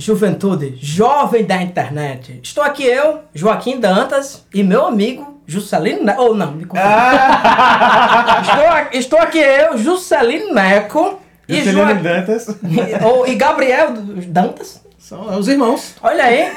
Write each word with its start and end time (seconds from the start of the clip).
juventude 0.00 0.78
jovem 0.80 1.44
da 1.44 1.60
internet. 1.62 2.40
Estou 2.42 2.64
aqui 2.64 2.84
eu, 2.84 3.20
Joaquim 3.34 3.78
Dantas, 3.78 4.44
e 4.52 4.62
meu 4.62 4.86
amigo 4.86 5.40
Juscelino 5.46 6.02
Neco. 6.04 6.22
Ou 6.22 6.34
não, 6.34 6.52
me 6.52 6.64
confundi. 6.64 6.86
estou, 8.42 8.98
estou 9.00 9.18
aqui 9.18 9.38
eu, 9.38 9.76
Juscelino 9.78 10.54
Neco. 10.54 11.20
E, 11.48 11.56
Juscelino 11.56 11.84
Joa- 11.86 11.94
Dantas. 11.94 12.48
e- 12.48 13.04
ou- 13.04 13.26
e 13.26 13.34
Gabriel 13.34 13.92
Dantas. 14.28 14.80
São 14.98 15.38
os 15.38 15.48
irmãos. 15.48 15.94
Olha 16.02 16.24
aí. 16.24 16.50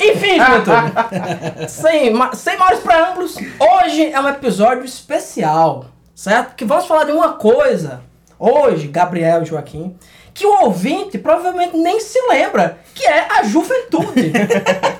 Enfim, 0.00 0.38
juventude. 0.38 1.68
sem, 1.70 2.12
ma- 2.12 2.34
sem 2.34 2.58
maiores 2.58 2.80
preâmbulos, 2.80 3.36
hoje 3.36 4.12
é 4.12 4.20
um 4.20 4.28
episódio 4.28 4.84
especial, 4.84 5.86
certo? 6.14 6.54
Que 6.54 6.64
vamos 6.66 6.84
falar 6.86 7.04
de 7.04 7.12
uma 7.12 7.34
coisa, 7.34 8.00
hoje, 8.38 8.88
Gabriel 8.88 9.42
e 9.42 9.46
Joaquim, 9.46 9.96
que 10.36 10.46
o 10.46 10.64
ouvinte 10.64 11.16
provavelmente 11.16 11.74
nem 11.78 11.98
se 11.98 12.20
lembra, 12.28 12.78
que 12.94 13.06
é 13.06 13.26
a 13.38 13.42
juventude. 13.42 14.32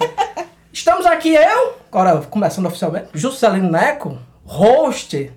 Estamos 0.72 1.04
aqui 1.04 1.34
eu, 1.34 1.74
agora 1.92 2.22
começando 2.22 2.64
oficialmente, 2.64 3.08
Juscelino 3.12 3.70
Neco, 3.70 4.16
host, 4.46 5.30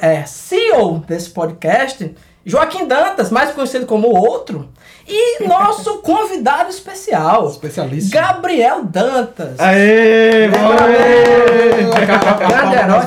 é, 0.00 0.22
CEO 0.24 1.00
desse 1.00 1.30
podcast, 1.30 2.14
Joaquim 2.46 2.86
Dantas, 2.86 3.32
mais 3.32 3.50
conhecido 3.50 3.86
como 3.86 4.06
o 4.06 4.16
Outro, 4.16 4.68
e 5.06 5.44
nosso 5.48 5.98
convidado 6.02 6.70
especial, 6.70 7.48
Especialíssimo. 7.48 8.12
Gabriel 8.12 8.84
Dantas. 8.84 9.58
Aê! 9.58 10.46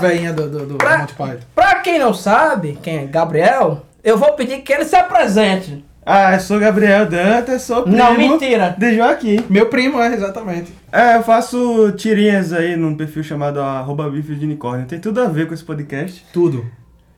Grande 0.02 0.34
do, 0.34 0.50
do, 0.50 0.66
do 0.66 0.76
Pra-. 0.76 1.08
Pra 1.56 1.76
quem 1.76 1.98
não 1.98 2.14
sabe 2.14 2.78
quem 2.84 2.98
é 2.98 3.06
Gabriel, 3.06 3.84
eu 4.04 4.18
vou 4.18 4.34
pedir 4.34 4.58
que 4.60 4.74
ele 4.74 4.84
se 4.84 4.96
apresente. 4.96 5.86
Ah, 6.10 6.36
eu 6.36 6.40
sou 6.40 6.58
Gabriel 6.58 7.06
Dantas, 7.06 7.64
sou 7.64 7.84
primo 7.84 7.98
Não, 7.98 8.18
mentira. 8.18 8.74
de 8.78 8.96
Joaquim. 8.96 9.44
Meu 9.50 9.66
primo, 9.66 10.02
é, 10.02 10.14
exatamente. 10.14 10.72
É, 10.90 11.18
eu 11.18 11.24
faço 11.24 11.92
tirinhas 11.98 12.54
aí 12.54 12.78
num 12.78 12.96
perfil 12.96 13.26
chamado 13.26 13.60
arroba 13.60 14.10
bife 14.10 14.34
de 14.34 14.46
unicórnio. 14.46 14.88
Tem 14.88 15.02
tudo 15.02 15.22
a 15.22 15.26
ver 15.26 15.50
com 15.50 15.54
esse 15.54 15.66
podcast. 15.66 16.26
Tudo. 16.32 16.66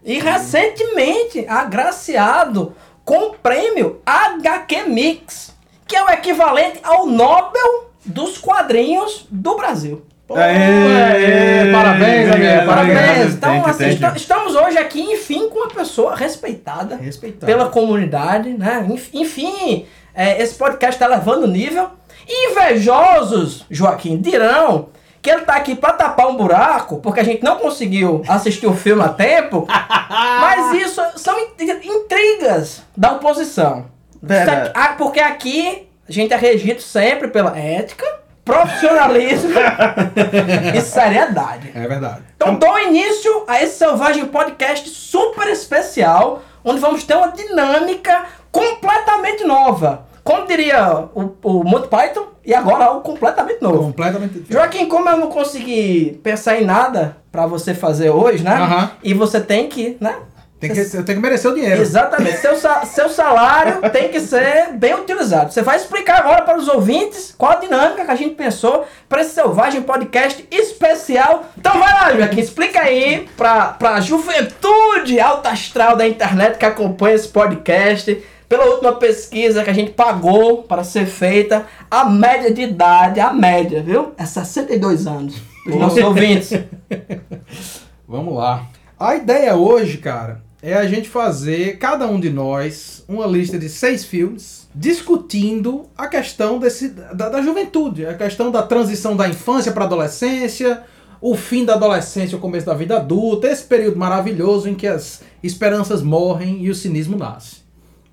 E 0.03 0.17
recentemente 0.17 1.45
agraciado 1.47 2.73
com 3.05 3.27
o 3.27 3.33
prêmio 3.35 4.01
HQ 4.03 4.85
Mix, 4.89 5.55
que 5.85 5.95
é 5.95 6.03
o 6.03 6.09
equivalente 6.09 6.79
ao 6.81 7.05
Nobel 7.05 7.91
dos 8.03 8.39
quadrinhos 8.39 9.27
do 9.29 9.55
Brasil. 9.55 10.01
Pô, 10.29 10.37
é, 10.37 11.71
parabéns, 11.71 12.31
amigo, 12.31 12.65
parabéns. 12.67 13.33
Então, 13.33 13.65
assim, 13.65 13.89
you. 13.99 14.11
estamos 14.15 14.55
hoje 14.55 14.77
aqui, 14.77 15.01
enfim, 15.01 15.49
com 15.49 15.57
uma 15.61 15.69
pessoa 15.69 16.15
respeitada 16.15 16.97
Respeitar. 16.97 17.47
pela 17.47 17.69
comunidade, 17.69 18.49
né? 18.51 18.85
Enf- 18.87 19.09
Enfim, 19.11 19.87
é, 20.13 20.39
esse 20.39 20.53
podcast 20.53 21.01
está 21.01 21.07
levando 21.07 21.47
nível. 21.47 21.89
Invejosos, 22.27 23.65
Joaquim, 23.71 24.17
dirão 24.21 24.89
que 25.19 25.31
ele 25.31 25.41
tá 25.41 25.55
aqui 25.55 25.73
para 25.75 25.93
tapar 25.93 26.27
um 26.27 26.37
buraco, 26.37 26.97
porque 26.97 27.19
a 27.19 27.23
gente 27.23 27.43
não 27.43 27.55
conseguiu 27.57 28.21
assistir 28.27 28.67
o 28.67 28.73
filme 28.75 29.01
a 29.01 29.09
tempo. 29.09 29.65
mas 30.39 30.73
isso 30.75 31.01
são 31.15 31.37
intri- 31.39 31.79
intrigas 31.83 32.83
da 32.95 33.13
oposição. 33.13 33.85
Pera. 34.25 34.71
Ah, 34.75 34.89
porque 34.97 35.19
aqui 35.19 35.87
a 36.07 36.11
gente 36.11 36.31
é 36.33 36.37
regido 36.37 36.81
sempre 36.81 37.29
pela 37.29 37.57
ética, 37.57 38.05
profissionalismo 38.49 39.51
e 40.75 40.81
seriedade. 40.81 41.71
É 41.75 41.87
verdade. 41.87 42.21
Então 42.35 42.55
dou 42.55 42.79
início 42.79 43.43
a 43.47 43.61
esse 43.61 43.77
Selvagem 43.77 44.25
Podcast 44.25 44.89
super 44.89 45.47
especial, 45.47 46.41
onde 46.63 46.79
vamos 46.79 47.03
ter 47.03 47.15
uma 47.15 47.31
dinâmica 47.31 48.25
completamente 48.51 49.43
nova. 49.43 50.07
Como 50.23 50.47
diria 50.47 51.07
o, 51.13 51.35
o 51.43 51.63
Monty 51.63 51.87
Python, 51.87 52.27
e 52.45 52.53
agora 52.53 52.85
algo 52.85 53.01
completamente 53.01 53.61
novo. 53.61 53.83
Completamente 53.83 54.39
diferente. 54.39 54.53
Joaquim, 54.53 54.87
como 54.87 55.07
eu 55.07 55.17
não 55.17 55.27
consegui 55.27 56.19
pensar 56.23 56.59
em 56.59 56.65
nada 56.65 57.17
pra 57.31 57.45
você 57.45 57.75
fazer 57.75 58.09
hoje, 58.09 58.43
né? 58.43 58.57
E 59.03 59.13
você 59.13 59.39
tem 59.39 59.67
que, 59.67 59.97
né? 60.01 60.15
Tem 60.59 60.73
que, 60.73 60.79
eu 60.79 61.05
tenho 61.05 61.17
que 61.17 61.21
merecer 61.21 61.49
o 61.49 61.55
dinheiro. 61.55 61.81
Exatamente. 61.81 62.37
Seu, 62.37 62.53
seu 62.85 63.09
salário 63.09 63.79
tem 63.91 64.09
que 64.09 64.19
ser 64.19 64.73
bem 64.73 64.93
utilizado. 64.93 65.53
Você 65.53 65.61
vai 65.61 65.77
explicar 65.77 66.19
agora 66.19 66.41
para 66.41 66.57
os 66.57 66.67
ouvintes 66.67 67.33
qual 67.37 67.53
a 67.53 67.55
dinâmica 67.55 68.03
que 68.03 68.11
a 68.11 68.15
gente 68.15 68.35
pensou 68.35 68.85
para 69.07 69.21
esse 69.21 69.31
Selvagem 69.31 69.81
Podcast 69.81 70.45
especial. 70.51 71.45
Então 71.57 71.79
vai 71.79 71.93
lá, 71.93 72.13
Joaquim, 72.13 72.41
explica 72.41 72.81
aí 72.81 73.29
para 73.37 73.77
a 73.79 74.01
juventude 74.01 75.17
alta 75.17 75.49
astral 75.49 75.95
da 75.95 76.05
internet 76.05 76.57
que 76.57 76.65
acompanha 76.65 77.15
esse 77.15 77.29
podcast. 77.29 78.21
Pela 78.49 78.65
última 78.65 78.93
pesquisa 78.93 79.63
que 79.63 79.69
a 79.69 79.73
gente 79.73 79.91
pagou 79.91 80.63
para 80.63 80.83
ser 80.83 81.05
feita, 81.05 81.67
a 81.89 82.05
média 82.05 82.51
de 82.51 82.63
idade, 82.63 83.19
a 83.19 83.31
média, 83.31 83.83
viu? 83.83 84.11
É 84.17 84.25
62 84.25 85.05
anos 85.05 85.35
Pô. 85.63 85.77
nossos 85.77 86.03
ouvintes. 86.03 86.51
Vamos 88.07 88.35
lá. 88.35 88.65
A 88.99 89.15
ideia 89.15 89.55
hoje, 89.55 89.99
cara, 89.99 90.41
é 90.61 90.73
a 90.73 90.85
gente 90.85 91.07
fazer, 91.07 91.77
cada 91.77 92.05
um 92.07 92.19
de 92.19 92.29
nós, 92.29 93.03
uma 93.07 93.25
lista 93.25 93.57
de 93.57 93.69
seis 93.69 94.03
filmes 94.03 94.67
discutindo 94.75 95.89
a 95.97 96.07
questão 96.07 96.59
desse, 96.59 96.89
da, 96.89 97.29
da 97.29 97.41
juventude, 97.41 98.05
a 98.05 98.13
questão 98.13 98.51
da 98.51 98.61
transição 98.61 99.15
da 99.15 99.27
infância 99.27 99.71
para 99.71 99.85
adolescência, 99.85 100.83
o 101.21 101.35
fim 101.35 101.65
da 101.65 101.73
adolescência, 101.73 102.37
o 102.37 102.41
começo 102.41 102.65
da 102.65 102.73
vida 102.73 102.97
adulta, 102.97 103.47
esse 103.47 103.63
período 103.63 103.97
maravilhoso 103.97 104.69
em 104.69 104.75
que 104.75 104.87
as 104.87 105.21
esperanças 105.41 106.01
morrem 106.01 106.63
e 106.63 106.69
o 106.69 106.75
cinismo 106.75 107.17
nasce, 107.17 107.57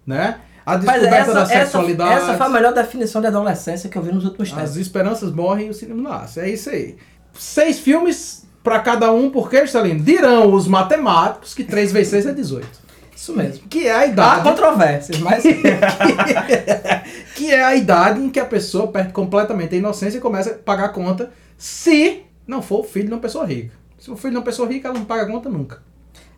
né? 0.07 0.41
A 0.65 0.77
descoberta 0.77 1.17
essa, 1.17 1.33
da 1.33 1.43
essa, 1.43 1.61
sexualidade. 1.61 2.13
essa 2.13 2.37
foi 2.37 2.47
a 2.47 2.49
melhor 2.49 2.75
definição 2.75 3.21
de 3.21 3.29
adolescência 3.29 3.89
que 3.89 3.97
eu 3.97 4.03
vi 4.03 4.13
nos 4.13 4.25
últimos 4.25 4.51
tempos. 4.51 4.71
As 4.71 4.77
esperanças 4.77 5.31
morrem 5.31 5.69
e 5.69 5.71
o 5.71 5.75
cinema 5.75 6.11
nasce. 6.11 6.41
É 6.41 6.51
isso 6.51 6.69
aí. 6.71 6.97
Seis 7.39 7.79
filmes 7.79 8.46
pra 8.67 8.81
cada 8.81 9.13
um, 9.13 9.31
porque, 9.31 9.63
Stalin, 9.63 9.99
dirão 9.99 10.53
os 10.53 10.67
matemáticos 10.67 11.55
que 11.55 11.63
3 11.63 11.93
vezes 11.93 12.09
6 12.09 12.27
é 12.27 12.33
18. 12.33 12.67
Isso 13.15 13.33
mesmo. 13.33 13.69
Que 13.69 13.87
é 13.87 13.93
a 13.93 13.99
Há 14.01 14.07
idade. 14.09 14.43
controvérsias, 14.43 15.21
mas. 15.21 15.45
que 17.37 17.55
é 17.55 17.63
a 17.63 17.77
idade 17.77 18.21
em 18.21 18.29
que 18.29 18.41
a 18.41 18.45
pessoa 18.45 18.89
perde 18.89 19.13
completamente 19.13 19.77
a 19.77 19.79
inocência 19.79 20.19
e 20.19 20.21
começa 20.21 20.51
a 20.51 20.55
pagar 20.55 20.87
a 20.87 20.89
conta 20.89 21.31
se 21.57 22.25
não 22.45 22.61
for 22.61 22.81
o 22.81 22.83
filho 22.83 23.07
de 23.07 23.13
uma 23.13 23.21
pessoa 23.21 23.47
rica. 23.47 23.71
Se 24.01 24.11
o 24.11 24.17
filho 24.17 24.33
de 24.33 24.39
uma 24.39 24.45
pessoa 24.45 24.69
rica, 24.69 24.89
ela 24.89 24.99
não 24.99 25.05
paga 25.05 25.23
a 25.23 25.27
conta 25.27 25.49
nunca. 25.49 25.81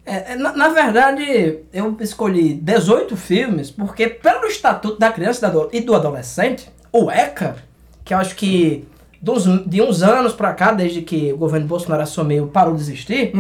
É, 0.05 0.33
é, 0.33 0.37
na, 0.37 0.53
na 0.53 0.69
verdade, 0.69 1.61
eu 1.73 1.97
escolhi 1.99 2.53
18 2.53 3.17
filmes 3.17 3.71
porque, 3.71 4.07
pelo 4.07 4.45
Estatuto 4.45 4.99
da 4.99 5.11
Criança 5.11 5.51
e 5.73 5.79
e 5.79 5.81
do 5.81 5.95
Adolescente, 5.95 6.71
o 6.93 7.11
ECA, 7.11 7.57
que 8.05 8.13
eu 8.13 8.19
acho 8.19 8.37
que 8.37 8.87
dos, 9.21 9.45
de 9.67 9.83
uns 9.83 10.03
anos 10.03 10.33
pra 10.33 10.53
cá, 10.53 10.73
desde 10.73 11.03
que 11.03 11.33
o 11.33 11.37
governo 11.37 11.67
Bolsonaro 11.67 12.03
assumiu, 12.03 12.47
parou 12.49 12.75
de 12.75 12.81
existir, 12.83 13.33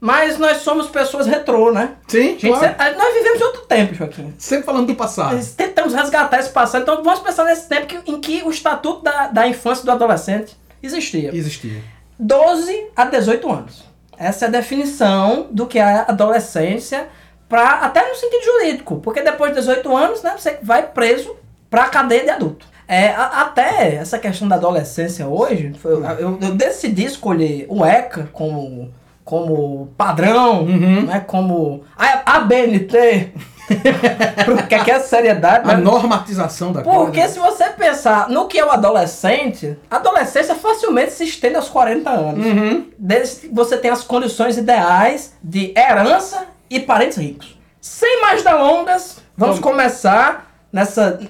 mas 0.00 0.38
nós 0.38 0.58
somos 0.58 0.86
pessoas 0.88 1.26
retrô, 1.26 1.72
né? 1.72 1.94
Sim, 2.06 2.38
Gente, 2.38 2.46
claro. 2.56 2.96
nós 2.96 3.14
vivemos 3.14 3.40
em 3.40 3.44
outro 3.44 3.62
tempo, 3.62 3.94
Joaquim. 3.94 4.32
Sempre 4.38 4.64
falando 4.64 4.86
do 4.86 4.94
passado. 4.94 5.34
Nós 5.34 5.52
tentamos 5.54 5.92
resgatar 5.92 6.38
esse 6.38 6.50
passado, 6.50 6.82
então 6.82 7.02
vamos 7.02 7.18
pensar 7.20 7.44
nesse 7.44 7.68
tempo 7.68 7.86
que- 7.86 8.10
em 8.10 8.20
que 8.20 8.42
o 8.44 8.50
Estatuto 8.50 9.02
da, 9.02 9.26
da 9.26 9.48
Infância 9.48 9.82
e 9.82 9.86
do 9.86 9.90
Adolescente 9.92 10.56
existia. 10.82 11.34
Existia. 11.34 11.82
12 12.18 12.86
a 12.94 13.04
18 13.04 13.50
anos. 13.50 13.84
Essa 14.16 14.44
é 14.44 14.48
a 14.48 14.50
definição 14.50 15.48
do 15.50 15.66
que 15.66 15.78
é 15.78 15.82
a 15.82 16.02
adolescência, 16.08 17.08
pra, 17.48 17.80
até 17.80 18.08
no 18.08 18.14
sentido 18.14 18.44
jurídico, 18.44 19.00
porque 19.00 19.22
depois 19.22 19.52
de 19.52 19.58
18 19.60 19.96
anos, 19.96 20.22
né, 20.22 20.34
você 20.36 20.58
vai 20.62 20.82
preso 20.86 21.34
pra 21.70 21.84
cadeia 21.86 22.24
de 22.24 22.30
adulto. 22.30 22.66
É, 22.88 23.08
a- 23.08 23.42
até 23.42 23.96
essa 23.96 24.18
questão 24.18 24.48
da 24.48 24.56
adolescência 24.56 25.26
hoje, 25.28 25.74
foi- 25.80 25.92
eu, 26.18 26.38
eu 26.40 26.54
decidi 26.54 27.04
escolher 27.04 27.66
o 27.68 27.84
ECA 27.84 28.28
como, 28.32 28.90
como 29.24 29.88
padrão, 29.96 30.62
Uhum. 30.62 31.02
né, 31.02 31.20
como 31.26 31.84
a, 31.96 32.36
a 32.36 32.40
BNT, 32.40 33.32
porque 34.46 34.74
aqui 34.74 34.90
é 34.90 34.94
a 34.94 35.00
seriedade, 35.00 35.70
A 35.70 35.74
né? 35.76 35.82
normatização 35.82 36.72
da 36.72 36.80
Porque 36.80 37.20
coisa. 37.20 37.34
se 37.34 37.38
você 37.38 37.64
pensar 37.70 38.30
no 38.30 38.46
que 38.46 38.58
é 38.58 38.64
o 38.64 38.70
adolescente, 38.70 39.76
a 39.90 39.96
adolescência 39.96 40.54
facilmente 40.54 41.12
se 41.12 41.24
estende 41.24 41.56
aos 41.56 41.68
40 41.68 42.08
anos. 42.08 42.46
Uhum. 42.46 42.86
Desde 42.98 43.40
que 43.48 43.54
você 43.54 43.76
tem 43.76 43.90
as 43.90 44.02
condições 44.02 44.56
ideais 44.56 45.34
de 45.42 45.74
herança 45.76 46.46
e 46.70 46.80
parentes 46.80 47.18
ricos. 47.18 47.58
Sem 47.80 48.22
mais 48.22 48.42
delongas, 48.42 49.18
vamos 49.36 49.58
Vamos. 49.58 49.60
começar 49.60 50.50
nessa. 50.72 51.20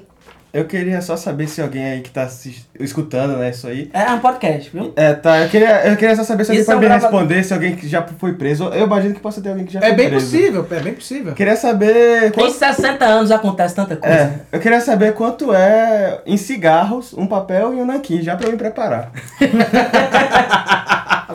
Eu 0.53 0.65
queria 0.65 1.01
só 1.03 1.15
saber 1.17 1.47
se 1.47 1.61
alguém 1.61 1.85
aí 1.85 2.01
que 2.01 2.11
tá 2.11 2.23
assis- 2.23 2.67
escutando, 2.81 3.37
né, 3.37 3.51
isso 3.51 3.67
aí. 3.67 3.91
Uhum. 3.95 4.01
É 4.01 4.11
um 4.13 4.19
podcast, 4.19 4.71
viu? 4.71 4.93
É, 4.97 5.13
tá. 5.13 5.39
Eu 5.41 5.49
queria, 5.51 5.87
eu 5.87 5.97
queria 5.97 6.17
só 6.17 6.25
saber 6.25 6.45
se 6.45 6.51
alguém 6.51 6.63
Isso 6.63 6.71
é 6.71 6.75
pode 6.75 6.87
me 6.89 6.93
responder 6.95 7.43
se 7.45 7.53
alguém 7.55 7.77
que 7.77 7.87
já 7.87 8.03
foi 8.19 8.33
preso. 8.33 8.65
Eu 8.69 8.87
imagino 8.87 9.15
que 9.15 9.21
possa 9.21 9.43
ter 9.43 9.51
alguém 9.51 9.67
que 9.67 9.73
já 9.75 9.81
foi 9.81 9.91
É 9.91 9.93
bem 9.95 10.09
preso. 10.09 10.25
possível, 10.25 10.67
é 10.71 10.81
bem 10.81 10.95
possível. 10.95 11.35
Queria 11.35 11.55
saber. 11.57 12.29
Em 12.29 12.31
Quanto, 12.33 12.53
60 12.53 13.05
anos 13.05 13.31
acontece 13.31 13.75
tanta 13.75 13.95
coisa. 13.97 14.15
é, 14.17 14.41
eu 14.51 14.59
queria 14.59 14.81
saber 14.81 15.13
quanto 15.13 15.53
é 15.55 16.23
em 16.25 16.37
cigarros, 16.39 17.13
um 17.13 17.27
papel 17.27 17.75
e 17.75 17.77
um 17.77 17.85
nanquim, 17.85 18.23
já 18.23 18.35
pra 18.35 18.47
eu 18.49 18.53
me 18.53 18.59
preparar. 18.59 19.13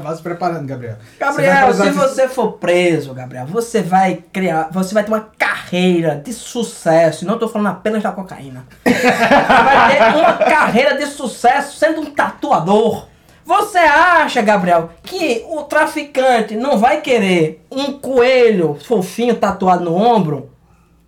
Vá 0.04 0.16
se 0.16 0.22
preparando, 0.22 0.68
Gabriel. 0.68 0.98
Gabriel, 1.20 1.68
Você 1.68 1.74
se 1.74 1.82
precisar 1.84 2.08
você 2.08 2.28
for 2.28 2.54
preso, 2.54 3.14
Gabriel, 3.14 3.46
você 3.46 3.82
vai 3.82 4.24
criar, 4.32 4.70
você 4.72 4.94
vai 4.94 5.04
ter 5.04 5.12
uma 5.12 5.30
carreira 5.38 6.16
de 6.16 6.34
sucesso. 6.34 7.24
E 7.24 7.28
não 7.28 7.40
tô 7.40 7.48
falando 7.48 7.68
apenas 7.68 8.04
da 8.04 8.12
cocaína. 8.12 8.66
vai 8.84 10.12
ter 10.12 10.18
uma 10.18 10.34
carreira 10.34 10.98
de 10.98 11.06
sucesso 11.06 11.78
sendo 11.78 12.02
um 12.02 12.06
tatuador. 12.06 13.08
Você 13.46 13.78
acha, 13.78 14.42
Gabriel, 14.42 14.92
que 15.04 15.46
o 15.50 15.64
traficante 15.64 16.56
não 16.56 16.78
vai 16.78 17.02
querer 17.02 17.66
um 17.70 17.94
coelho 17.94 18.78
fofinho 18.86 19.36
tatuado 19.36 19.84
no 19.84 19.96
ombro? 19.96 20.53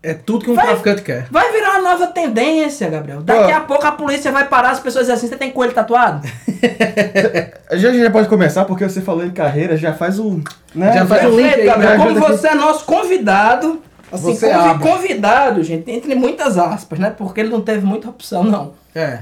É 0.08 0.14
tudo 0.14 0.46
que 0.46 0.52
um 0.52 0.56
Vai- 0.56 0.68
traficante 0.68 1.02
quer. 1.02 1.26
Vai 1.32 1.52
virar 1.52 1.72
uma 1.80 1.82
nova 1.92 2.08
tendência, 2.08 2.88
Gabriel. 2.90 3.22
Daqui 3.24 3.52
Ó. 3.52 3.58
a 3.58 3.62
pouco 3.62 3.86
a 3.88 3.92
polícia 3.92 4.32
vai 4.32 4.46
parar 4.48 4.70
as 4.72 4.80
pessoas 4.80 5.06
e 5.08 5.12
dizer 5.12 5.14
assim: 5.14 5.28
você 5.28 5.36
tem 5.36 5.50
coelho 5.52 5.74
tatuado? 5.74 6.22
Já, 7.74 7.92
já 7.92 8.12
pode 8.12 8.28
começar, 8.30 8.66
porque 8.66 8.88
você 8.88 9.02
falou 9.02 9.26
em 9.26 9.32
carreira, 9.32 9.76
já 9.76 9.94
faz 9.94 10.20
o. 10.20 10.42
Né? 10.74 10.94
Já 10.94 11.06
faz 11.06 11.26
o 11.26 11.36
link 11.36 11.54
aí, 11.54 11.66
Gabriel. 11.66 11.92
me 11.92 11.98
Como 11.98 12.10
aqui. 12.26 12.32
você 12.38 12.48
é 12.50 12.56
nosso 12.56 12.86
convidado, 12.86 13.82
assim, 14.12 14.36
Você 14.36 14.50
convi- 14.52 14.70
abre. 14.70 14.90
convidado, 14.90 15.64
gente, 15.64 15.90
entre 15.92 16.16
muitas 16.16 16.58
aspas, 16.58 17.00
né? 17.00 17.10
Porque 17.18 17.40
ele 17.42 17.50
não 17.50 17.62
teve 17.62 17.86
muita 17.86 18.10
opção, 18.10 18.44
não. 18.44 18.74
É. 18.94 19.20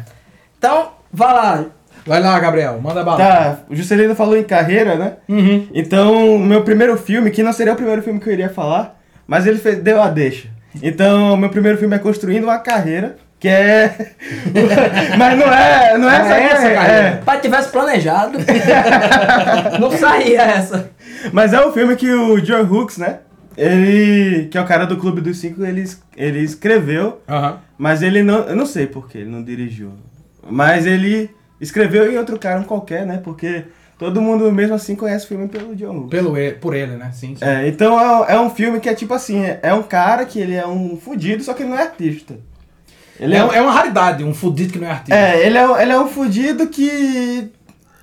Então, 0.57 0.89
vá 1.11 1.31
lá. 1.33 1.65
Vai 2.05 2.19
lá, 2.21 2.37
Gabriel, 2.37 2.79
manda 2.81 3.01
bala. 3.03 3.17
Tá, 3.17 3.57
o 3.69 3.75
Juscelino 3.75 4.13
falou 4.13 4.35
em 4.35 4.43
carreira, 4.43 4.95
né? 4.95 5.13
Uhum. 5.29 5.69
Então, 5.73 6.35
o 6.35 6.39
meu 6.39 6.63
primeiro 6.63 6.97
filme, 6.97 7.31
que 7.31 7.41
não 7.41 7.53
seria 7.53 7.71
o 7.73 7.77
primeiro 7.77 8.01
filme 8.01 8.19
que 8.19 8.27
eu 8.27 8.33
iria 8.33 8.49
falar, 8.49 8.99
mas 9.25 9.47
ele 9.47 9.57
fez- 9.57 9.77
deu 9.81 10.01
a 10.01 10.09
deixa. 10.09 10.49
Então, 10.81 11.37
meu 11.37 11.49
primeiro 11.49 11.77
filme 11.77 11.95
é 11.95 11.99
Construindo 11.99 12.45
uma 12.45 12.59
Carreira, 12.59 13.15
que 13.39 13.47
é. 13.47 13.95
mas 15.17 15.37
não 15.37 15.53
é. 15.53 15.97
Não 15.97 16.09
é 16.09 16.19
Não 16.19 16.25
essa, 16.25 16.35
é 16.35 16.43
essa 16.43 16.55
carreira, 16.55 16.75
carreira. 16.75 17.21
Pai 17.25 17.41
tivesse 17.41 17.69
planejado, 17.69 18.37
não 19.79 19.91
saía 19.91 20.41
essa. 20.41 20.89
é. 21.25 21.29
Mas 21.31 21.53
é 21.53 21.65
um 21.65 21.71
filme 21.71 21.95
que 21.95 22.11
o 22.11 22.39
John 22.41 22.63
Hooks, 22.63 22.97
né? 22.97 23.19
Ele. 23.57 24.47
Que 24.49 24.57
é 24.57 24.61
o 24.61 24.65
cara 24.65 24.85
do 24.85 24.97
Clube 24.97 25.21
dos 25.21 25.37
Cinco, 25.37 25.63
ele, 25.63 25.83
ele 26.15 26.39
escreveu, 26.39 27.21
mas 27.77 28.01
ele 28.01 28.23
não. 28.23 28.39
Eu 28.47 28.55
não 28.55 28.65
sei 28.65 28.87
porquê, 28.87 29.19
ele 29.19 29.29
não 29.29 29.43
dirigiu. 29.43 29.91
Mas 30.49 30.85
ele 30.85 31.29
escreveu 31.61 32.11
em 32.11 32.17
outro 32.17 32.37
cara, 32.39 32.59
um 32.59 32.63
qualquer, 32.63 33.05
né? 33.05 33.19
Porque 33.23 33.65
todo 34.03 34.21
mundo 34.21 34.51
mesmo 34.51 34.75
assim 34.75 34.95
conhece 34.95 35.25
o 35.25 35.27
filme 35.27 35.47
pelo 35.47 35.75
John 35.75 35.95
Hooks. 35.97 36.09
Pelo 36.09 36.37
ele, 36.37 36.55
por 36.55 36.75
ele, 36.75 36.95
né? 36.97 37.11
Sim, 37.13 37.35
sim. 37.35 37.43
É, 37.45 37.67
então 37.67 37.99
é, 38.25 38.33
é 38.35 38.39
um 38.39 38.49
filme 38.49 38.79
que 38.79 38.89
é 38.89 38.93
tipo 38.93 39.13
assim, 39.13 39.43
é, 39.43 39.59
é 39.63 39.73
um 39.73 39.83
cara 39.83 40.25
que 40.25 40.39
ele 40.39 40.53
é 40.55 40.65
um 40.67 40.97
fudido, 40.97 41.43
só 41.43 41.53
que 41.53 41.63
ele 41.63 41.69
não 41.69 41.77
é 41.77 41.83
artista. 41.83 42.35
Ele 43.19 43.35
é, 43.35 43.37
é, 43.39 43.43
um- 43.45 43.53
é 43.53 43.61
uma 43.61 43.71
raridade, 43.71 44.23
um 44.23 44.33
fudido 44.33 44.73
que 44.73 44.79
não 44.79 44.87
é 44.87 44.91
artista. 44.91 45.15
é, 45.15 45.45
ele 45.45 45.57
é, 45.57 45.67
um- 45.67 45.77
ele 45.79 45.91
é 45.91 45.99
um 45.99 46.07
fudido 46.07 46.67
que 46.67 47.51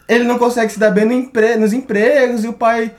ele 0.09 0.25
não 0.25 0.39
consegue 0.39 0.73
se 0.73 0.79
dar 0.79 0.91
bem 0.91 1.05
no 1.05 1.13
empre, 1.13 1.57
nos 1.57 1.73
empregos 1.73 2.45
e 2.45 2.49
o 2.49 2.53
pai. 2.53 2.93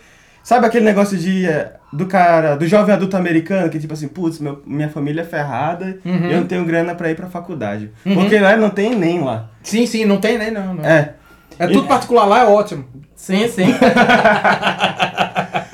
Sabe 0.44 0.66
aquele 0.66 0.86
negócio 0.86 1.18
de. 1.18 1.46
é, 1.48 1.74
do 1.94 2.06
cara, 2.08 2.56
do 2.56 2.66
jovem 2.66 2.96
adulto 2.96 3.18
americano, 3.18 3.70
que 3.70 3.78
tipo 3.78 3.94
assim, 3.94 4.08
putz, 4.08 4.40
meu- 4.40 4.62
minha 4.66 4.88
família 4.90 5.22
é 5.22 5.26
ferrada 5.26 6.00
Uhum. 6.06 6.30
eu 6.32 6.38
não 6.40 6.48
tenho 6.48 6.64
grana 6.66 6.96
pra 6.96 7.12
ir 7.12 7.16
pra 7.16 7.28
faculdade. 7.28 7.92
Uhum. 8.06 8.16
Porque 8.16 8.40
lá 8.40 8.56
não 8.56 8.70
tem 8.70 8.96
nem 8.96 9.22
lá. 9.22 9.50
Sim, 9.62 9.86
sim, 9.86 10.06
não 10.06 10.18
tem 10.20 10.38
nem 10.38 10.50
não. 10.52 10.74
não. 10.76 10.86
É, 10.86 11.16
É. 11.66 11.68
tudo 11.68 11.88
particular 11.88 12.26
lá, 12.26 12.42
é 12.42 12.46
ótimo. 12.46 12.86
Sim, 13.16 13.48
sim. 13.48 13.66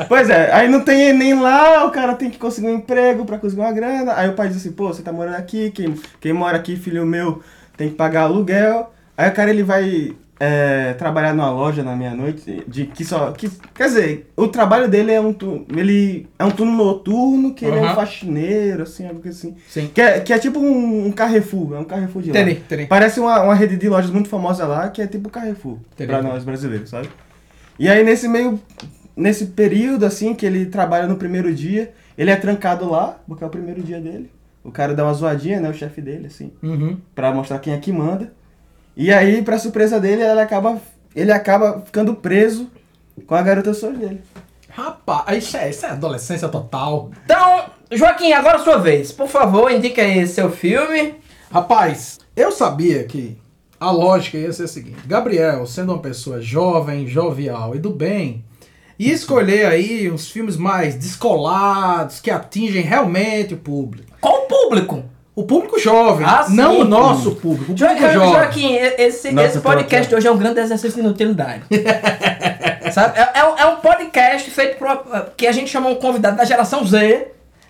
Pois 0.07 0.29
é, 0.29 0.53
aí 0.53 0.69
não 0.69 0.81
tem 0.81 1.11
nem 1.11 1.39
lá, 1.39 1.85
o 1.85 1.91
cara 1.91 2.13
tem 2.13 2.29
que 2.29 2.37
conseguir 2.37 2.67
um 2.67 2.75
emprego 2.75 3.25
pra 3.25 3.37
conseguir 3.37 3.61
uma 3.61 3.71
grana. 3.71 4.13
Aí 4.15 4.29
o 4.29 4.33
pai 4.33 4.47
diz 4.47 4.57
assim, 4.57 4.71
pô, 4.71 4.87
você 4.87 5.01
tá 5.01 5.11
morando 5.11 5.35
aqui, 5.35 5.69
quem, 5.71 5.95
quem 6.21 6.31
mora 6.31 6.55
aqui, 6.55 6.75
filho 6.77 7.05
meu, 7.05 7.41
tem 7.75 7.89
que 7.89 7.95
pagar 7.95 8.21
aluguel. 8.23 8.93
Aí 9.17 9.29
o 9.29 9.33
cara 9.33 9.49
ele 9.49 9.63
vai 9.63 10.15
é, 10.39 10.93
trabalhar 10.93 11.33
numa 11.33 11.49
loja 11.49 11.83
na 11.83 11.95
meia-noite, 11.95 12.63
de 12.67 12.85
que 12.85 13.03
só. 13.03 13.31
Que, 13.31 13.49
quer 13.73 13.85
dizer, 13.87 14.29
o 14.35 14.47
trabalho 14.47 14.87
dele 14.87 15.11
é 15.11 15.19
um 15.19 15.33
turno. 15.33 15.65
Ele 15.75 16.27
é 16.37 16.45
um 16.45 16.51
turno 16.51 16.71
noturno, 16.73 17.53
que 17.53 17.65
ele 17.65 17.77
é 17.77 17.81
um 17.91 17.95
faxineiro, 17.95 18.83
assim, 18.83 19.07
algo 19.07 19.27
assim. 19.27 19.55
Sim. 19.67 19.89
Que 19.93 20.01
é, 20.01 20.19
que 20.19 20.31
é 20.33 20.37
tipo 20.37 20.59
um, 20.59 21.07
um 21.07 21.11
Carrefour, 21.11 21.75
é 21.75 21.79
um 21.79 21.83
Carrefour 21.85 22.21
de 22.21 22.31
lá. 22.31 22.39
Entendi. 22.41 22.85
Parece 22.87 23.19
uma, 23.19 23.41
uma 23.41 23.55
rede 23.55 23.77
de 23.77 23.89
lojas 23.89 24.11
muito 24.11 24.29
famosa 24.29 24.65
lá, 24.67 24.89
que 24.89 25.01
é 25.01 25.07
tipo 25.07 25.29
Carrefour, 25.29 25.77
Entendi. 25.93 26.07
pra 26.11 26.21
nós 26.21 26.43
brasileiros, 26.43 26.89
sabe? 26.89 27.09
E 27.79 27.89
aí 27.89 28.03
nesse 28.03 28.27
meio, 28.27 28.59
nesse 29.15 29.47
período 29.47 30.05
assim, 30.05 30.33
que 30.35 30.45
ele 30.45 30.65
trabalha 30.67 31.07
no 31.07 31.15
primeiro 31.15 31.53
dia, 31.53 31.91
ele 32.17 32.29
é 32.31 32.35
trancado 32.35 32.89
lá, 32.89 33.19
porque 33.27 33.43
é 33.43 33.47
o 33.47 33.49
primeiro 33.49 33.81
dia 33.81 33.99
dele. 33.99 34.31
O 34.63 34.71
cara 34.71 34.93
dá 34.93 35.03
uma 35.05 35.13
zoadinha, 35.13 35.59
né, 35.61 35.69
o 35.69 35.73
chefe 35.73 36.01
dele, 36.01 36.27
assim, 36.27 36.51
Uhum. 36.61 36.97
pra 37.15 37.31
mostrar 37.33 37.57
quem 37.59 37.73
é 37.73 37.77
que 37.77 37.91
manda. 37.91 38.33
E 38.99 39.13
aí, 39.13 39.43
pra 39.43 39.59
surpresa 39.59 39.99
dele, 39.99 40.23
ele 40.23 40.41
acaba, 40.41 40.81
ele 41.15 41.31
acaba 41.31 41.83
ficando 41.85 42.15
preso 42.15 42.67
com 43.27 43.35
a 43.35 43.43
garota 43.43 43.71
sonho 43.71 43.95
dele. 43.95 44.23
Rapaz, 44.69 45.37
isso 45.37 45.55
é, 45.55 45.69
isso 45.69 45.85
é 45.85 45.89
adolescência 45.89 46.49
total. 46.49 47.11
Então, 47.23 47.65
Joaquim, 47.91 48.33
agora 48.33 48.57
é 48.57 48.61
a 48.61 48.63
sua 48.63 48.77
vez. 48.77 49.11
Por 49.11 49.27
favor, 49.27 49.71
indica 49.71 50.01
aí 50.01 50.25
seu 50.25 50.49
filme. 50.49 51.13
Rapaz, 51.51 52.17
eu 52.35 52.51
sabia 52.51 53.03
que 53.03 53.37
a 53.79 53.91
lógica 53.91 54.35
ia 54.35 54.51
ser 54.51 54.63
a 54.63 54.67
seguinte: 54.67 55.05
Gabriel, 55.05 55.67
sendo 55.67 55.93
uma 55.93 56.01
pessoa 56.01 56.41
jovem, 56.41 57.05
jovial 57.05 57.75
e 57.75 57.79
do 57.79 57.91
bem, 57.91 58.43
ia 58.97 59.13
escolher 59.13 59.67
aí 59.67 60.09
uns 60.09 60.31
filmes 60.31 60.57
mais 60.57 60.95
descolados, 60.95 62.19
que 62.19 62.31
atingem 62.31 62.81
realmente 62.81 63.53
o 63.53 63.57
público. 63.57 64.11
Qual 64.19 64.45
o 64.45 64.47
público? 64.47 65.03
O 65.37 65.43
público 65.43 65.77
jovem, 65.79 66.25
Ah, 66.27 66.43
sim. 66.43 66.55
não 66.55 66.79
o 66.79 66.83
nosso 66.83 67.35
público, 67.35 67.71
o 67.71 67.77
Joaquim, 67.77 67.95
público 67.99 68.13
jovem. 68.19 68.31
Joaquim, 68.33 68.73
esse, 68.97 69.31
Nossa, 69.31 69.47
esse 69.47 69.59
podcast 69.59 70.09
de 70.09 70.15
hoje 70.15 70.27
é 70.27 70.31
um 70.31 70.37
grande 70.37 70.59
exercício 70.59 70.95
de 70.95 70.99
inutilidade. 71.01 71.61
Sabe? 72.91 73.19
É, 73.19 73.39
é 73.39 73.45
um- 73.45 73.55
é 73.57 73.65
um 73.67 73.75
podcast 73.75 74.49
feito 74.49 74.77
por, 74.79 74.87
que 75.37 75.45
a 75.45 75.51
gente 75.51 75.69
chama 75.69 75.89
um 75.89 75.95
convidado 75.95 76.37
da 76.37 76.43
geração 76.43 76.83
Z, 76.83 77.27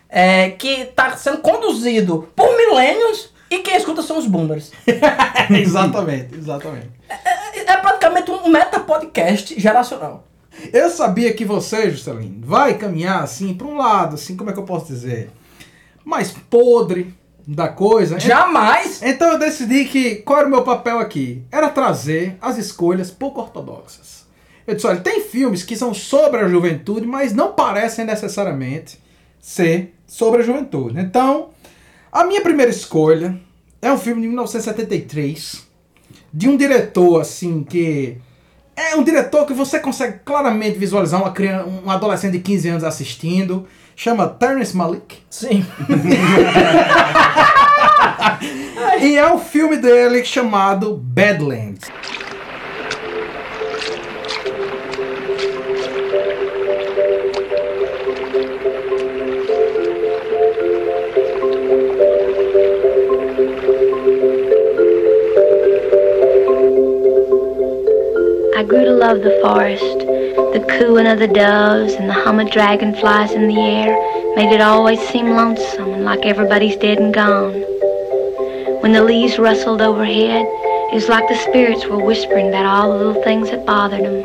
é, 0.08 0.52
que 0.52 0.84
está 0.84 1.18
sendo 1.18 1.40
conduzido 1.40 2.30
por 2.34 2.56
milênios 2.56 3.34
e 3.52 3.60
quem 3.60 3.75
escuta 3.75 4.02
são 4.02 4.18
os 4.18 4.25
boomers. 4.28 4.72
exatamente, 5.52 6.36
exatamente. 6.36 6.88
É, 7.10 7.74
é 7.74 7.78
praticamente 7.78 8.31
um 8.31 8.48
meta-podcast 8.48 9.60
geracional. 9.60 10.25
Eu 10.72 10.90
sabia 10.90 11.34
que 11.34 11.44
você, 11.44 11.90
Juscelino, 11.92 12.46
vai 12.46 12.75
caminhar 12.75 13.24
assim 13.24 13.54
para 13.54 13.68
um 13.68 13.75
lado, 13.75 14.16
assim, 14.16 14.38
como 14.38 14.50
é 14.50 14.54
que 14.54 14.60
eu 14.60 14.64
posso 14.64 14.86
dizer? 14.88 15.30
Mais 16.06 16.31
podre 16.50 17.14
da 17.48 17.70
coisa. 17.70 18.20
Jamais! 18.20 19.02
Então 19.02 19.32
eu 19.32 19.40
decidi 19.40 19.86
que 19.86 20.16
qual 20.18 20.40
era 20.40 20.48
o 20.48 20.52
meu 20.52 20.64
papel 20.64 21.00
aqui? 21.00 21.44
Era 21.50 21.70
trazer 21.70 22.38
as 22.42 22.58
escolhas 22.58 23.10
pouco 23.10 23.40
ortodoxas. 23.40 24.28
Eu 24.68 24.76
disse, 24.76 24.86
olha, 24.86 25.00
tem 25.00 25.21
filmes 25.21 25.64
que 25.64 25.78
são 25.78 25.94
sobre 25.94 26.42
a 26.42 26.48
juventude, 26.50 27.07
mas 27.07 27.33
não 27.33 27.54
parecem 27.54 28.04
necessariamente 28.04 29.00
ser 29.40 29.95
sobre 30.06 30.42
a 30.42 30.44
juventude. 30.44 31.00
Então, 31.00 31.52
a 32.12 32.26
minha 32.26 32.42
primeira 32.42 32.69
escolha 32.69 33.40
é 33.81 33.90
um 33.90 33.98
filme 33.98 34.21
de 34.21 34.28
1973, 34.28 35.66
de 36.33 36.50
um 36.50 36.57
diretor 36.57 37.21
assim 37.21 37.64
que 37.64 38.18
é 38.76 38.95
um 38.95 39.04
diretor 39.04 39.45
que 39.45 39.54
você 39.54 39.80
consegue 39.80 40.19
claramente 40.26 40.78
visualizar 40.78 41.21
uma 41.21 41.31
criança, 41.31 41.66
um 41.66 41.90
adolescente 41.90 42.33
de 42.33 42.40
15 42.40 42.69
anos 42.69 42.83
assistindo, 42.83 43.66
chama 43.97 44.27
Terrence 44.27 44.77
Malick. 44.77 45.18
Sim. 45.30 45.66
E 49.01 49.16
é 49.16 49.31
o 49.31 49.37
filme 49.37 49.77
dele 49.77 50.23
chamado 50.25 50.95
Badlands. 50.95 51.89
I 68.56 68.63
grew 68.63 68.85
to 68.85 68.94
love 68.94 69.21
the 69.21 69.39
forest. 69.42 69.96
The 70.57 70.66
cooing 70.80 71.06
of 71.06 71.19
the 71.19 71.28
doves 71.28 71.94
and 71.94 72.09
the 72.09 72.14
hum 72.14 72.40
of 72.40 72.49
dragonflies 72.49 73.31
in 73.31 73.47
the 73.47 73.61
air 73.61 73.94
made 74.35 74.52
it 74.52 74.59
always 74.59 74.99
seem 75.09 75.30
lonesome 75.30 75.94
and 75.94 76.04
like 76.04 76.26
everybody's 76.26 76.76
dead 76.76 76.97
and 76.97 77.14
gone. 77.14 77.54
When 78.81 78.92
the 78.92 79.04
leaves 79.04 79.37
rustled 79.37 79.83
overhead, 79.83 80.47
it 80.47 80.95
was 80.95 81.09
like 81.09 81.28
the 81.30 81.35
spirits 81.35 81.85
were 81.85 82.04
whispering 82.04 82.47
about 82.49 82.66
all 82.66 82.92
the 82.92 83.06
little 83.06 83.21
things 83.21 83.52
that 83.52 83.68
bothered 83.68 84.04
them. 84.04 84.23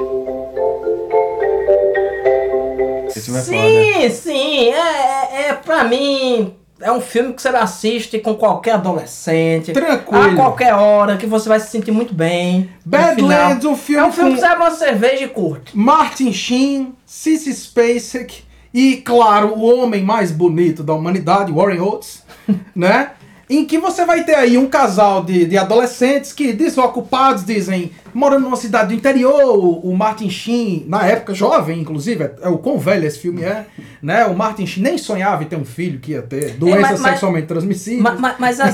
Esse 3.14 3.30
vai 3.30 3.42
Sim, 3.42 4.08
sim. 4.08 4.70
É, 4.70 4.78
é, 4.78 5.48
é, 5.48 5.52
pra 5.52 5.84
mim, 5.84 6.56
é 6.82 6.92
um 6.92 7.00
filme 7.00 7.32
que 7.32 7.40
você 7.40 7.48
assiste 7.48 8.18
com 8.18 8.34
qualquer 8.34 8.74
adolescente. 8.74 9.72
Tranquilo. 9.72 10.22
A 10.22 10.34
qualquer 10.34 10.74
hora, 10.74 11.16
que 11.16 11.26
você 11.26 11.48
vai 11.48 11.60
se 11.60 11.70
sentir 11.70 11.92
muito 11.92 12.12
bem. 12.12 12.70
Badlands, 12.84 13.64
um 13.64 13.76
filme 13.76 14.02
É 14.02 14.06
um 14.06 14.12
filme 14.12 14.30
com 14.30 14.34
que 14.36 14.40
você 14.40 14.46
abre 14.46 14.64
uma 14.64 14.70
cerveja 14.70 15.24
e 15.24 15.28
curte. 15.28 15.76
Martin 15.76 16.32
Sheen, 16.32 16.94
Sissy 17.06 17.52
Spacek 17.54 18.44
e, 18.74 18.96
claro, 18.96 19.54
o 19.54 19.62
homem 19.62 20.02
mais 20.02 20.32
bonito 20.32 20.82
da 20.82 20.94
humanidade, 20.94 21.52
Warren 21.52 21.80
Oates, 21.80 22.22
né? 22.74 23.12
Em 23.58 23.64
que 23.64 23.78
você 23.78 24.04
vai 24.04 24.24
ter 24.24 24.34
aí 24.34 24.56
um 24.58 24.66
casal 24.68 25.22
de, 25.24 25.44
de 25.46 25.56
adolescentes 25.58 26.32
que 26.32 26.52
desocupados, 26.52 27.44
dizem, 27.44 27.90
morando 28.14 28.42
numa 28.44 28.56
cidade 28.56 28.88
do 28.88 28.94
interior, 28.94 29.42
o, 29.56 29.80
o 29.90 29.96
Martin 29.96 30.30
Sheen, 30.30 30.84
na 30.88 31.06
época 31.06 31.34
jovem, 31.34 31.80
inclusive, 31.80 32.24
é, 32.24 32.34
é 32.42 32.48
o 32.48 32.58
quão 32.58 32.78
velho 32.78 33.06
esse 33.06 33.18
filme 33.18 33.42
é, 33.42 33.66
né? 34.02 34.24
O 34.26 34.34
Martin 34.34 34.66
Sheen 34.66 34.82
nem 34.84 34.96
sonhava 34.98 35.42
em 35.42 35.46
ter 35.46 35.56
um 35.56 35.64
filho 35.64 35.98
que 36.00 36.12
ia 36.12 36.22
ter 36.22 36.54
doença 36.54 36.80
mas- 36.80 37.00
mas- 37.00 37.10
sexualmente 37.12 37.46
transmissível. 37.46 38.02
Ma- 38.02 38.12
ma- 38.14 38.36
Mas, 38.38 38.60
a... 38.60 38.66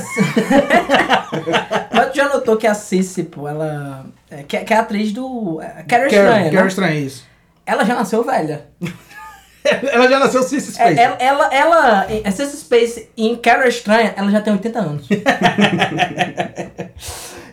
mas 1.93 2.09
tu 2.11 2.15
já 2.15 2.29
notou 2.29 2.57
que 2.57 2.67
a 2.67 2.73
Cici, 2.73 3.23
pô, 3.23 3.47
ela. 3.47 4.05
é, 4.29 4.43
que, 4.43 4.57
é- 4.57 4.63
que 4.63 4.73
é 4.73 4.77
a 4.77 4.81
atriz 4.81 5.11
do. 5.11 5.59
É, 5.61 5.83
Carrie 5.87 6.05
Estranha, 6.07 6.29
Carrie, 6.31 6.43
né? 6.45 6.51
Carrie 6.51 6.67
Estranha, 6.67 6.99
isso. 6.99 7.25
Ela 7.65 7.83
já 7.85 7.95
nasceu 7.95 8.23
velha. 8.23 8.65
Ela 9.91 10.07
já 10.09 10.19
nasceu 10.19 10.43
Cissy 10.43 10.69
É, 10.69 10.73
Space. 10.93 10.99
ela, 10.99 11.15
ela, 11.19 11.53
ela, 11.53 12.07
em 12.11 12.31
Cici 12.31 12.57
Space 12.57 13.09
em 13.17 13.35
Carrie 13.35 13.69
Estranha, 13.69 14.13
ela 14.15 14.29
já 14.31 14.41
tem 14.41 14.53
80 14.53 14.79
anos. 14.79 15.07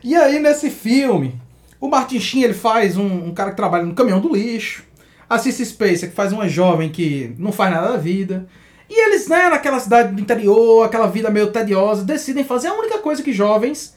E 0.02 0.14
aí, 0.14 0.38
nesse 0.38 0.70
filme, 0.70 1.35
o 1.80 1.88
Martin 1.88 2.20
Sheen, 2.20 2.44
ele 2.44 2.54
faz 2.54 2.96
um, 2.96 3.06
um 3.26 3.35
cara 3.35 3.50
que 3.50 3.56
trabalha 3.56 3.85
no 3.85 3.94
caminhão 3.94 4.20
do 4.20 4.32
lixo. 4.32 4.85
A 5.28 5.37
Cissy 5.38 5.66
Spacer, 5.66 6.08
que 6.11 6.14
faz 6.14 6.32
uma 6.32 6.49
jovem 6.49 6.88
que 6.90 7.35
não 7.38 7.50
faz 7.50 7.73
nada 7.75 7.88
da 7.92 7.96
vida. 7.96 8.46
E 8.88 9.04
eles, 9.08 9.26
né, 9.26 9.49
naquela 9.49 9.80
cidade 9.80 10.14
do 10.14 10.20
interior, 10.20 10.85
aquela 10.85 11.08
vida 11.08 11.28
meio 11.28 11.49
tediosa, 11.49 12.04
decidem 12.04 12.44
fazer 12.44 12.68
a 12.68 12.75
única 12.75 12.99
coisa 12.99 13.20
que 13.20 13.32
jovens 13.32 13.96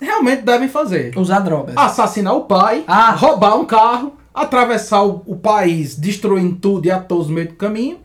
realmente 0.00 0.42
devem 0.42 0.68
fazer. 0.68 1.12
Usar 1.18 1.40
drogas. 1.40 1.76
Assassinar 1.76 2.34
o 2.36 2.42
pai, 2.44 2.84
Ah. 2.86 3.10
roubar 3.10 3.56
um 3.58 3.64
carro, 3.64 4.12
atravessar 4.42 5.02
o, 5.04 5.22
o 5.26 5.36
país, 5.36 5.94
destruindo 5.96 6.56
tudo 6.56 6.86
e 6.86 6.90
a 6.90 6.98
todos 6.98 7.28
no 7.28 7.34
meio 7.34 7.48
do 7.48 7.54
caminho. 7.54 7.98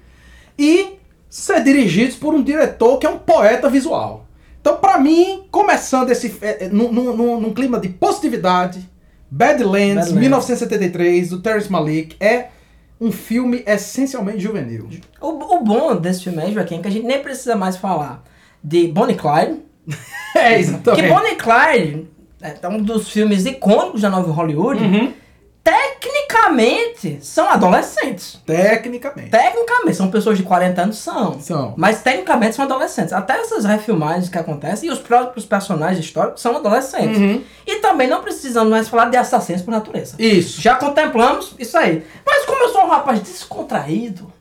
E 0.57 0.93
ser 1.29 1.63
dirigidos 1.63 2.15
por 2.15 2.33
um 2.33 2.43
diretor 2.43 2.97
que 2.97 3.05
é 3.05 3.09
um 3.09 3.17
poeta 3.17 3.69
visual. 3.69 4.27
Então, 4.61 4.77
pra 4.77 4.99
mim, 4.99 5.43
começando 5.51 6.09
esse 6.11 6.33
é, 6.41 6.65
é, 6.65 6.69
num, 6.69 6.91
num- 6.91 7.15
num- 7.15 7.39
num 7.41 7.53
clima 7.53 7.79
de 7.79 7.89
positividade, 7.89 8.87
Badlands, 9.29 9.95
Badlands. 9.95 10.11
1973, 10.13 11.29
do 11.29 11.41
Terrence 11.41 11.71
Malick, 11.71 12.15
é 12.19 12.49
um 13.01 13.11
filme 13.11 13.63
essencialmente 13.65 14.39
juvenil. 14.39 14.87
O, 15.19 15.55
o 15.57 15.63
bom 15.63 15.95
desse 15.95 16.23
filme 16.23 16.41
é, 16.41 16.51
Joaquim, 16.51 16.81
que 16.81 16.87
a 16.87 16.91
gente 16.91 17.05
nem 17.05 17.21
precisa 17.21 17.55
mais 17.55 17.75
falar 17.77 18.23
de 18.63 18.87
Bonnie 18.87 19.15
Clyde. 19.15 19.59
É, 20.35 20.55
Que 20.55 20.61
exatamente. 20.61 21.09
Bonnie 21.09 21.33
e 21.33 21.35
Clyde 21.35 22.07
é 22.41 22.67
um 22.67 22.81
dos 22.81 23.07
filmes 23.11 23.45
icônicos 23.45 24.01
da 24.01 24.09
nova 24.09 24.31
Hollywood. 24.31 24.81
Uhum. 24.83 25.13
Tecnicamente, 26.33 27.19
são 27.21 27.47
adolescentes. 27.49 28.41
Tecnicamente. 28.45 29.29
Tecnicamente, 29.29 29.95
são 29.95 30.09
pessoas 30.09 30.37
de 30.37 30.43
40 30.43 30.81
anos, 30.81 30.97
são. 30.97 31.39
São. 31.39 31.73
Mas 31.77 32.01
tecnicamente 32.01 32.55
são 32.55 32.65
adolescentes. 32.65 33.13
Até 33.13 33.39
essas 33.39 33.65
refilmagens 33.65 34.29
que 34.29 34.37
acontecem, 34.37 34.89
e 34.89 34.91
os 34.91 34.99
próprios 34.99 35.45
personagens 35.45 36.03
históricos 36.03 36.41
são 36.41 36.55
adolescentes. 36.55 37.19
Uhum. 37.19 37.43
E 37.67 37.75
também 37.75 38.07
não 38.07 38.21
precisamos 38.21 38.71
mais 38.71 38.89
falar 38.89 39.05
de 39.05 39.17
assassinos 39.17 39.61
por 39.61 39.71
natureza. 39.71 40.15
Isso. 40.17 40.59
Já 40.59 40.75
contemplamos 40.75 41.53
isso 41.59 41.77
aí. 41.77 42.03
Mas 42.25 42.45
como 42.45 42.63
eu 42.63 42.69
sou 42.69 42.83
um 42.83 42.89
rapaz 42.89 43.19
descontraído, 43.19 44.31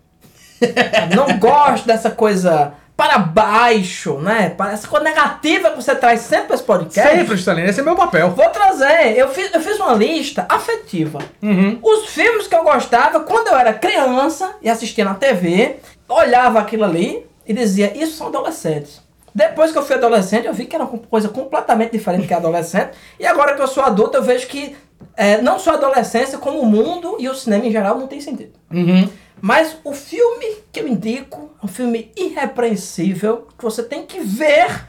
não 1.15 1.39
gosto 1.39 1.87
dessa 1.87 2.11
coisa 2.11 2.73
para 2.97 3.19
baixo, 3.19 4.19
né? 4.19 4.51
Para 4.51 4.73
essa 4.73 4.87
coisa 4.87 5.05
negativa 5.05 5.71
que 5.71 5.77
você 5.77 5.95
traz 5.95 6.21
sempre 6.21 6.47
para 6.49 6.55
esse 6.55 6.65
podcast. 6.65 7.17
Sempre, 7.17 7.35
Stalin, 7.37 7.63
esse 7.63 7.81
é 7.81 7.83
meu 7.83 7.97
papel. 7.97 8.31
Vou 8.31 8.49
trazer, 8.51 9.17
eu 9.17 9.29
fiz, 9.29 9.53
eu 9.53 9.61
fiz 9.61 9.79
uma 9.81 9.95
lista 9.95 10.47
afetiva. 10.49 11.19
Uhum. 11.43 11.79
Os 11.83 12.07
filmes 12.09 12.47
que 12.47 12.55
eu 12.55 12.63
gostava 12.63 13.21
quando 13.21 13.49
eu 13.49 13.57
era 13.57 13.73
criança 13.73 14.55
e 14.63 14.69
assistia 14.69 15.05
na 15.05 15.15
TV, 15.15 15.77
olhava 16.09 16.61
aquilo 16.61 16.85
ali 16.85 17.27
e 17.47 17.53
dizia, 17.53 17.97
isso 17.97 18.17
são 18.17 18.29
adolescentes. 18.29 19.01
Depois 19.35 19.73
que 19.73 19.79
eu 19.79 19.83
fui 19.83 19.97
adolescente, 19.97 20.47
eu 20.47 20.53
vi 20.53 20.67
que 20.67 20.77
era 20.77 20.85
uma 20.85 20.99
coisa 20.99 21.29
completamente 21.29 21.93
diferente 21.93 22.27
que 22.27 22.35
adolescente. 22.35 22.91
E 23.19 23.27
agora 23.27 23.55
que 23.55 23.63
eu 23.63 23.67
sou 23.67 23.83
adulto, 23.83 24.17
eu 24.17 24.23
vejo 24.23 24.47
que 24.47 24.77
é, 25.17 25.41
não 25.41 25.59
só 25.59 25.73
a 25.73 25.75
adolescência, 25.75 26.39
como 26.39 26.61
o 26.61 26.67
mundo 26.67 27.17
e 27.19 27.29
o 27.29 27.35
cinema 27.35 27.67
em 27.67 27.73
geral 27.73 27.99
não 27.99 28.07
tem 28.07 28.21
sentido. 28.21 28.53
Uhum. 28.71 29.09
Mas 29.45 29.77
o 29.83 29.93
filme 29.93 30.59
que 30.71 30.79
eu 30.79 30.87
indico 30.87 31.51
é 31.61 31.67
um 31.67 31.69
filme 31.69 32.13
irrepreensível 32.17 33.49
que 33.59 33.65
você 33.65 33.83
tem 33.83 34.07
que 34.07 34.21
ver 34.21 34.87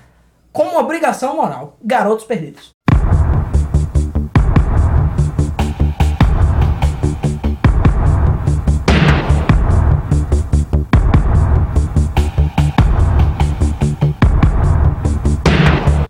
como 0.52 0.70
uma 0.70 0.82
obrigação 0.82 1.36
moral. 1.38 1.76
Garotos 1.84 2.24
Perdidos. 2.24 2.70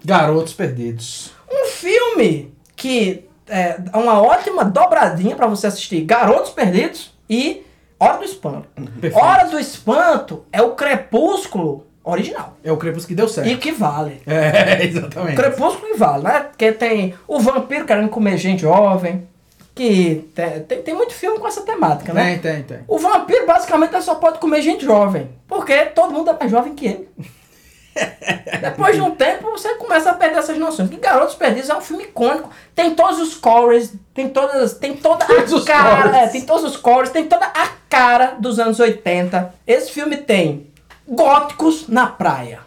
Garotos 0.04 0.54
Perdidos. 0.54 1.32
Um 1.50 1.68
filme 1.68 2.54
que 2.76 3.24
é 3.48 3.78
uma 3.94 4.22
ótima 4.22 4.66
dobradinha 4.66 5.34
pra 5.34 5.48
você 5.48 5.68
assistir 5.68 6.02
Garotos 6.02 6.52
Perdidos 6.52 7.14
e 7.30 7.66
Hora 8.00 8.18
do 8.18 8.24
Espanto. 8.24 8.68
Perfeito. 9.00 9.18
Hora 9.18 9.46
do 9.46 9.60
Espanto 9.60 10.44
é 10.52 10.62
o 10.62 10.72
Crepúsculo 10.72 11.86
original. 12.04 12.58
É 12.64 12.72
o 12.72 12.78
Crepúsculo 12.78 13.08
que 13.08 13.16
deu 13.16 13.28
certo. 13.28 13.50
E 13.50 13.58
que 13.58 13.72
vale. 13.72 14.22
É, 14.26 14.80
O 14.80 14.84
exatamente. 14.84 15.36
Crepúsculo 15.36 15.92
que 15.92 15.98
vale, 15.98 16.24
né? 16.24 16.40
Porque 16.42 16.72
tem 16.72 17.14
o 17.28 17.40
vampiro 17.40 17.86
querendo 17.86 18.10
comer 18.10 18.38
gente 18.38 18.62
jovem. 18.62 19.28
Que 19.76 20.30
tem, 20.36 20.60
tem, 20.62 20.82
tem 20.84 20.94
muito 20.94 21.14
filme 21.14 21.40
com 21.40 21.48
essa 21.48 21.62
temática, 21.62 22.14
né? 22.14 22.38
Tem, 22.38 22.54
tem, 22.54 22.64
tem. 22.64 22.80
O 22.88 23.00
vampiro 23.00 23.48
basicamente 23.48 24.00
só 24.04 24.14
pode 24.16 24.38
comer 24.38 24.62
gente 24.62 24.86
jovem. 24.86 25.30
Porque 25.48 25.86
todo 25.86 26.14
mundo 26.14 26.30
é 26.30 26.34
mais 26.38 26.52
jovem 26.52 26.76
que 26.76 26.86
ele. 26.86 27.10
Depois 28.62 28.96
de 28.96 29.02
um 29.02 29.12
tempo 29.12 29.52
você 29.52 29.76
começa 29.76 30.10
a 30.10 30.14
perder 30.14 30.40
essas 30.40 30.58
noções. 30.58 30.90
Que 30.90 30.98
Garotos 30.98 31.36
Perdidos 31.36 31.70
é 31.70 31.76
um 31.76 31.82
filme 31.82 32.04
icônico. 32.04 32.50
Tem 32.74 32.96
todos 32.96 33.20
os 33.20 33.36
cores, 33.36 33.94
tem 34.14 34.30
todas. 34.30 34.74
Tem 34.74 34.96
toda 34.96 35.26
Todos 35.26 35.64
a 35.64 35.66
cara. 35.66 36.18
É, 36.18 36.28
tem 36.28 36.42
todos 36.42 36.64
os 36.64 36.78
cores, 36.78 37.10
tem 37.12 37.26
toda 37.26 37.46
a 37.46 37.68
cara 37.90 38.36
dos 38.40 38.60
anos 38.60 38.80
80. 38.80 39.54
Esse 39.68 39.92
filme 39.92 40.18
tem 40.18 40.68
góticos 41.08 41.88
na 41.88 42.08
praia. 42.08 42.60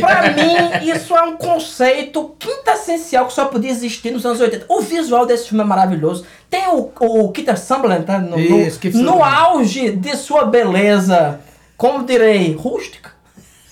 Pra 0.00 0.22
mim, 0.32 0.86
isso 0.94 1.16
é 1.16 1.22
um 1.22 1.36
conceito 1.36 2.36
quintessencial 2.38 3.26
que 3.26 3.32
só 3.32 3.46
podia 3.46 3.70
existir 3.70 4.10
nos 4.10 4.26
anos 4.26 4.38
80. 4.38 4.66
O 4.68 4.82
visual 4.82 5.24
desse 5.24 5.48
filme 5.48 5.64
é 5.64 5.66
maravilhoso. 5.66 6.26
Tem 6.50 6.68
o, 6.68 6.92
o 7.00 7.32
Keith 7.32 7.56
Summerland 7.56 8.04
tá? 8.04 8.18
no, 8.18 8.32
no- 8.36 8.38
Isso, 8.38 8.78
no 8.84 8.92
Sutherland. 8.92 9.34
auge 9.34 9.90
de 9.92 10.14
sua 10.16 10.44
beleza, 10.44 11.40
como 11.76 12.04
direi, 12.04 12.54
rústica. 12.54 13.16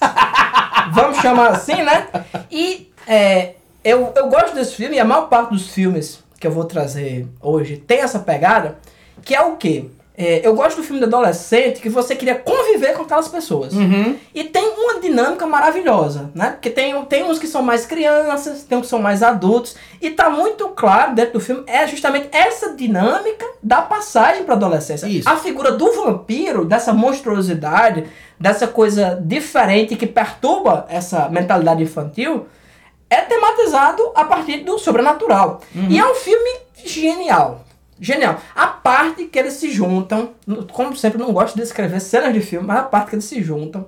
Vamos 0.92 1.18
chamar 1.18 1.48
assim, 1.48 1.82
né? 1.82 2.08
E 2.50 2.92
é, 3.06 3.54
eu, 3.84 4.12
eu 4.16 4.28
gosto 4.28 4.54
desse 4.54 4.74
filme, 4.74 4.96
e 4.96 5.00
a 5.00 5.04
maior 5.04 5.28
parte 5.28 5.50
dos 5.50 5.68
filmes 5.68 6.22
que 6.38 6.46
eu 6.46 6.50
vou 6.50 6.64
trazer 6.64 7.26
hoje 7.40 7.76
tem 7.76 8.00
essa 8.00 8.18
pegada, 8.18 8.78
que 9.22 9.34
é 9.34 9.40
o 9.40 9.56
quê? 9.56 9.86
É, 10.18 10.40
eu 10.42 10.54
gosto 10.54 10.78
do 10.78 10.82
filme 10.82 10.98
de 10.98 11.04
adolescente 11.04 11.80
que 11.80 11.90
você 11.90 12.16
queria 12.16 12.34
conviver 12.36 12.94
com 12.94 13.02
aquelas 13.02 13.28
pessoas. 13.28 13.74
E 14.34 14.44
tem 14.44 14.66
uma 14.78 14.98
dinâmica 14.98 15.46
maravilhosa, 15.46 16.30
né? 16.34 16.52
Porque 16.52 16.70
tem, 16.70 17.04
tem 17.04 17.22
uns 17.24 17.38
que 17.38 17.46
são 17.46 17.60
mais 17.62 17.84
crianças, 17.84 18.62
tem 18.62 18.78
uns 18.78 18.82
que 18.82 18.88
são 18.88 18.98
mais 18.98 19.22
adultos. 19.22 19.76
E 20.00 20.10
tá 20.10 20.30
muito 20.30 20.68
claro 20.68 21.14
dentro 21.14 21.34
do 21.34 21.40
filme, 21.40 21.64
é 21.66 21.86
justamente 21.86 22.28
essa 22.32 22.74
dinâmica 22.74 23.44
da 23.62 23.82
passagem 23.82 24.44
pra 24.44 24.54
adolescência. 24.54 25.06
Isso. 25.06 25.28
A 25.28 25.36
figura 25.36 25.72
do 25.72 25.92
vampiro, 25.92 26.64
dessa 26.64 26.94
monstruosidade, 26.94 28.06
dessa 28.40 28.66
coisa 28.66 29.20
diferente 29.22 29.96
que 29.96 30.06
perturba 30.06 30.86
essa 30.88 31.28
mentalidade 31.28 31.82
infantil, 31.82 32.46
é 33.10 33.20
tematizado 33.20 34.12
a 34.14 34.24
partir 34.24 34.58
do 34.64 34.78
sobrenatural. 34.78 35.60
E 35.90 35.98
é 35.98 36.06
um 36.10 36.14
filme 36.14 36.50
genial. 36.84 37.64
Genial. 38.00 38.38
A 38.54 38.66
parte 38.66 39.24
que 39.24 39.38
eles 39.38 39.54
se 39.54 39.70
juntam, 39.70 40.30
como 40.72 40.94
sempre, 40.96 41.20
eu 41.20 41.26
não 41.26 41.32
gosto 41.32 41.54
de 41.54 41.62
descrever 41.62 42.00
cenas 42.00 42.32
de 42.34 42.40
filme, 42.40 42.66
mas 42.66 42.78
a 42.78 42.82
parte 42.82 43.10
que 43.10 43.14
eles 43.16 43.24
se 43.24 43.42
juntam 43.42 43.86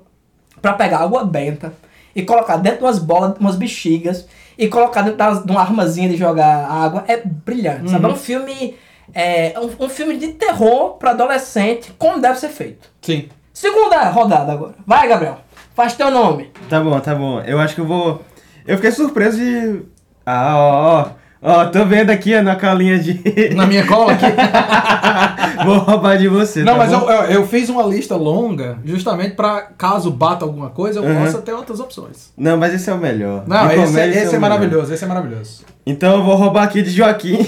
pra 0.62 0.72
pegar 0.72 0.98
água 0.98 1.24
benta 1.24 1.72
e 2.14 2.22
colocar 2.22 2.56
dentro 2.56 2.78
de 2.78 2.84
umas 2.84 2.98
bolas, 2.98 3.36
umas 3.38 3.54
bexigas 3.56 4.26
e 4.56 4.66
colocar 4.68 5.02
dentro 5.02 5.18
das- 5.18 5.44
de 5.44 5.50
uma 5.50 5.60
armazinha 5.60 6.08
de 6.08 6.16
jogar 6.16 6.66
água 6.70 7.04
é 7.06 7.18
brilhante. 7.24 7.90
Sabe? 7.90 8.04
É 8.06 8.08
um 8.08 8.16
filme. 8.16 8.76
É 9.14 9.54
um, 9.58 9.84
um 9.86 9.88
filme 9.88 10.16
de 10.18 10.28
terror 10.28 10.94
pra 10.98 11.10
adolescente, 11.12 11.92
como 11.98 12.20
deve 12.20 12.38
ser 12.38 12.48
feito. 12.50 12.90
Sim. 13.00 13.28
Segunda 13.54 14.08
rodada 14.10 14.52
agora. 14.52 14.74
Vai, 14.86 15.08
Gabriel. 15.08 15.38
Faz 15.74 15.94
teu 15.94 16.10
nome. 16.10 16.50
Tá 16.68 16.80
bom, 16.80 16.98
tá 17.00 17.14
bom. 17.14 17.40
Eu 17.40 17.58
acho 17.58 17.74
que 17.74 17.80
eu 17.80 17.86
vou. 17.86 18.22
Eu 18.66 18.76
fiquei 18.76 18.90
surpreso 18.90 19.38
de. 19.38 19.82
Ah, 20.26 20.54
ó, 20.56 21.00
ó. 21.02 21.08
Ó, 21.40 21.66
tô 21.66 21.84
vendo 21.84 22.10
aqui 22.10 22.38
na 22.40 22.56
colinha 22.56 22.98
de. 22.98 23.54
Na 23.54 23.64
minha 23.64 23.86
cola 23.86 24.12
aqui. 24.12 24.24
vou 25.64 25.78
roubar 25.78 26.18
de 26.18 26.26
você. 26.26 26.64
Não, 26.64 26.72
tá 26.72 26.78
mas 26.78 26.90
bom? 26.90 27.08
eu, 27.08 27.10
eu, 27.10 27.22
eu 27.30 27.46
fiz 27.46 27.68
uma 27.68 27.84
lista 27.84 28.16
longa 28.16 28.78
justamente 28.84 29.36
pra 29.36 29.68
caso 29.78 30.10
bata 30.10 30.44
alguma 30.44 30.70
coisa, 30.70 30.98
eu 30.98 31.04
Uhum. 31.04 31.24
possa 31.24 31.38
ter 31.38 31.52
outras 31.52 31.78
opções. 31.78 32.32
Não, 32.36 32.56
mas 32.56 32.74
esse 32.74 32.90
é 32.90 32.92
o 32.92 32.98
melhor. 32.98 33.44
Não, 33.46 33.70
esse, 33.70 33.86
comédia, 33.86 34.10
esse 34.10 34.18
é 34.18 34.24
é 34.24 34.28
o 34.28 34.32
melhor. 34.32 34.40
maravilhoso, 34.40 34.92
esse 34.94 35.04
é 35.04 35.06
maravilhoso. 35.06 35.64
Então 35.86 36.16
eu 36.16 36.24
vou 36.24 36.34
roubar 36.34 36.64
aqui 36.64 36.82
de 36.82 36.90
Joaquim. 36.90 37.38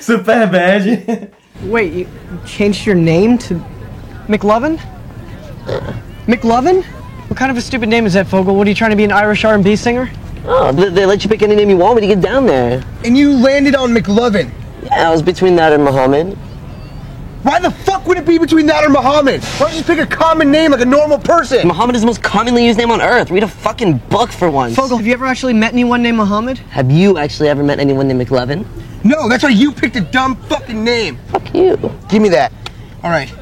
Super 0.00 0.46
bad. 0.46 1.28
Wait, 1.68 1.92
you 1.92 2.06
changed 2.46 2.86
your 2.86 2.96
name 2.96 3.36
to 3.38 3.60
McLovin? 4.28 4.78
McLovin? 6.26 6.82
What 7.28 7.38
kind 7.38 7.50
of 7.50 7.58
a 7.58 7.60
stupid 7.60 7.88
name 7.88 8.06
is 8.06 8.14
that, 8.14 8.26
Fogel? 8.26 8.56
What 8.56 8.66
are 8.66 8.70
you 8.70 8.74
trying 8.74 8.90
to 8.90 8.96
be 8.96 9.04
an 9.04 9.12
Irish 9.12 9.44
R&B 9.44 9.76
singer? 9.76 10.10
Oh, 10.44 10.72
they, 10.72 10.88
they 10.90 11.06
let 11.06 11.22
you 11.22 11.28
pick 11.28 11.42
any 11.42 11.54
name 11.54 11.70
you 11.70 11.76
want 11.76 11.94
when 11.94 12.04
you 12.04 12.14
get 12.14 12.22
down 12.22 12.46
there. 12.46 12.84
And 13.04 13.16
you 13.16 13.32
landed 13.32 13.74
on 13.74 13.90
McLovin. 13.90 14.50
Yeah, 14.84 15.08
I 15.08 15.10
was 15.10 15.22
between 15.22 15.56
that 15.56 15.72
and 15.72 15.84
Muhammad. 15.84 16.36
Why 17.42 17.58
the 17.58 17.70
fuck 17.70 18.06
would 18.06 18.18
it 18.18 18.26
be 18.26 18.36
between 18.36 18.66
that 18.66 18.84
or 18.84 18.90
Muhammad? 18.90 19.42
Why 19.42 19.58
don't 19.60 19.70
you 19.70 19.76
just 19.78 19.86
pick 19.86 19.98
a 19.98 20.06
common 20.06 20.50
name 20.50 20.72
like 20.72 20.82
a 20.82 20.86
normal 20.86 21.18
person? 21.18 21.66
Muhammad 21.66 21.96
is 21.96 22.02
the 22.02 22.06
most 22.06 22.22
commonly 22.22 22.66
used 22.66 22.78
name 22.78 22.90
on 22.90 23.00
earth. 23.00 23.30
Read 23.30 23.42
a 23.42 23.48
fucking 23.48 23.96
book 24.10 24.30
for 24.30 24.50
once. 24.50 24.76
Fogel, 24.76 24.98
have 24.98 25.06
you 25.06 25.14
ever 25.14 25.24
actually 25.24 25.54
met 25.54 25.72
anyone 25.72 26.02
named 26.02 26.18
Muhammad? 26.18 26.58
Have 26.58 26.90
you 26.90 27.16
actually 27.16 27.48
ever 27.48 27.62
met 27.62 27.78
anyone 27.78 28.08
named 28.08 28.20
McLevin? 28.20 28.66
No, 29.04 29.26
that's 29.28 29.42
why 29.42 29.48
you 29.48 29.72
picked 29.72 29.96
a 29.96 30.02
dumb 30.02 30.36
fucking 30.36 30.84
name. 30.84 31.18
Fuck 31.28 31.54
you. 31.54 31.76
Give 32.10 32.20
me 32.20 32.28
that. 32.28 32.52
All 33.02 33.10
right. 33.10 33.32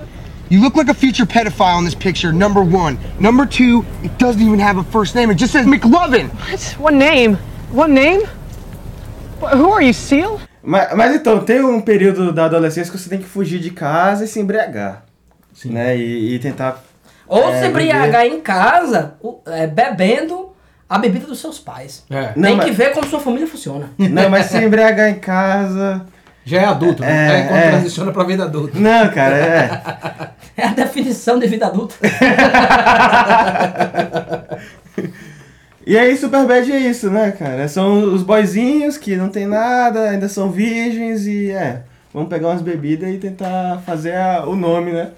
You 0.50 0.60
look 0.62 0.76
like 0.76 0.88
a 0.88 0.94
future 0.94 1.26
pedophile 1.26 1.78
in 1.78 1.84
this 1.84 1.94
picture, 1.94 2.32
number 2.32 2.62
one. 2.62 2.98
Number 3.20 3.44
two, 3.46 3.84
it 4.02 4.16
doesn't 4.18 4.40
even 4.40 4.58
have 4.60 4.78
a 4.78 4.84
first 4.84 5.14
name. 5.14 5.30
It 5.30 5.38
just 5.38 5.52
says 5.52 5.66
McLovin. 5.66 6.30
What? 6.30 6.76
One 6.78 6.98
name? 6.98 7.36
One 7.70 7.92
name? 7.92 8.22
Wh- 9.40 9.52
Who 9.54 9.70
are 9.72 9.82
you, 9.82 9.92
Seal? 9.92 10.40
Mas, 10.62 10.94
mas 10.94 11.14
então, 11.14 11.40
tem 11.44 11.60
um 11.62 11.80
período 11.80 12.32
da 12.32 12.46
adolescência 12.46 12.90
que 12.90 12.98
você 12.98 13.08
tem 13.10 13.18
que 13.18 13.26
fugir 13.28 13.58
de 13.60 13.70
casa 13.70 14.24
e 14.24 14.28
se 14.28 14.40
embriagar. 14.40 15.04
Né? 15.64 15.96
E, 15.96 16.34
e 16.34 16.38
tentar. 16.38 16.82
Ou 17.26 17.50
É, 17.50 17.60
se 17.60 17.66
embriagar 17.68 18.24
em 18.24 18.40
casa, 18.40 19.14
o- 19.22 19.40
é, 19.46 19.66
bebendo 19.66 20.48
a 20.88 20.98
bebida 20.98 21.26
dos 21.26 21.38
seus 21.40 21.58
pais. 21.58 22.04
É. 22.08 22.32
Não, 22.34 22.42
Tem 22.48 22.56
mas- 22.56 22.64
que 22.66 22.70
ver 22.72 22.92
como 22.94 23.06
sua 23.06 23.20
família 23.20 23.46
funciona. 23.46 23.90
Não, 23.98 24.30
mas 24.30 24.46
se 24.46 24.56
embriagar 24.64 25.10
em 25.10 25.18
casa. 25.18 26.06
Já 26.48 26.62
é 26.62 26.64
adulto, 26.64 27.02
né? 27.02 27.10
É, 27.10 27.38
É, 27.40 27.42
quando 27.46 27.58
é. 27.58 27.70
transiciona 27.70 28.10
pra 28.12 28.24
vida 28.24 28.44
adulta. 28.44 28.78
Não, 28.78 29.08
cara, 29.10 29.36
é. 29.36 30.30
É 30.60 30.66
a 30.66 30.72
definição 30.72 31.38
de 31.38 31.46
vida 31.46 31.66
adulta. 31.66 31.94
E 35.86 35.96
aí, 35.96 36.14
Superbad 36.18 36.70
é 36.70 36.78
isso, 36.80 37.08
né, 37.10 37.30
cara? 37.32 37.66
São 37.66 38.12
os 38.12 38.22
boyzinhos 38.22 38.98
que 38.98 39.16
não 39.16 39.30
tem 39.30 39.46
nada, 39.46 40.10
ainda 40.10 40.28
são 40.28 40.50
virgens 40.50 41.26
e 41.26 41.50
é. 41.50 41.82
Vamos 42.12 42.28
pegar 42.28 42.48
umas 42.48 42.60
bebidas 42.60 43.08
e 43.08 43.16
tentar 43.16 43.78
fazer 43.86 44.14
a- 44.14 44.44
o 44.46 44.54
nome, 44.54 44.92
né? 44.92 45.12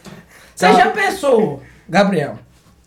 Você 0.54 0.66
Tá. 0.66 0.72
já 0.74 0.90
pensou, 0.90 1.60
Gabriel, 1.88 2.38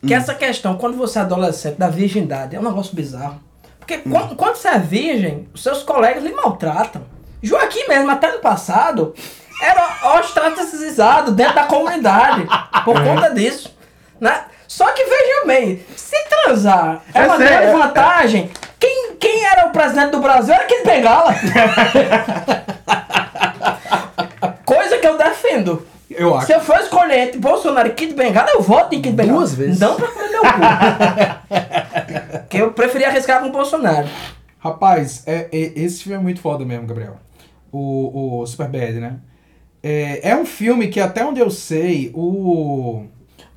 que 0.05 0.13
Hum. 0.13 0.17
essa 0.17 0.33
questão, 0.33 0.77
quando 0.77 0.95
você 0.95 1.19
é 1.19 1.23
adolescente, 1.23 1.77
da 1.77 1.89
virgindade, 1.89 2.55
é 2.55 2.59
um 2.59 2.63
negócio 2.63 2.95
bizarro. 2.95 3.41
Porque 3.79 3.95
Hum. 4.05 4.11
quando, 4.11 4.35
quando 4.37 4.55
você 4.55 4.69
é 4.69 4.79
virgem, 4.79 5.49
os 5.53 5.61
seus 5.61 5.83
colegas 5.83 6.23
lhe 6.23 6.31
maltratam. 6.31 7.01
Joaquim 7.43 7.87
mesmo, 7.87 8.09
até 8.09 8.31
no 8.31 8.39
passado, 8.39 9.13
era 9.61 10.17
ostracizado 10.17 11.31
dentro 11.31 11.55
da 11.55 11.63
comunidade 11.65 12.47
por 12.85 12.97
Uhum. 12.97 13.03
conta 13.15 13.29
disso. 13.31 13.75
Né? 14.19 14.45
Só 14.67 14.91
que 14.93 15.03
veja 15.03 15.45
bem, 15.45 15.85
se 15.95 16.15
transar 16.29 17.01
é 17.13 17.19
É 17.19 17.25
uma 17.25 17.37
sério, 17.37 17.57
grande 17.57 17.67
é- 17.67 17.71
vantagem, 17.77 18.51
quem, 18.79 19.15
quem 19.19 19.45
era 19.45 19.67
o 19.67 19.71
presidente 19.71 20.11
do 20.11 20.19
Brasil 20.21 20.53
era 20.53 20.63
Kid 20.65 20.83
Bengala. 20.83 21.35
Coisa 24.65 24.97
que 24.97 25.07
eu 25.07 25.17
defendo. 25.17 25.85
Eu 26.09 26.35
acho. 26.35 26.47
Se 26.47 26.53
eu 26.53 26.59
for 26.61 26.77
escolher 26.79 27.27
entre 27.27 27.39
Bolsonaro 27.39 27.87
e 27.87 27.91
Kid 27.91 28.13
Bengala, 28.13 28.49
eu 28.51 28.61
voto 28.61 28.95
em 28.95 29.01
Kid 29.01 29.15
Bengala. 29.15 29.37
Duas 29.39 29.53
vezes. 29.53 29.79
Não 29.79 29.95
pra 29.95 30.07
comer 30.07 30.29
meu 30.29 30.41
cu. 30.41 30.47
que 32.49 32.57
eu 32.57 32.71
preferia 32.71 33.07
arriscar 33.09 33.41
com 33.41 33.47
o 33.47 33.51
Bolsonaro. 33.51 34.07
Rapaz, 34.59 35.23
é, 35.25 35.47
é- 35.51 35.71
esse 35.75 36.03
filme 36.03 36.17
é 36.17 36.21
muito 36.21 36.39
foda 36.39 36.63
mesmo, 36.65 36.87
Gabriel. 36.87 37.17
O, 37.73 38.41
o 38.41 38.45
Superbad, 38.45 38.99
né? 38.99 39.17
É, 39.81 40.29
é 40.29 40.35
um 40.35 40.45
filme 40.45 40.87
que, 40.87 40.99
até 40.99 41.25
onde 41.25 41.41
eu 41.41 41.49
sei, 41.49 42.11
o. 42.13 43.03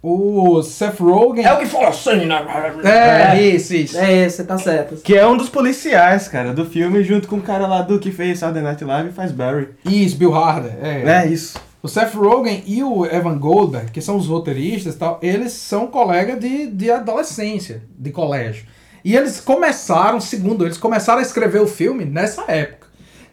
O 0.02 0.62
Seth 0.62 1.00
Rogen. 1.00 1.44
É 1.44 1.52
o 1.52 1.58
que 1.58 1.66
fala 1.66 1.88
assim, 1.88 2.26
né? 2.26 2.46
É, 2.84 3.40
isso, 3.40 3.74
isso. 3.74 3.98
É 3.98 4.24
esse, 4.24 4.44
tá 4.44 4.56
certo. 4.56 4.96
Que 4.96 5.16
é 5.16 5.26
um 5.26 5.36
dos 5.36 5.48
policiais, 5.48 6.28
cara, 6.28 6.52
do 6.52 6.64
filme, 6.64 7.02
junto 7.02 7.26
com 7.26 7.36
o 7.36 7.42
cara 7.42 7.66
lá 7.66 7.82
do 7.82 7.98
que 7.98 8.12
fez 8.12 8.38
Saturday 8.38 8.62
Night 8.62 8.84
Live 8.84 9.08
e 9.08 9.12
faz 9.12 9.32
Barry. 9.32 9.70
Isso, 9.84 10.16
Bill 10.16 10.32
Harder. 10.32 10.76
É. 10.80 11.24
É 11.24 11.26
isso. 11.26 11.58
O 11.82 11.88
Seth 11.88 12.14
Rogen 12.14 12.62
e 12.66 12.82
o 12.82 13.04
Evan 13.04 13.38
Goldberg, 13.38 13.90
que 13.90 14.00
são 14.00 14.16
os 14.16 14.26
roteiristas 14.26 14.94
e 14.94 14.98
tal, 14.98 15.18
eles 15.22 15.52
são 15.52 15.86
colegas 15.88 16.38
de, 16.38 16.66
de 16.66 16.90
adolescência, 16.90 17.82
de 17.96 18.10
colégio. 18.10 18.66
E 19.04 19.16
eles 19.16 19.40
começaram, 19.40 20.20
segundo 20.20 20.64
eles, 20.64 20.78
começaram 20.78 21.20
a 21.20 21.22
escrever 21.22 21.60
o 21.60 21.66
filme 21.66 22.04
nessa 22.04 22.44
época. 22.48 22.85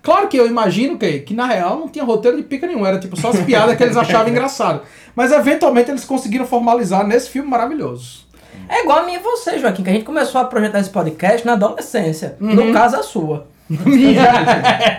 Claro 0.03 0.27
que 0.27 0.37
eu 0.37 0.45
imagino 0.45 0.97
que, 0.97 1.19
que 1.21 1.33
na 1.33 1.47
real 1.47 1.79
não 1.79 1.87
tinha 1.87 2.03
roteiro 2.05 2.37
de 2.37 2.43
pica 2.43 2.67
nenhuma, 2.67 2.89
era 2.89 2.99
tipo 2.99 3.19
só 3.19 3.29
as 3.29 3.39
piadas 3.39 3.75
que 3.75 3.81
eles 3.83 3.97
achavam 3.97 4.27
engraçado. 4.29 4.81
Mas 5.15 5.31
eventualmente 5.31 5.89
eles 5.89 6.03
conseguiram 6.05 6.45
formalizar 6.45 7.07
nesse 7.07 7.29
filme 7.29 7.49
maravilhoso. 7.49 8.23
É 8.67 8.81
igual 8.83 8.99
a 8.99 9.03
mim 9.05 9.13
e 9.15 9.19
você, 9.19 9.57
Joaquim, 9.59 9.81
que 9.83 9.89
a 9.89 9.93
gente 9.93 10.05
começou 10.05 10.39
a 10.41 10.45
projetar 10.45 10.79
esse 10.79 10.89
podcast 10.89 11.45
na 11.45 11.53
adolescência. 11.53 12.35
Uhum. 12.39 12.53
No 12.53 12.73
caso, 12.73 12.97
a 12.97 13.03
sua. 13.03 13.47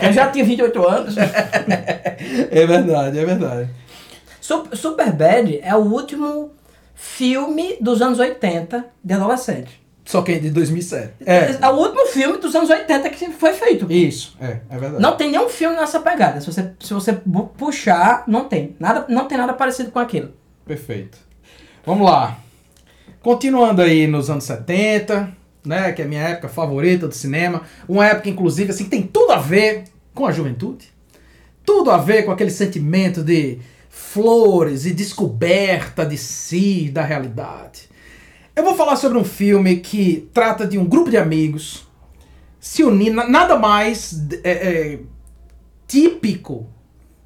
eu 0.02 0.12
já 0.12 0.28
tinha 0.30 0.44
28 0.44 0.88
anos. 0.88 1.14
É 2.50 2.66
verdade, 2.66 3.18
é 3.18 3.24
verdade. 3.24 3.68
Sup- 4.40 4.74
Superbad 4.74 5.60
é 5.62 5.74
o 5.74 5.80
último 5.80 6.50
filme 6.94 7.76
dos 7.80 8.00
anos 8.00 8.18
80 8.18 8.84
de 9.02 9.14
adolescente. 9.14 9.83
Só 10.04 10.20
que 10.20 10.32
é 10.32 10.38
de 10.38 10.50
2007. 10.50 11.14
É, 11.24 11.58
É 11.60 11.68
o 11.68 11.76
último 11.76 12.06
filme 12.06 12.38
dos 12.38 12.54
anos 12.54 12.68
80 12.68 13.08
que 13.10 13.30
foi 13.30 13.54
feito. 13.54 13.90
isso, 13.90 14.36
é, 14.40 14.60
é 14.68 14.78
verdade. 14.78 15.02
Não 15.02 15.16
tem 15.16 15.30
nenhum 15.30 15.48
filme 15.48 15.74
nessa 15.76 15.98
pegada. 16.00 16.40
Se 16.40 16.46
você, 16.46 16.70
se 16.78 16.92
você 16.92 17.12
puxar, 17.56 18.24
não 18.26 18.44
tem. 18.44 18.76
Nada, 18.78 19.06
não 19.08 19.26
tem 19.26 19.38
nada 19.38 19.54
parecido 19.54 19.90
com 19.90 19.98
aquilo. 19.98 20.32
Perfeito. 20.66 21.18
Vamos 21.86 22.06
lá. 22.06 22.38
Continuando 23.22 23.80
aí 23.80 24.06
nos 24.06 24.28
anos 24.28 24.44
70, 24.44 25.34
né, 25.64 25.92
que 25.92 26.02
é 26.02 26.04
a 26.04 26.08
minha 26.08 26.22
época 26.22 26.48
favorita 26.48 27.08
do 27.08 27.14
cinema, 27.14 27.62
uma 27.88 28.06
época 28.06 28.28
inclusive 28.28 28.70
assim 28.70 28.84
que 28.84 28.90
tem 28.90 29.02
tudo 29.02 29.32
a 29.32 29.38
ver 29.38 29.84
com 30.14 30.26
a 30.26 30.32
juventude. 30.32 30.92
Tudo 31.64 31.90
a 31.90 31.96
ver 31.96 32.24
com 32.24 32.30
aquele 32.30 32.50
sentimento 32.50 33.22
de 33.22 33.58
flores 33.88 34.84
e 34.84 34.92
descoberta 34.92 36.04
de 36.04 36.18
si, 36.18 36.90
da 36.92 37.02
realidade. 37.02 37.88
Eu 38.56 38.62
vou 38.62 38.74
falar 38.76 38.96
sobre 38.96 39.18
um 39.18 39.24
filme 39.24 39.76
que 39.76 40.28
trata 40.32 40.66
de 40.66 40.78
um 40.78 40.84
grupo 40.84 41.10
de 41.10 41.16
amigos 41.16 41.86
se 42.60 42.82
unir, 42.84 43.10
na- 43.12 43.28
nada 43.28 43.58
mais 43.58 44.26
é, 44.42 44.50
é, 44.50 44.98
típico 45.86 46.66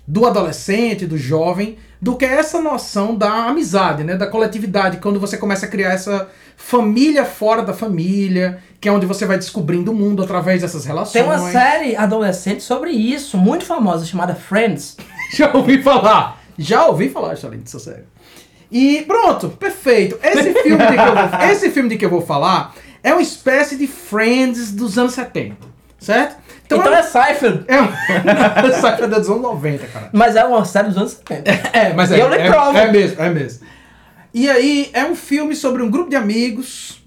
do 0.06 0.24
adolescente, 0.26 1.06
do 1.06 1.18
jovem, 1.18 1.76
do 2.00 2.16
que 2.16 2.24
essa 2.24 2.60
noção 2.62 3.14
da 3.14 3.30
amizade, 3.48 4.02
né, 4.04 4.16
da 4.16 4.26
coletividade, 4.26 4.96
quando 4.98 5.20
você 5.20 5.36
começa 5.36 5.66
a 5.66 5.68
criar 5.68 5.90
essa 5.92 6.28
família 6.56 7.24
fora 7.26 7.62
da 7.62 7.74
família, 7.74 8.58
que 8.80 8.88
é 8.88 8.92
onde 8.92 9.04
você 9.04 9.26
vai 9.26 9.36
descobrindo 9.36 9.92
o 9.92 9.94
mundo 9.94 10.22
através 10.22 10.62
dessas 10.62 10.86
relações. 10.86 11.12
Tem 11.12 11.22
uma 11.22 11.38
série 11.52 11.94
adolescente 11.94 12.62
sobre 12.62 12.90
isso, 12.90 13.36
muito 13.36 13.64
famosa, 13.66 14.06
chamada 14.06 14.34
Friends. 14.34 14.96
Já 15.36 15.52
ouvi 15.54 15.82
falar. 15.82 16.42
Já 16.58 16.86
ouvi 16.86 17.10
falar, 17.10 17.36
Charlene, 17.36 17.62
dessa 17.62 17.78
série. 17.78 18.04
E 18.70 19.02
pronto, 19.02 19.48
perfeito. 19.50 20.18
Esse 20.22 20.52
filme, 20.62 20.86
de 20.86 20.94
que 20.94 21.00
eu 21.00 21.14
vou, 21.14 21.50
esse 21.50 21.70
filme 21.70 21.88
de 21.88 21.96
que 21.96 22.04
eu 22.04 22.10
vou 22.10 22.20
falar 22.20 22.74
é 23.02 23.12
uma 23.12 23.22
espécie 23.22 23.76
de 23.76 23.86
Friends 23.86 24.72
dos 24.72 24.98
anos 24.98 25.14
70, 25.14 25.56
certo? 25.98 26.36
Então, 26.66 26.82
é, 26.82 26.98
é 26.98 27.02
Seinfeld, 27.02 27.64
é 27.66 27.80
um... 27.80 27.88
Saca 28.78 29.08
dos 29.08 29.30
anos 29.30 29.42
90, 29.42 29.86
cara. 29.86 30.10
mas 30.12 30.36
é 30.36 30.44
uma 30.44 30.64
série 30.66 30.88
dos 30.88 30.98
anos 30.98 31.12
70. 31.12 31.50
É, 31.72 31.92
mas 31.94 32.10
E 32.10 32.14
é, 32.14 32.22
eu 32.22 32.28
lhe 32.28 32.36
é, 32.36 32.50
provo. 32.50 32.76
é 32.76 32.92
mesmo, 32.92 33.22
é 33.22 33.30
mesmo. 33.30 33.66
E 34.34 34.50
aí 34.50 34.90
é 34.92 35.04
um 35.04 35.14
filme 35.14 35.56
sobre 35.56 35.82
um 35.82 35.90
grupo 35.90 36.10
de 36.10 36.16
amigos 36.16 37.02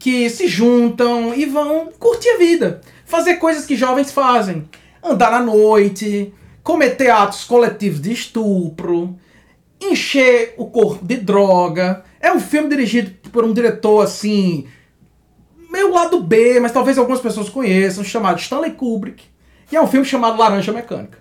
que 0.00 0.28
se 0.28 0.48
juntam 0.48 1.32
e 1.32 1.46
vão 1.46 1.90
curtir 1.98 2.28
a 2.30 2.38
vida, 2.38 2.80
fazer 3.06 3.36
coisas 3.36 3.64
que 3.64 3.76
jovens 3.76 4.10
fazem, 4.10 4.68
andar 5.02 5.32
à 5.32 5.40
noite, 5.40 6.34
cometer 6.64 7.10
atos 7.10 7.44
coletivos 7.44 8.02
de 8.02 8.12
estupro, 8.12 9.16
encher 9.90 10.54
o 10.56 10.66
corpo 10.66 11.04
de 11.04 11.16
droga. 11.16 12.04
É 12.20 12.32
um 12.32 12.40
filme 12.40 12.68
dirigido 12.68 13.12
por 13.30 13.44
um 13.44 13.52
diretor 13.52 14.02
assim, 14.02 14.66
meio 15.70 15.92
lado 15.92 16.20
B, 16.20 16.60
mas 16.60 16.72
talvez 16.72 16.98
algumas 16.98 17.20
pessoas 17.20 17.48
conheçam, 17.48 18.04
chamado 18.04 18.38
Stanley 18.38 18.72
Kubrick. 18.72 19.24
E 19.70 19.76
é 19.76 19.80
um 19.80 19.86
filme 19.86 20.06
chamado 20.06 20.38
Laranja 20.38 20.72
Mecânica. 20.72 21.18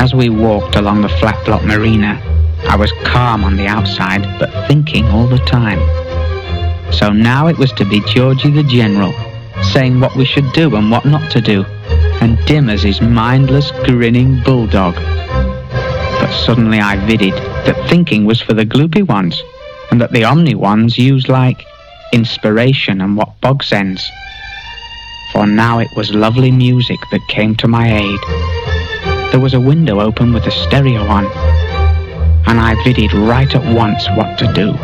As 0.00 0.12
we 0.12 0.28
walked 0.28 0.76
along 0.76 1.02
the 1.02 1.08
flat 1.18 1.42
block 1.44 1.64
marina, 1.64 2.20
I 2.68 2.76
was 2.76 2.92
calm 3.04 3.44
on 3.44 3.56
the 3.56 3.66
outside, 3.66 4.22
but 4.38 4.50
thinking 4.68 5.04
all 5.06 5.26
the 5.26 5.38
time. 5.46 5.80
So 6.92 7.12
now 7.12 7.48
it 7.48 7.58
was 7.58 7.72
to 7.72 7.84
be 7.84 8.00
Georgie 8.00 8.50
the 8.50 8.62
General, 8.62 9.12
saying 9.72 10.00
what 10.00 10.14
we 10.16 10.24
should 10.24 10.52
do 10.52 10.76
and 10.76 10.90
what 10.90 11.04
not 11.04 11.30
to 11.32 11.40
do, 11.40 11.64
and 12.26 12.44
dim 12.46 12.68
as 12.68 12.82
his 12.82 13.00
mindless, 13.00 13.70
grinning 13.84 14.42
bulldog. 14.42 14.96
But 14.96 16.32
suddenly 16.32 16.80
I 16.80 16.96
vidded 16.96 17.36
that 17.66 17.88
thinking 17.88 18.24
was 18.24 18.42
for 18.42 18.52
the 18.52 18.66
gloopy 18.66 19.06
ones, 19.06 19.40
and 19.92 20.00
that 20.00 20.10
the 20.10 20.24
omni 20.24 20.56
ones 20.56 20.98
used 20.98 21.28
like 21.28 21.64
inspiration 22.12 23.00
and 23.00 23.16
what 23.16 23.40
bog 23.40 23.62
sends. 23.62 24.02
For 25.32 25.46
now 25.46 25.78
it 25.78 25.88
was 25.96 26.12
lovely 26.12 26.50
music 26.50 26.98
that 27.12 27.20
came 27.28 27.54
to 27.58 27.68
my 27.68 27.86
aid. 27.96 28.20
There 29.30 29.38
was 29.38 29.54
a 29.54 29.60
window 29.60 30.00
open 30.00 30.32
with 30.32 30.48
a 30.48 30.50
stereo 30.50 31.02
on. 31.02 31.26
and 32.48 32.60
I 32.60 32.74
viddied 32.82 33.12
right 33.28 33.52
at 33.54 33.64
once 33.72 34.08
what 34.16 34.36
to 34.38 34.52
do. 34.52 34.74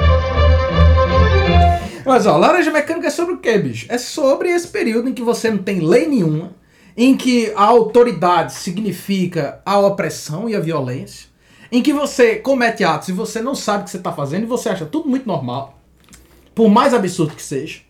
Mas 2.04 2.24
ó, 2.26 2.36
Laranja 2.36 2.70
Mecânica 2.70 3.08
é 3.08 3.10
sobre 3.10 3.34
o 3.34 3.38
quê, 3.38 3.58
bicho? 3.58 3.86
É 3.88 3.98
sobre 3.98 4.48
esse 4.48 4.68
período 4.68 5.08
em 5.08 5.14
que 5.14 5.22
você 5.22 5.50
não 5.50 5.58
tem 5.58 5.80
lei 5.80 6.06
nenhuma, 6.06 6.50
em 6.96 7.16
que 7.16 7.52
a 7.56 7.62
autoridade 7.64 8.52
significa 8.52 9.60
a 9.64 9.78
opressão 9.78 10.48
e 10.48 10.54
a 10.56 10.60
violência, 10.60 11.28
em 11.70 11.82
que 11.82 11.92
você 11.92 12.36
comete 12.36 12.84
atos 12.84 13.08
e 13.08 13.12
você 13.12 13.40
não 13.40 13.54
sabe 13.54 13.82
o 13.82 13.84
que 13.84 13.90
você 13.90 13.96
está 13.96 14.12
fazendo 14.12 14.42
e 14.42 14.46
você 14.46 14.68
acha 14.68 14.84
tudo 14.84 15.08
muito 15.08 15.26
normal, 15.26 15.78
por 16.54 16.68
mais 16.68 16.92
absurdo 16.92 17.34
que 17.34 17.42
seja. 17.42 17.80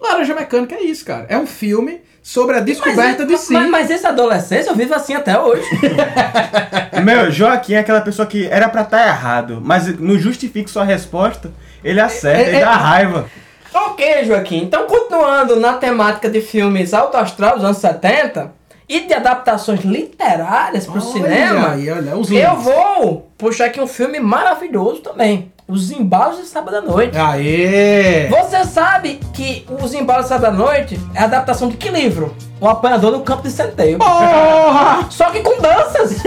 Laranja 0.00 0.34
Mecânica 0.34 0.74
é 0.76 0.82
isso, 0.82 1.04
cara. 1.04 1.26
É 1.28 1.36
um 1.36 1.46
filme 1.46 2.00
sobre 2.22 2.56
a 2.56 2.60
descoberta 2.60 3.26
de 3.26 3.36
si. 3.36 3.52
Mas, 3.52 3.68
mas 3.70 3.90
essa 3.90 4.10
adolescência 4.10 4.70
eu 4.70 4.76
vivo 4.76 4.94
assim 4.94 5.14
até 5.14 5.36
hoje. 5.40 5.66
Meu, 7.04 7.30
Joaquim 7.30 7.74
é 7.74 7.78
aquela 7.78 8.00
pessoa 8.00 8.26
que 8.26 8.46
era 8.46 8.68
pra 8.68 8.82
estar 8.82 9.06
errado, 9.08 9.60
mas 9.64 9.98
não 9.98 10.18
justifique 10.18 10.70
sua 10.70 10.84
resposta, 10.84 11.52
ele 11.82 12.00
acerta, 12.00 12.42
É, 12.42 12.48
ele 12.48 12.56
é- 12.58 12.60
dá 12.60 12.76
raiva. 12.76 13.28
Ok, 13.72 14.24
Joaquim. 14.24 14.58
Então, 14.64 14.86
continuando 14.86 15.56
na 15.56 15.74
temática 15.74 16.28
de 16.28 16.40
filmes 16.40 16.94
alto 16.94 17.16
astral 17.16 17.56
dos 17.56 17.64
anos 17.64 17.78
70 17.78 18.52
e 18.88 19.00
de 19.00 19.12
adaptações 19.12 19.80
literárias 19.80 20.86
pro 20.86 20.94
Olha 20.94 21.12
cinema, 21.12 21.72
aí, 21.72 21.90
olha, 21.90 22.16
os 22.16 22.30
eu 22.30 22.56
vou 22.56 23.30
puxar 23.36 23.66
aqui 23.66 23.80
um 23.80 23.86
filme 23.86 24.18
maravilhoso 24.18 25.00
também. 25.00 25.52
Os 25.68 25.90
Embalos 25.90 26.38
de 26.38 26.46
Sábado 26.46 26.78
à 26.78 26.80
Noite. 26.80 27.18
Aê! 27.18 28.26
Você 28.28 28.64
sabe 28.64 29.20
que 29.34 29.66
Os 29.82 29.92
Embalos 29.92 30.22
de 30.22 30.28
Sábado 30.30 30.46
à 30.46 30.50
Noite 30.50 30.98
é 31.14 31.20
a 31.20 31.24
adaptação 31.24 31.68
de 31.68 31.76
que 31.76 31.90
livro? 31.90 32.34
O 32.58 32.66
Apanhador 32.66 33.12
no 33.12 33.20
Campo 33.20 33.42
de 33.42 33.50
Centeio. 33.50 33.98
Porra! 33.98 35.06
Só 35.10 35.28
que 35.28 35.40
com 35.40 35.60
danças. 35.60 36.22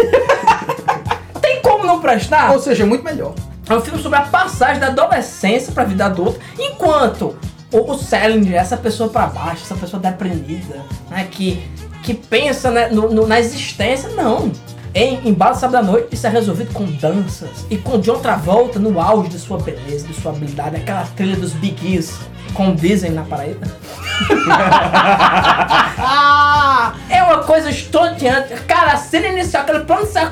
Tem 1.42 1.60
como 1.64 1.86
não 1.86 2.00
prestar? 2.00 2.52
Ou 2.52 2.60
seja, 2.60 2.86
muito 2.86 3.04
melhor. 3.04 3.34
É 3.70 3.76
um 3.76 3.82
filme 3.82 4.02
sobre 4.02 4.18
a 4.18 4.24
passagem 4.24 4.80
da 4.80 4.88
adolescência 4.88 5.72
pra 5.72 5.84
vida 5.84 6.06
adulta, 6.06 6.40
enquanto 6.60 7.36
o, 7.72 7.92
o 7.92 7.98
Salinger, 7.98 8.60
essa 8.60 8.76
pessoa 8.76 9.10
pra 9.10 9.28
baixo, 9.28 9.62
essa 9.64 9.76
pessoa 9.76 10.02
deprimida, 10.02 10.82
né, 11.10 11.28
que, 11.32 11.64
que 12.04 12.14
pensa 12.14 12.70
né, 12.72 12.90
no- 12.90 13.10
no- 13.12 13.28
na 13.28 13.40
existência, 13.40 14.10
não. 14.10 14.52
Em 14.94 15.26
Embalo 15.30 15.56
Sábado 15.56 15.78
à 15.78 15.82
Noite, 15.82 16.14
isso 16.16 16.28
é 16.28 16.30
resolvido 16.30 16.74
com 16.74 16.84
danças 16.86 17.66
e 17.70 17.78
com 17.78 17.98
John 18.00 18.20
Travolta 18.20 18.78
no 18.78 19.00
auge 19.00 19.30
de 19.30 19.40
sua 19.40 19.58
beleza, 19.58 20.06
de 20.06 20.14
sua 20.14 20.32
habilidade, 20.34 20.76
aquela 20.76 21.06
trilha 21.16 21.38
dos 21.38 21.54
Biggies, 21.54 22.14
como 22.54 22.76
dizem 22.76 23.12
na 23.12 23.22
Paraíba. 23.24 23.66
É 27.10 27.24
uma 27.24 27.40
coisa 27.44 27.70
estonteante. 27.70 28.54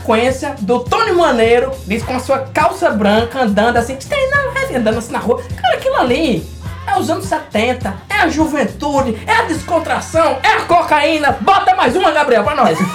Sequência 0.09 0.55
do 0.61 0.79
Tony 0.79 1.11
Maneiro, 1.11 1.71
diz 1.85 2.01
com 2.01 2.15
a 2.15 2.19
sua 2.19 2.39
calça 2.39 2.89
branca, 2.89 3.43
andando 3.43 3.77
assim, 3.77 3.95
tem 3.95 4.27
não, 4.31 4.51
é, 4.57 4.75
andando 4.75 4.97
assim 4.97 5.11
na 5.11 5.19
rua. 5.19 5.39
Cara, 5.61 5.75
aquilo 5.75 5.97
ali 5.97 6.43
é 6.87 6.97
os 6.97 7.11
anos 7.11 7.25
70, 7.25 7.93
é 8.09 8.15
a 8.15 8.27
juventude, 8.27 9.15
é 9.27 9.33
a 9.33 9.43
descontração, 9.43 10.39
é 10.41 10.47
a 10.47 10.61
cocaína. 10.61 11.37
Bota 11.39 11.75
mais 11.75 11.95
uma, 11.95 12.09
Gabriel, 12.09 12.43
pra 12.43 12.55
nós. 12.55 12.75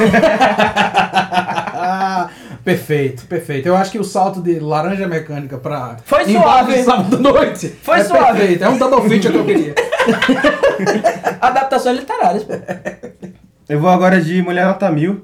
Perfeito, 2.65 3.27
perfeito. 3.27 3.69
Eu 3.69 3.77
acho 3.77 3.91
que 3.91 3.99
o 3.99 4.05
salto 4.05 4.41
de 4.41 4.59
laranja 4.59 5.07
mecânica 5.07 5.59
pra. 5.59 5.99
Foi 6.03 6.25
suave. 6.25 6.83
sábado 6.83 7.17
à 7.17 7.21
noite. 7.21 7.77
Foi 7.83 7.99
é 7.99 8.05
suave. 8.05 8.39
Perfeito. 8.39 8.65
É 8.65 8.69
um 8.71 8.79
double 8.79 9.07
feature 9.07 9.35
que 9.35 9.39
eu 9.39 9.45
queria. 9.45 9.75
Adaptações 11.43 11.99
literárias, 11.99 12.43
pô. 12.45 12.55
Eu 13.69 13.79
vou 13.79 13.91
agora 13.91 14.19
de 14.19 14.41
Mulher 14.41 14.65
Nota 14.65 14.91
Mil. 14.91 15.23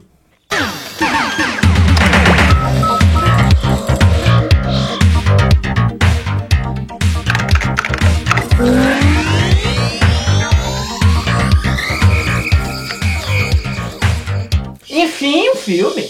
Enfim, 14.88 15.50
um 15.50 15.56
filme. 15.56 16.08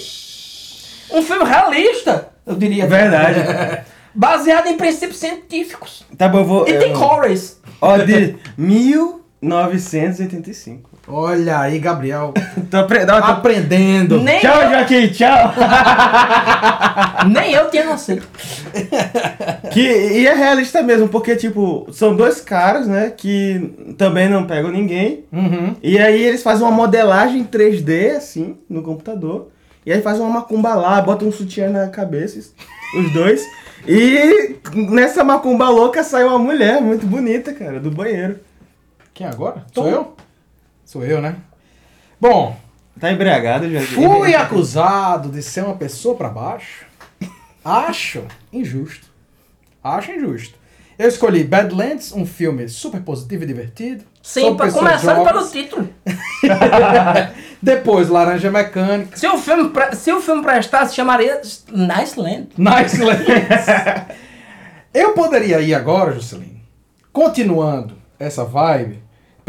Um 1.12 1.22
filme 1.22 1.44
realista, 1.44 2.28
eu 2.46 2.54
diria. 2.56 2.86
Verdade. 2.86 3.84
Baseado 4.14 4.68
em 4.68 4.76
princípios 4.76 5.18
científicos. 5.18 6.04
Tá 6.16 6.28
bom, 6.28 6.38
eu 6.38 6.44
vou. 6.44 6.68
E 6.68 6.78
tem 6.78 6.92
eu- 6.92 6.98
cores. 6.98 7.60
Ó, 7.80 7.96
de 7.98 8.36
1985. 8.58 10.89
Olha 11.12 11.58
aí, 11.60 11.78
Gabriel. 11.78 12.32
Tô 12.70 12.76
apre... 12.78 13.04
não, 13.04 13.20
tô- 13.20 13.26
Aprendendo. 13.26 14.20
Nem 14.20 14.38
Tchau, 14.40 14.62
eu, 14.62 14.70
Joaquim, 14.70 15.08
tchau. 15.08 15.54
nem 17.28 17.52
eu 17.52 17.68
tinha 17.70 17.84
nascido. 17.84 18.24
que, 19.72 19.80
e 19.80 20.26
é 20.26 20.34
realista 20.34 20.82
mesmo, 20.82 21.08
porque, 21.08 21.34
tipo, 21.36 21.86
são 21.92 22.14
dois 22.14 22.40
caras, 22.40 22.86
né, 22.86 23.10
que 23.10 23.94
também 23.98 24.28
não 24.28 24.46
pegam 24.46 24.70
ninguém. 24.70 25.24
Uhum. 25.32 25.74
E 25.82 25.98
aí 25.98 26.22
eles 26.22 26.42
fazem 26.42 26.64
uma 26.64 26.70
modelagem 26.72 27.44
3D, 27.44 28.16
assim, 28.16 28.56
no 28.68 28.82
computador. 28.82 29.48
E 29.84 29.92
aí 29.92 30.00
fazem 30.02 30.22
uma 30.22 30.40
macumba 30.40 30.74
lá, 30.74 31.00
botam 31.00 31.28
um 31.28 31.32
sutiã 31.32 31.68
na 31.70 31.88
cabeça, 31.88 32.38
os 32.96 33.12
dois. 33.12 33.42
E 33.88 34.56
nessa 34.74 35.24
macumba 35.24 35.68
louca 35.70 36.04
sai 36.04 36.22
uma 36.24 36.38
mulher 36.38 36.80
muito 36.80 37.06
bonita, 37.06 37.52
cara, 37.52 37.80
do 37.80 37.90
banheiro. 37.90 38.38
Quem 39.14 39.26
agora? 39.26 39.64
Sou 39.74 39.88
eu? 39.88 40.14
Sou 40.90 41.04
eu, 41.04 41.22
né? 41.22 41.36
Bom, 42.20 42.56
Tá 42.98 43.12
embriagado, 43.12 43.70
Joaquim? 43.70 43.94
fui 43.94 44.34
acusado 44.34 45.28
de 45.28 45.40
ser 45.40 45.62
uma 45.62 45.76
pessoa 45.76 46.16
pra 46.16 46.28
baixo. 46.28 46.84
Acho 47.64 48.24
injusto. 48.52 49.06
Acho 49.84 50.10
injusto. 50.10 50.58
Eu 50.98 51.06
escolhi 51.08 51.44
Badlands, 51.44 52.10
um 52.12 52.26
filme 52.26 52.68
super 52.68 53.00
positivo 53.02 53.44
e 53.44 53.46
divertido. 53.46 54.02
Sim, 54.20 54.56
pra 54.56 54.68
jovens. 54.68 55.00
pelo 55.28 55.48
título. 55.48 55.88
Depois, 57.62 58.08
Laranja 58.08 58.50
Mecânica. 58.50 59.16
Se 59.16 59.28
o 59.28 59.38
filme, 59.38 59.68
pre- 59.70 59.94
se 59.94 60.12
o 60.12 60.20
filme 60.20 60.42
prestasse, 60.42 60.92
chamaria 60.96 61.40
Nice 61.70 62.18
Land. 62.18 62.48
Nice 62.58 63.00
Lands. 63.00 63.24
Eu 64.92 65.12
poderia 65.12 65.60
ir 65.60 65.72
agora, 65.72 66.12
Juscelino, 66.12 66.60
continuando 67.12 67.94
essa 68.18 68.44
vibe, 68.44 69.00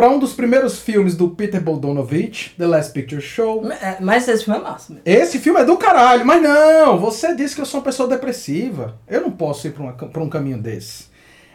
para 0.01 0.09
um 0.09 0.17
dos 0.17 0.33
primeiros 0.33 0.79
filmes 0.79 1.13
do 1.15 1.29
Peter 1.29 1.61
Bogdanovich, 1.61 2.55
The 2.57 2.65
Last 2.65 2.91
Picture 2.91 3.21
Show. 3.21 3.71
É, 3.71 3.97
Mas 3.99 4.27
esse 4.27 4.43
filme 4.45 4.59
é 4.59 4.63
massa. 4.63 4.93
mesmo. 4.93 5.03
Esse 5.05 5.37
filme 5.37 5.59
é 5.61 5.63
do 5.63 5.77
caralho, 5.77 6.25
mas 6.25 6.41
não, 6.41 6.97
você 6.97 7.35
disse 7.35 7.53
que 7.53 7.61
eu 7.61 7.67
sou 7.67 7.79
uma 7.81 7.83
pessoa 7.83 8.09
depressiva. 8.09 8.95
Eu 9.07 9.21
não 9.21 9.29
posso 9.29 9.67
ir 9.67 9.73
para 9.73 10.23
um 10.23 10.27
caminho 10.27 10.57
desse. 10.57 11.05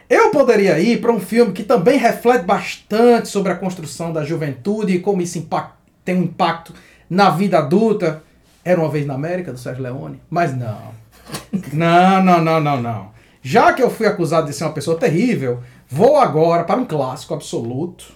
Eu 0.09 0.31
poderia 0.31 0.79
ir 0.79 1.01
para 1.01 1.11
um 1.11 1.19
filme 1.19 1.51
que 1.51 1.61
também 1.61 1.97
reflete 1.99 2.45
bastante 2.45 3.27
sobre 3.27 3.51
a 3.51 3.55
construção 3.57 4.13
da 4.13 4.23
juventude 4.23 4.93
e 4.93 4.99
como 4.99 5.21
isso 5.21 5.37
impact- 5.39 5.73
tem 6.05 6.15
um 6.15 6.23
impacto 6.23 6.73
na 7.09 7.29
vida 7.29 7.57
adulta. 7.57 8.23
Era 8.63 8.79
uma 8.79 8.87
vez 8.89 9.05
na 9.05 9.15
América, 9.15 9.51
do 9.51 9.59
Sérgio 9.59 9.83
Leone. 9.83 10.21
Mas 10.29 10.55
não. 10.57 10.95
Não, 11.73 12.23
não, 12.23 12.41
não, 12.41 12.61
não, 12.61 12.81
não. 12.81 13.11
Já 13.41 13.73
que 13.73 13.83
eu 13.83 13.89
fui 13.89 14.07
acusado 14.07 14.47
de 14.47 14.53
ser 14.53 14.63
uma 14.63 14.71
pessoa 14.71 14.97
terrível, 14.97 15.59
vou 15.89 16.15
agora 16.15 16.63
para 16.63 16.79
um 16.79 16.85
clássico 16.85 17.33
absoluto. 17.33 18.15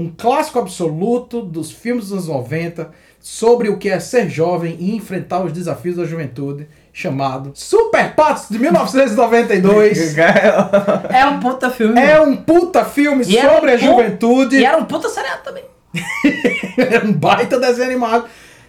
Um 0.00 0.10
clássico 0.16 0.58
absoluto 0.58 1.42
dos 1.42 1.70
filmes 1.70 2.04
dos 2.04 2.12
anos 2.12 2.28
90 2.28 2.90
sobre 3.20 3.68
o 3.68 3.76
que 3.76 3.88
é 3.90 4.00
ser 4.00 4.30
jovem 4.30 4.76
e 4.80 4.96
enfrentar 4.96 5.44
os 5.44 5.52
desafios 5.52 5.96
da 5.96 6.04
juventude, 6.04 6.66
chamado 6.92 7.50
Super 7.54 8.14
Patos 8.14 8.48
de 8.48 8.58
1992. 8.58 10.16
É 11.10 11.26
um 11.26 11.38
puta 11.40 11.70
filme. 11.70 12.00
É 12.00 12.20
um 12.20 12.36
puta 12.36 12.84
filme 12.84 13.24
E 13.26 13.36
era 13.36 13.54
sobre 13.54 13.70
um 13.70 13.74
a 13.74 13.78
pu- 13.78 13.84
juventude. 13.84 14.56
E 14.56 14.64
era 14.64 14.78
um 14.78 14.84
puta 14.84 15.08
seriado 15.08 15.42
também. 15.44 15.64
É 16.78 17.04
um 17.04 17.12
baita 17.12 17.58
desenho 17.58 17.88
animado. 17.88 18.24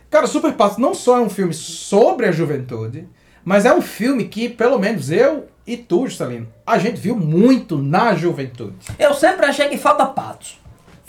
Cara, 0.09 0.27
Super 0.27 0.51
Patos 0.53 0.77
não 0.77 0.93
só 0.93 1.17
é 1.17 1.21
um 1.21 1.29
filme 1.29 1.53
sobre 1.53 2.25
a 2.25 2.31
juventude, 2.31 3.07
mas 3.45 3.63
é 3.65 3.73
um 3.73 3.81
filme 3.81 4.25
que, 4.25 4.49
pelo 4.49 4.77
menos 4.77 5.09
eu 5.09 5.45
e 5.65 5.77
tu, 5.77 6.05
Juscelino, 6.07 6.47
a 6.67 6.77
gente 6.77 6.99
viu 6.99 7.15
muito 7.15 7.77
na 7.77 8.13
juventude. 8.15 8.75
Eu 8.99 9.13
sempre 9.13 9.45
achei 9.45 9.69
que 9.69 9.77
falta 9.77 10.05
patos. 10.05 10.59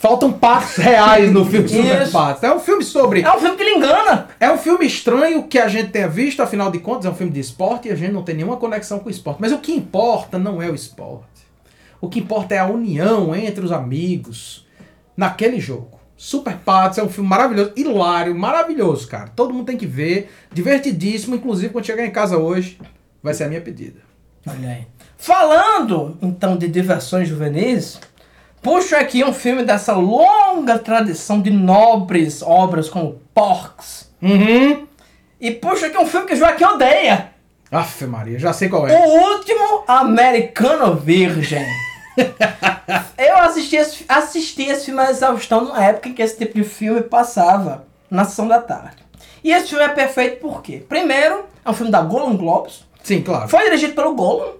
Faltam 0.02 0.32
patos 0.32 0.78
reais 0.78 1.30
no 1.30 1.44
filme 1.44 1.68
Super. 1.68 2.10
Patos. 2.10 2.42
É 2.42 2.52
um 2.52 2.58
filme 2.58 2.82
sobre. 2.82 3.22
É 3.22 3.32
um 3.32 3.38
filme 3.38 3.56
que 3.56 3.62
lhe 3.62 3.70
engana. 3.70 4.26
É 4.40 4.50
um 4.50 4.58
filme 4.58 4.84
estranho 4.84 5.44
que 5.44 5.60
a 5.60 5.68
gente 5.68 5.92
tenha 5.92 6.08
visto, 6.08 6.42
afinal 6.42 6.72
de 6.72 6.80
contas, 6.80 7.06
é 7.06 7.08
um 7.08 7.14
filme 7.14 7.32
de 7.32 7.38
esporte 7.38 7.86
e 7.86 7.92
a 7.92 7.94
gente 7.94 8.10
não 8.10 8.24
tem 8.24 8.34
nenhuma 8.34 8.56
conexão 8.56 8.98
com 8.98 9.06
o 9.06 9.10
esporte. 9.12 9.40
Mas 9.40 9.52
o 9.52 9.58
que 9.58 9.70
importa 9.70 10.40
não 10.40 10.60
é 10.60 10.68
o 10.68 10.74
esporte. 10.74 11.46
O 12.00 12.08
que 12.08 12.18
importa 12.18 12.52
é 12.52 12.58
a 12.58 12.66
união 12.66 13.32
entre 13.32 13.64
os 13.64 13.70
amigos 13.70 14.66
naquele 15.16 15.60
jogo. 15.60 16.00
Super 16.16 16.56
Patos 16.56 16.98
é 16.98 17.04
um 17.04 17.08
filme 17.08 17.30
maravilhoso, 17.30 17.72
hilário, 17.76 18.34
maravilhoso, 18.34 19.06
cara. 19.06 19.28
Todo 19.28 19.54
mundo 19.54 19.66
tem 19.66 19.76
que 19.76 19.86
ver, 19.86 20.32
divertidíssimo. 20.52 21.36
Inclusive, 21.36 21.72
quando 21.72 21.86
chegar 21.86 22.04
em 22.04 22.10
casa 22.10 22.38
hoje, 22.38 22.76
vai 23.22 23.34
ser 23.34 23.44
a 23.44 23.48
minha 23.48 23.60
pedida. 23.60 24.00
Olha 24.48 24.68
aí. 24.68 24.86
Falando, 25.16 26.18
então, 26.20 26.56
de 26.56 26.66
diversões 26.66 27.28
juvenis, 27.28 28.00
puxo 28.62 28.94
aqui 28.94 29.24
um 29.24 29.34
filme 29.34 29.64
dessa 29.64 29.92
longa 29.94 30.78
tradição 30.78 31.40
de 31.40 31.50
nobres 31.50 32.40
obras 32.42 32.88
como 32.88 33.20
Porcs. 33.34 34.10
Uhum. 34.22 34.86
E 35.40 35.50
puxo 35.50 35.84
aqui 35.84 35.98
um 35.98 36.06
filme 36.06 36.26
que 36.26 36.34
o 36.34 36.36
Joaquim 36.36 36.64
odeia. 36.64 37.32
Aff, 37.70 38.06
Maria, 38.06 38.38
já 38.38 38.52
sei 38.52 38.68
qual 38.68 38.86
é. 38.86 38.96
O 38.96 39.34
último 39.34 39.82
americano 39.88 40.94
virgem. 40.94 41.66
Eu 43.18 43.38
assisti 43.38 43.76
esse, 43.76 44.04
assisti 44.08 44.62
esse 44.64 44.86
filme 44.86 45.00
à 45.00 45.10
exaustão 45.10 45.64
numa 45.64 45.84
época 45.84 46.08
em 46.08 46.12
que 46.12 46.22
esse 46.22 46.36
tipo 46.36 46.54
de 46.54 46.64
filme 46.64 47.00
passava 47.00 47.86
na 48.10 48.24
sessão 48.24 48.46
da 48.46 48.60
tarde. 48.60 49.02
E 49.42 49.50
esse 49.50 49.68
filme 49.68 49.84
é 49.84 49.88
perfeito 49.88 50.40
por 50.40 50.62
quê? 50.62 50.84
Primeiro, 50.88 51.46
é 51.64 51.70
um 51.70 51.74
filme 51.74 51.90
da 51.90 52.02
Golden 52.02 52.36
Globes. 52.36 52.84
Sim, 53.02 53.22
claro. 53.22 53.48
Foi 53.48 53.64
dirigido 53.64 53.94
pelo 53.94 54.14
Gollum, 54.14 54.52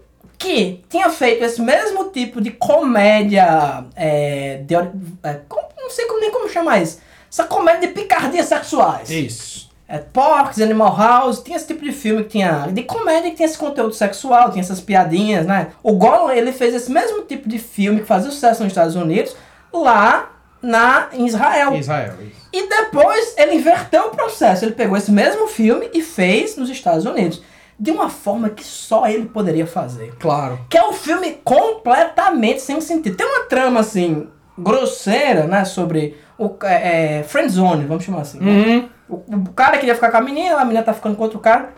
que 0.43 0.85
tinha 0.89 1.09
feito 1.11 1.45
esse 1.45 1.61
mesmo 1.63 2.11
tipo 2.11 2.41
de 2.41 2.51
comédia. 2.51 3.85
É, 3.95 4.61
de, 4.67 4.75
é, 4.75 5.41
como- 5.49 5.69
não 5.79 5.91
sei 5.91 6.07
como, 6.07 6.21
nem 6.21 6.31
como 6.31 6.49
chamar 6.49 6.83
isso. 6.83 6.99
Essa 7.31 7.45
comédia 7.45 7.89
de 7.89 7.95
picardias 7.95 8.47
sexuais. 8.47 9.09
Isso. 9.11 9.71
É, 9.89 9.99
Porks, 9.99 10.61
Animal 10.61 10.97
House, 10.97 11.41
tinha 11.43 11.57
esse 11.57 11.67
tipo 11.67 11.85
de 11.85 11.93
filme 11.93 12.25
que 12.25 12.31
tinha. 12.31 12.67
de 12.73 12.83
comédia 12.83 13.31
que 13.31 13.37
tinha 13.37 13.47
esse 13.47 13.59
conteúdo 13.59 13.93
sexual, 13.95 14.51
tinha 14.51 14.63
essas 14.63 14.81
piadinhas, 14.81 15.47
né? 15.47 15.69
O 15.83 15.93
Gollum, 15.93 16.31
ele 16.31 16.51
fez 16.53 16.75
esse 16.75 16.91
mesmo 16.91 17.23
tipo 17.23 17.49
de 17.49 17.59
filme 17.59 18.01
que 18.01 18.07
fazia 18.07 18.31
sucesso 18.31 18.63
nos 18.63 18.73
Estados 18.73 18.97
Unidos, 18.97 19.37
lá 19.73 20.31
na, 20.63 21.09
em 21.13 21.27
Israel. 21.27 21.75
Israel, 21.75 22.15
isso. 22.23 22.41
E 22.53 22.69
depois 22.69 23.35
ele 23.37 23.55
inverteu 23.55 24.07
o 24.07 24.11
processo. 24.11 24.65
Ele 24.65 24.73
pegou 24.73 24.97
esse 24.97 25.11
mesmo 25.11 25.47
filme 25.47 25.91
e 25.93 26.01
fez 26.03 26.57
nos 26.57 26.71
Estados 26.71 27.05
Unidos. 27.05 27.43
De 27.79 27.91
uma 27.91 28.09
forma 28.09 28.49
que 28.51 28.65
só 28.65 29.07
ele 29.07 29.27
poderia 29.27 29.67
fazer. 29.67 30.15
Claro. 30.19 30.59
Que 30.69 30.79
é 30.79 30.89
um 30.89 30.93
filme 30.93 31.41
completamente 31.45 32.61
sem 32.61 32.81
sentido. 32.81 33.17
Tem 33.17 33.27
uma 33.27 33.45
trama, 33.47 33.81
assim, 33.81 34.29
grosseira, 34.57 35.47
né? 35.47 35.65
Sobre 35.65 36.17
o 36.39 36.51
é, 36.65 37.19
é, 37.19 37.23
friendzone, 37.23 37.85
vamos 37.85 38.05
chamar 38.05 38.23
assim. 38.23 38.39
né? 38.41 38.89
O, 39.09 39.17
o 39.17 39.53
cara 39.53 39.79
queria 39.79 39.95
ficar 39.95 40.11
com 40.11 40.17
a 40.17 40.23
menina, 40.23 40.57
a 40.57 40.65
menina 40.65 40.83
tá 40.83 40.93
ficando 40.93 41.17
com 41.17 41.23
outro 41.23 41.39
cara. 41.39 41.75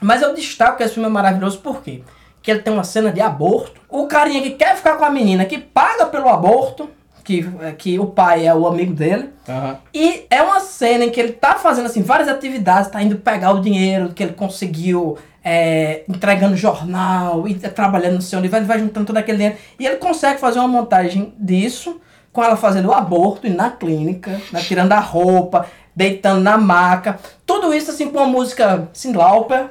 Mas 0.00 0.22
eu 0.22 0.34
destaco 0.34 0.76
que 0.76 0.82
esse 0.82 0.94
filme 0.94 1.08
é 1.08 1.12
maravilhoso 1.12 1.58
por 1.58 1.82
quê? 1.82 2.02
Que 2.40 2.50
ele 2.50 2.60
tem 2.60 2.72
uma 2.72 2.84
cena 2.84 3.10
de 3.10 3.20
aborto. 3.20 3.80
O 3.88 4.06
carinha 4.06 4.42
que 4.42 4.50
quer 4.50 4.76
ficar 4.76 4.96
com 4.96 5.04
a 5.04 5.10
menina, 5.10 5.44
que 5.44 5.58
paga 5.58 6.06
pelo 6.06 6.28
aborto, 6.28 6.88
que, 7.28 7.46
é, 7.60 7.72
que 7.72 7.98
o 7.98 8.06
pai 8.06 8.46
é 8.46 8.54
o 8.54 8.66
amigo 8.66 8.94
dele. 8.94 9.28
Aham. 9.46 9.76
E 9.92 10.24
é 10.30 10.40
uma 10.40 10.60
cena 10.60 11.04
em 11.04 11.10
que 11.10 11.20
ele 11.20 11.32
tá 11.32 11.56
fazendo 11.56 11.84
assim 11.84 12.00
várias 12.00 12.26
atividades, 12.26 12.90
tá 12.90 13.02
indo 13.02 13.16
pegar 13.16 13.52
o 13.52 13.60
dinheiro 13.60 14.14
que 14.14 14.22
ele 14.22 14.32
conseguiu, 14.32 15.18
é, 15.44 16.04
entregando 16.08 16.56
jornal 16.56 17.46
e 17.46 17.54
tá 17.54 17.68
trabalhando 17.68 18.14
no 18.14 18.22
seu 18.22 18.40
nível, 18.40 18.58
ele 18.58 18.66
vai 18.66 18.78
juntando 18.78 19.04
todo 19.04 19.18
aquele 19.18 19.36
dinheiro. 19.36 19.58
E 19.78 19.86
ele 19.86 19.96
consegue 19.96 20.40
fazer 20.40 20.58
uma 20.58 20.68
montagem 20.68 21.34
disso, 21.38 22.00
com 22.32 22.42
ela 22.42 22.56
fazendo 22.56 22.88
o 22.88 22.94
aborto 22.94 23.46
e 23.46 23.50
na 23.50 23.70
clínica, 23.70 24.40
né, 24.50 24.62
tirando 24.62 24.92
a 24.92 25.00
roupa, 25.00 25.66
deitando 25.94 26.40
na 26.40 26.56
maca. 26.56 27.18
Tudo 27.44 27.74
isso 27.74 27.90
assim 27.90 28.08
com 28.08 28.16
uma 28.16 28.26
música 28.26 28.88
lauper. 29.14 29.66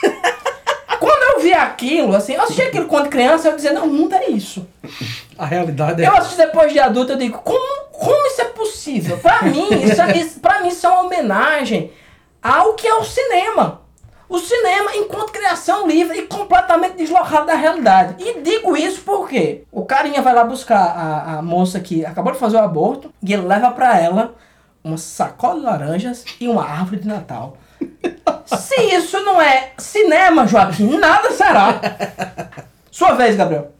Quando 0.00 0.39
eu 1.40 1.42
vi 1.42 1.52
aquilo, 1.54 2.14
assim, 2.14 2.34
eu 2.34 2.42
assisti 2.42 2.62
aquilo 2.62 2.86
quando 2.86 3.08
criança, 3.08 3.48
eu 3.48 3.56
dizia, 3.56 3.72
não, 3.72 3.86
o 3.86 3.92
mundo 3.92 4.14
é 4.14 4.28
isso. 4.28 4.66
A 5.38 5.46
realidade 5.46 6.02
é. 6.02 6.06
Eu 6.06 6.14
assisto 6.16 6.36
depois 6.36 6.72
de 6.72 6.78
adulto, 6.78 7.12
eu 7.12 7.16
digo, 7.16 7.38
como, 7.38 7.84
como 7.92 8.26
isso 8.26 8.42
é 8.42 8.46
possível? 8.46 9.16
Pra 9.18 9.42
mim, 9.42 9.68
isso, 9.84 10.00
é- 10.02 10.16
isso, 10.16 10.40
pra 10.40 10.60
mim, 10.60 10.68
isso 10.68 10.86
é 10.86 10.90
uma 10.90 11.02
homenagem 11.04 11.90
ao 12.42 12.74
que 12.74 12.86
é 12.86 12.94
o 12.94 13.04
cinema. 13.04 13.80
O 14.28 14.38
cinema 14.38 14.94
enquanto 14.94 15.32
criação 15.32 15.88
livre 15.88 16.16
e 16.18 16.22
completamente 16.22 16.96
deslocado 16.96 17.46
da 17.46 17.54
realidade. 17.54 18.14
E 18.22 18.40
digo 18.40 18.76
isso 18.76 19.00
porque 19.02 19.64
o 19.72 19.84
carinha 19.84 20.22
vai 20.22 20.32
lá 20.32 20.44
buscar 20.44 20.78
a, 20.78 21.38
a 21.38 21.42
moça 21.42 21.80
que 21.80 22.06
acabou 22.06 22.32
de 22.32 22.38
fazer 22.38 22.56
o 22.56 22.60
aborto 22.60 23.12
e 23.22 23.32
ele 23.32 23.42
leva 23.46 23.72
pra 23.72 23.98
ela 23.98 24.34
uma 24.84 24.96
sacola 24.96 25.58
de 25.58 25.66
laranjas 25.66 26.24
e 26.40 26.46
uma 26.46 26.64
árvore 26.64 27.00
de 27.00 27.08
Natal. 27.08 27.56
Se 28.46 28.80
isso 28.96 29.20
não 29.24 29.40
é 29.40 29.72
cinema, 29.78 30.46
Joaquim, 30.46 30.98
nada 30.98 31.30
será. 31.30 31.80
Sua 32.90 33.14
vez, 33.14 33.36
Gabriel. 33.36 33.72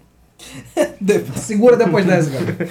De- 1.01 1.25
Segura 1.39 1.77
depois 1.77 2.05
dessa, 2.05 2.31
cara. 2.31 2.69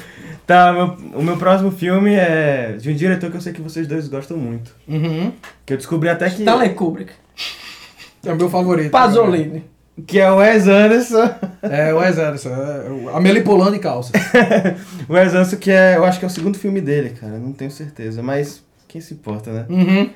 Tá, 0.47 0.73
meu- 0.73 0.97
o 1.19 1.23
meu 1.23 1.37
próximo 1.37 1.69
filme 1.71 2.15
é 2.15 2.75
de 2.79 2.89
um 2.89 2.95
diretor 2.95 3.29
que 3.29 3.37
eu 3.37 3.41
sei 3.41 3.53
que 3.53 3.61
vocês 3.61 3.85
dois 3.85 4.07
gostam 4.07 4.37
muito. 4.37 4.75
Uhum. 4.87 5.31
Que 5.65 5.73
eu 5.73 5.77
descobri 5.77 6.09
até 6.09 6.29
que. 6.29 6.39
Stanley 6.41 6.69
Kubrick. 6.73 7.11
É 8.25 8.31
o 8.33 8.35
meu 8.35 8.49
favorito. 8.49 8.89
Pasolini. 8.91 9.63
Que 10.07 10.19
é 10.19 10.31
o 10.31 10.37
Wes 10.37 10.65
Anderson. 10.67 11.29
É, 11.61 11.93
o 11.93 11.97
Wes 11.99 12.17
Anderson. 12.17 12.49
é, 12.49 12.89
o- 12.89 13.09
A 13.15 13.19
Meli 13.19 13.41
pulando 13.41 13.75
em 13.75 13.79
calça. 13.79 14.11
o 15.07 15.13
Wes 15.13 15.33
Anderson, 15.33 15.57
que 15.57 15.69
é. 15.69 15.97
Eu 15.97 16.05
acho 16.05 16.17
que 16.17 16.25
é 16.25 16.27
o 16.27 16.31
segundo 16.31 16.57
filme 16.57 16.81
dele, 16.81 17.11
cara. 17.11 17.33
Não 17.37 17.51
tenho 17.53 17.69
certeza. 17.69 18.23
Mas 18.23 18.63
quem 18.87 18.99
se 19.01 19.13
importa, 19.13 19.51
né? 19.51 19.65
Uhum. 19.69 20.09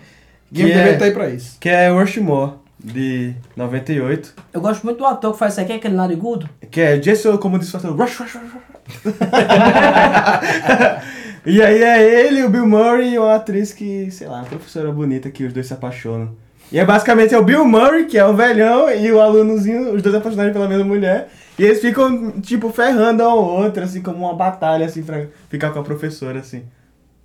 Que 0.54 0.62
IMDb 0.62 0.90
é- 0.90 0.98
tá 0.98 1.06
aí 1.06 1.12
pra 1.12 1.30
isso. 1.30 1.58
Que 1.60 1.70
é 1.70 1.90
Rushmore, 1.90 2.54
de 2.84 3.34
98. 3.56 4.34
Eu 4.54 4.62
gosto 4.62 4.84
muito 4.84 4.98
do 5.00 5.06
ator 5.06 5.34
que 5.34 5.40
faz 5.40 5.54
isso 5.54 5.62
aqui, 5.62 5.74
aquele 5.74 5.96
narigudo. 5.96 6.48
Que 6.70 6.82
é 6.82 6.98
Jason, 6.98 7.38
como 7.38 7.58
disse, 7.58 7.72
fazendo 7.72 7.96
Rush, 7.96 8.18
Rush, 8.18 8.34
Rush, 8.36 8.52
Rush. 8.54 9.04
e 11.46 11.62
aí 11.62 11.84
é 11.84 12.26
ele, 12.26 12.44
o 12.44 12.50
Bill 12.50 12.68
Murray 12.68 13.14
e 13.14 13.20
uma 13.20 13.36
atriz 13.36 13.74
que, 13.74 14.10
sei 14.12 14.28
lá, 14.28 14.38
uma 14.40 14.46
professora 14.46 14.92
bonita 14.92 15.30
que 15.30 15.44
os 15.46 15.54
dois 15.54 15.68
se 15.68 15.74
apaixonam. 15.74 16.36
E 16.72 16.80
é 16.80 16.86
basicamente 16.86 17.36
é 17.36 17.38
o 17.38 17.44
Bill 17.44 17.66
Murray, 17.66 18.06
que 18.06 18.18
é 18.18 18.26
o 18.26 18.36
velhão, 18.36 18.90
e 18.90 19.12
o 19.12 19.22
alunozinho, 19.22 19.94
os 19.94 20.02
dois 20.02 20.16
apaixonados 20.16 20.54
pela 20.54 20.68
mesma 20.68 20.86
mulher. 20.86 21.30
E 21.58 21.64
eles 21.64 21.80
ficam, 21.80 22.32
tipo, 22.42 22.72
ferrando 22.72 23.24
um 23.24 23.30
ao 23.30 23.44
outro, 23.44 23.84
assim, 23.84 24.02
como 24.02 24.26
uma 24.26 24.34
batalha, 24.34 24.86
assim, 24.86 25.04
pra 25.04 25.26
ficar 25.50 25.70
com 25.70 25.80
a 25.80 25.84
professora, 25.84 26.40
assim. 26.40 26.64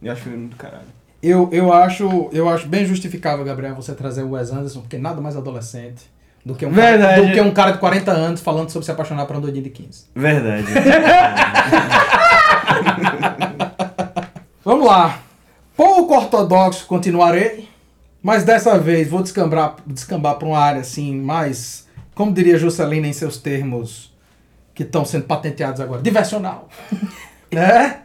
Eu 0.03 0.13
acho 0.13 0.29
muito 0.29 0.55
caralho. 0.57 0.98
Eu, 1.23 1.49
eu, 1.53 1.73
acho, 1.73 2.29
eu 2.33 2.49
acho 2.49 2.69
bem 2.69 2.87
justificável, 2.87 3.45
Gabriel, 3.45 3.75
você 3.75 3.93
trazer 3.93 4.23
o 4.23 4.31
Wes 4.31 4.53
Anderson, 4.53 4.81
porque 4.81 4.99
nada 4.99 5.21
mais 5.21 5.37
adolescente 5.37 6.09
do 6.45 6.55
que 6.55 6.65
um, 6.65 6.73
cara, 6.73 7.21
do 7.21 7.33
que 7.33 7.41
um 7.41 7.53
cara 7.53 7.73
de 7.73 7.79
40 7.79 8.11
anos 8.11 8.41
falando 8.41 8.71
sobre 8.71 8.87
se 8.87 8.93
apaixonar 8.93 9.27
por 9.27 9.35
um 9.37 9.41
doidinho 9.41 9.65
de 9.65 9.71
15. 9.71 10.05
Verdade. 10.15 10.67
Vamos 14.65 14.87
lá. 14.87 15.21
Pouco 15.77 16.15
ortodoxo 16.15 16.87
continuarei, 16.87 17.69
mas 18.23 18.45
dessa 18.45 18.79
vez 18.79 19.09
vou 19.09 19.23
descambar, 19.23 19.77
descambar 19.87 20.37
para 20.37 20.47
uma 20.49 20.59
área 20.59 20.81
assim 20.81 21.21
mais, 21.21 21.87
como 22.15 22.33
diria 22.33 22.59
Juscelina 22.59 23.07
em 23.07 23.13
seus 23.13 23.37
termos 23.39 24.13
que 24.75 24.85
estão 24.85 25.05
sendo 25.05 25.25
patenteados 25.25 25.81
agora, 25.81 26.01
diversional. 26.01 26.69
né? 27.51 28.03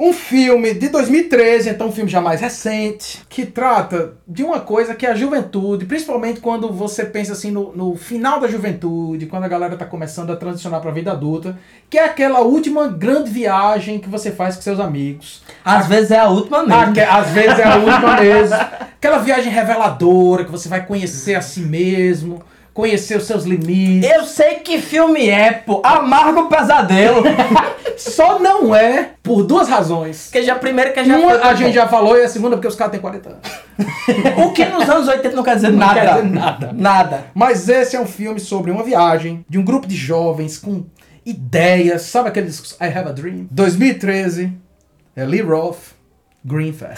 Um 0.00 0.12
filme 0.12 0.74
de 0.74 0.88
2013, 0.90 1.70
então 1.70 1.88
um 1.88 1.92
filme 1.92 2.08
já 2.08 2.20
mais 2.20 2.40
recente, 2.40 3.20
que 3.28 3.44
trata 3.44 4.12
de 4.28 4.44
uma 4.44 4.60
coisa 4.60 4.94
que 4.94 5.04
é 5.04 5.10
a 5.10 5.14
juventude, 5.14 5.86
principalmente 5.86 6.38
quando 6.38 6.72
você 6.72 7.04
pensa 7.04 7.32
assim 7.32 7.50
no, 7.50 7.74
no 7.74 7.96
final 7.96 8.38
da 8.38 8.46
juventude, 8.46 9.26
quando 9.26 9.42
a 9.42 9.48
galera 9.48 9.76
tá 9.76 9.84
começando 9.84 10.30
a 10.30 10.36
transicionar 10.36 10.80
para 10.80 10.90
a 10.90 10.94
vida 10.94 11.10
adulta, 11.10 11.58
que 11.90 11.98
é 11.98 12.04
aquela 12.04 12.42
última 12.42 12.86
grande 12.86 13.28
viagem 13.28 13.98
que 13.98 14.08
você 14.08 14.30
faz 14.30 14.54
com 14.54 14.62
seus 14.62 14.78
amigos. 14.78 15.42
Às 15.64 15.88
vezes 15.88 16.12
é 16.12 16.18
a 16.20 16.28
última 16.28 16.62
mesmo. 16.62 16.92
Que 16.92 17.00
às 17.00 17.30
vezes 17.30 17.58
é 17.58 17.64
a 17.64 17.76
última 17.76 18.20
mesmo. 18.20 18.54
Aquela 18.54 19.18
viagem 19.18 19.52
reveladora 19.52 20.44
que 20.44 20.50
você 20.52 20.68
vai 20.68 20.86
conhecer 20.86 21.34
a 21.34 21.40
si 21.40 21.60
mesmo, 21.60 22.40
conhecer 22.78 23.18
os 23.18 23.24
seus 23.24 23.42
limites. 23.42 24.08
Eu 24.08 24.24
sei 24.24 24.60
que 24.60 24.80
filme 24.80 25.28
é, 25.28 25.50
pô. 25.50 25.82
Amargo 25.84 26.48
Pesadelo. 26.48 27.24
Só 27.98 28.38
não 28.38 28.72
é 28.72 29.10
por 29.20 29.42
duas 29.42 29.68
razões. 29.68 30.28
que 30.30 30.40
já 30.44 30.54
primeiro 30.54 30.92
que 30.92 31.04
já 31.04 31.16
Uma 31.18 31.30
foi- 31.32 31.42
a 31.42 31.54
gente 31.56 31.74
já 31.74 31.88
falou 31.88 32.16
e 32.16 32.22
a 32.22 32.28
segunda 32.28 32.54
porque 32.56 32.68
os 32.68 32.76
caras 32.76 32.92
têm 32.92 33.00
40 33.00 33.30
anos. 33.30 33.40
O 34.46 34.52
que 34.52 34.64
nos 34.66 34.88
anos 34.88 35.08
80 35.08 35.34
não 35.34 35.42
quer 35.42 35.56
dizer 35.56 35.70
Não 35.72 35.78
nada. 35.78 36.00
quer 36.00 36.06
dizer 36.22 36.24
nada. 36.30 36.72
Nada. 36.72 37.24
Mas 37.34 37.68
esse 37.68 37.96
é 37.96 38.00
um 38.00 38.06
filme 38.06 38.38
sobre 38.38 38.70
uma 38.70 38.84
viagem 38.84 39.44
de 39.48 39.58
um 39.58 39.64
grupo 39.64 39.88
de 39.88 39.96
jovens 39.96 40.56
com 40.56 40.84
ideias, 41.26 42.02
sabe 42.02 42.28
aquele 42.28 42.46
discurso 42.46 42.76
I 42.80 42.86
Have 42.86 43.08
a 43.08 43.12
Dream? 43.12 43.48
2013, 43.50 44.52
é 45.16 45.24
Lee 45.24 45.42
Roth, 45.42 45.78
Green 46.44 46.68
Inferno. 46.68 46.94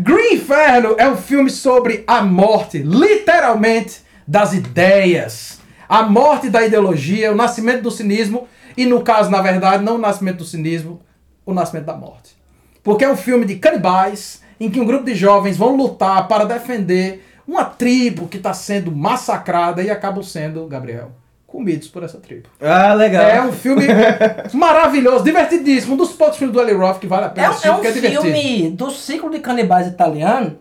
Green 0.00 0.34
Inferno 0.34 0.94
é 0.96 1.08
um 1.08 1.16
filme 1.16 1.50
sobre 1.50 2.04
a 2.06 2.22
morte, 2.22 2.78
literalmente, 2.78 4.00
das 4.24 4.52
ideias. 4.52 5.58
A 5.88 6.04
morte 6.04 6.48
da 6.48 6.64
ideologia, 6.64 7.32
o 7.32 7.34
nascimento 7.34 7.82
do 7.82 7.90
cinismo 7.90 8.46
e, 8.76 8.86
no 8.86 9.02
caso, 9.02 9.28
na 9.28 9.42
verdade, 9.42 9.82
não 9.82 9.96
o 9.96 9.98
nascimento 9.98 10.36
do 10.36 10.44
cinismo, 10.44 11.00
o 11.44 11.52
nascimento 11.52 11.86
da 11.86 11.96
morte. 11.96 12.36
Porque 12.80 13.04
é 13.04 13.10
um 13.10 13.16
filme 13.16 13.44
de 13.44 13.56
canibais 13.56 14.40
em 14.60 14.70
que 14.70 14.78
um 14.78 14.86
grupo 14.86 15.04
de 15.04 15.16
jovens 15.16 15.56
vão 15.56 15.74
lutar 15.74 16.28
para 16.28 16.44
defender 16.44 17.26
uma 17.44 17.64
tribo 17.64 18.28
que 18.28 18.36
está 18.36 18.54
sendo 18.54 18.92
massacrada 18.92 19.82
e 19.82 19.90
acabam 19.90 20.22
sendo, 20.22 20.64
Gabriel, 20.68 21.10
comidos 21.58 21.88
por 21.88 22.02
essa 22.04 22.18
tribo. 22.18 22.48
ah, 22.60 22.94
legal. 22.94 23.22
É 23.24 23.42
um 23.42 23.52
filme 23.52 23.84
maravilhoso, 24.54 25.24
divertidíssimo, 25.24 25.94
um 25.94 25.96
dos 25.96 26.12
poucos 26.12 26.36
filmes 26.38 26.54
do 26.54 26.62
Eli 26.62 26.72
Roth 26.72 26.98
que 26.98 27.06
vale 27.06 27.24
a 27.24 27.28
É, 27.28 27.30
pena 27.30 27.48
um- 27.48 27.50
assistir, 27.50 27.68
é 27.68 27.72
um 27.72 27.84
é 27.84 27.92
filme 27.92 28.70
do 28.70 28.90
ciclo 28.90 29.30
de 29.30 29.40
canibais 29.40 29.86
italiano, 29.86 30.56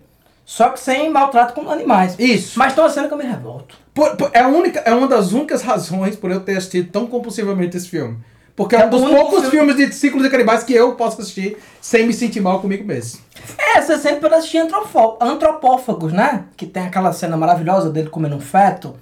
só 0.46 0.70
que 0.70 0.80
sem 0.80 1.10
maltrato 1.10 1.54
com 1.54 1.70
animais. 1.70 2.16
Isso. 2.18 2.58
Mas 2.58 2.74
tem 2.74 2.84
uma 2.84 2.90
cena 2.90 3.08
que 3.08 3.14
eu 3.14 3.18
me 3.18 3.26
revolto. 3.26 3.76
Por- 3.94 4.16
por- 4.16 4.32
é, 4.34 4.40
a 4.42 4.48
única, 4.48 4.80
é 4.80 4.94
uma 4.94 5.08
das 5.08 5.32
únicas 5.32 5.62
razões 5.62 6.16
por 6.16 6.32
eu 6.32 6.40
ter 6.40 6.58
assistido 6.58 6.92
tão 6.92 7.06
compulsivamente 7.08 7.76
esse 7.78 7.88
filme. 7.90 8.18
Porque 8.56 8.76
é 8.76 8.80
É 8.82 8.86
um 8.88 8.90
dos 8.90 9.02
poucos 9.02 9.50
filme- 9.50 9.74
filmes 9.74 9.76
de 9.76 9.94
ciclo 9.94 10.24
de 10.24 10.30
canibais 10.32 10.64
que 10.64 10.74
eu 10.74 10.96
posso 10.96 11.22
assistir 11.22 11.58
sem 11.80 12.08
me 12.08 12.14
sentir 12.14 12.42
mal 12.42 12.60
comigo 12.60 12.84
mesmo. 12.84 13.20
É, 13.56 13.80
você 13.80 13.98
sempre 14.00 14.20
pode 14.22 14.34
assistir 14.34 14.58
antropófagos, 15.22 16.12
né? 16.12 16.46
Que 16.56 16.66
tem 16.66 16.84
aquela 16.88 17.14
cena 17.14 17.38
maravilhosa 17.38 17.90
dele 17.92 18.10
comendo 18.10 18.36
um 18.36 18.40
feto. 18.42 18.96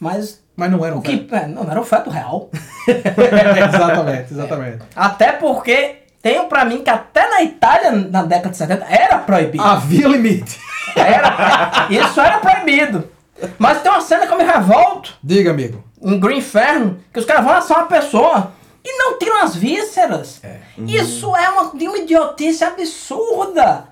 Mas 0.00 0.40
Mas 0.56 0.70
não 0.70 0.84
era 0.84 0.94
um 0.94 0.98
o 0.98 1.02
que. 1.02 1.28
é, 1.32 1.46
não, 1.46 1.64
não 1.64 1.70
era 1.70 1.80
um 1.80 1.84
feto 1.84 2.08
real. 2.08 2.50
exatamente, 2.88 4.32
exatamente. 4.32 4.78
Até 4.94 5.32
porque 5.32 5.96
tenho 6.22 6.46
pra 6.46 6.64
mim 6.64 6.82
que 6.82 6.90
até 6.90 7.28
na 7.28 7.42
Itália, 7.42 7.92
na 7.92 8.22
década 8.22 8.50
de 8.50 8.56
70, 8.56 8.86
era 8.88 9.18
proibido. 9.18 9.62
Havia 9.62 10.08
limite. 10.08 10.58
Era, 10.96 11.86
isso 11.90 12.20
era 12.20 12.38
proibido. 12.38 13.10
Mas 13.58 13.82
tem 13.82 13.90
uma 13.90 14.00
cena 14.00 14.26
que 14.26 14.32
eu 14.32 14.38
me 14.38 14.44
revolto 14.44 15.14
Diga, 15.22 15.50
amigo. 15.50 15.84
em 16.00 16.18
Green 16.18 16.38
Inferno, 16.38 16.98
que 17.12 17.18
os 17.18 17.26
caras 17.26 17.44
vão 17.44 17.52
assar 17.52 17.78
uma 17.78 17.86
pessoa 17.86 18.52
e 18.82 18.98
não 18.98 19.18
tiram 19.18 19.42
as 19.42 19.54
vísceras. 19.54 20.40
Isso 20.78 21.36
é 21.36 21.48
uma, 21.50 21.62
uma 21.70 21.98
idiotice 21.98 22.64
absurda. 22.64 23.84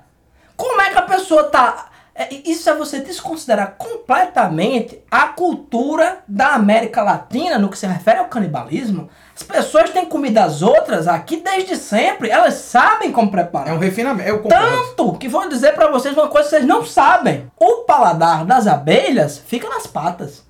Como 0.57 0.81
é 0.81 0.91
que 0.91 0.99
a 0.99 1.03
pessoa 1.03 1.45
tá. 1.45 1.87
É, 2.15 2.33
Isso 2.49 2.71
é 2.71 2.75
você 2.75 3.01
desconsiderar 3.01 3.75
completamente 3.77 5.03
a 5.11 5.29
cultura 5.29 6.19
da 6.29 6.55
América 6.55 7.03
Latina 7.03 7.59
no 7.59 7.69
que 7.69 7.79
se 7.79 7.87
refere 7.87 8.21
ao 8.21 8.29
canibalismo. 8.29 9.09
As 9.35 9.43
pessoas 9.43 9.91
têm 9.91 10.07
comido 10.07 10.39
as 10.39 10.63
outras 10.63 11.09
aqui 11.09 11.39
desde 11.39 11.75
sempre, 11.77 12.31
elas 12.31 12.55
sabem 12.55 13.11
como 13.11 13.31
preparar. 13.31 13.69
É 13.69 13.73
um 13.73 13.79
refinamento. 13.79 14.29
Eu 14.29 14.41
concordo. 14.41 14.65
Tanto 14.65 15.19
que 15.19 15.29
vou 15.29 15.49
dizer 15.49 15.75
pra 15.75 15.91
vocês 15.91 16.17
uma 16.17 16.29
coisa 16.29 16.45
que 16.49 16.51
vocês 16.51 16.67
não 16.67 16.85
sabem. 16.85 17.51
O 17.59 17.79
paladar 17.79 18.45
das 18.45 18.69
abelhas 18.69 19.39
fica 19.39 19.69
nas 19.69 19.87
patas. 19.87 20.45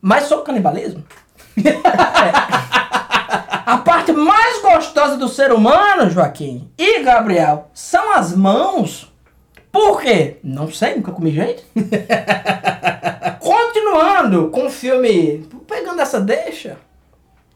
Mas 0.00 0.24
sobre 0.24 0.46
canibalismo? 0.46 1.04
A 3.66 3.78
parte 3.78 4.12
mais 4.12 4.62
gostosa 4.62 5.16
do 5.16 5.28
ser 5.28 5.52
humano, 5.52 6.08
Joaquim 6.08 6.70
e 6.78 7.02
Gabriel, 7.02 7.68
são 7.74 8.12
as 8.12 8.32
mãos. 8.32 9.12
Por 9.76 10.00
quê? 10.00 10.38
Não 10.42 10.72
sei, 10.72 10.96
nunca 10.96 11.12
comi 11.12 11.30
gente. 11.30 11.62
Continuando 13.38 14.48
com 14.48 14.64
o 14.64 14.70
filme, 14.70 15.46
pegando 15.68 16.00
essa 16.00 16.18
deixa, 16.18 16.78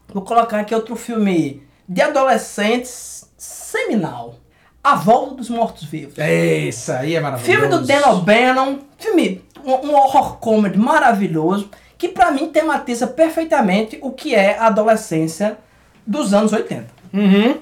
vou 0.07 0.21
colocar 0.21 0.59
aqui 0.59 0.75
outro 0.75 0.95
filme 0.95 1.63
de 1.89 1.99
adolescentes 1.99 3.27
seminal. 3.35 4.35
A 4.83 4.95
Volta 4.95 5.33
dos 5.33 5.49
Mortos-Vivos. 5.49 6.13
Isso 6.19 6.91
aí 6.91 7.15
é 7.15 7.19
maravilhoso. 7.19 7.59
Filme 7.59 7.75
do 7.75 7.87
Dan 7.87 8.07
O'Bannon, 8.11 8.79
filme, 8.99 9.43
um, 9.65 9.95
horror 9.95 10.37
comedy 10.37 10.77
maravilhoso, 10.77 11.71
que 11.97 12.07
pra 12.07 12.29
mim 12.29 12.51
tematiza 12.51 13.07
perfeitamente 13.07 13.97
o 13.99 14.11
que 14.11 14.35
é 14.35 14.59
a 14.59 14.67
adolescência 14.67 15.57
dos 16.05 16.35
anos 16.35 16.53
80. 16.53 16.85
Uhum. 17.13 17.59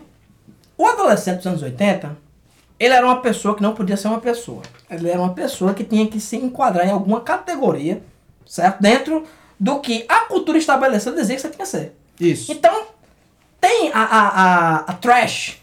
O 0.77 0.85
adolescente 0.85 1.37
dos 1.37 1.47
anos 1.47 1.63
80, 1.63 2.17
ele 2.79 2.93
era 2.93 3.05
uma 3.05 3.21
pessoa 3.21 3.55
que 3.55 3.61
não 3.61 3.73
podia 3.73 3.97
ser 3.97 4.07
uma 4.07 4.19
pessoa. 4.21 4.61
Ele 4.89 5.09
era 5.09 5.19
uma 5.19 5.33
pessoa 5.33 5.73
que 5.73 5.83
tinha 5.83 6.07
que 6.07 6.19
se 6.19 6.37
enquadrar 6.37 6.87
em 6.87 6.91
alguma 6.91 7.21
categoria, 7.21 8.01
certo? 8.45 8.79
Dentro 8.81 9.23
do 9.59 9.79
que 9.79 10.05
a 10.07 10.21
cultura 10.21 10.57
estabeleceu 10.57 11.13
dizia 11.13 11.35
que 11.35 11.41
você 11.41 11.49
tinha 11.49 11.65
que 11.65 11.69
ser. 11.69 11.95
Isso. 12.19 12.51
Então, 12.51 12.83
tem 13.59 13.91
a, 13.93 13.99
a, 14.01 14.27
a, 14.27 14.75
a 14.87 14.93
Trash, 14.93 15.61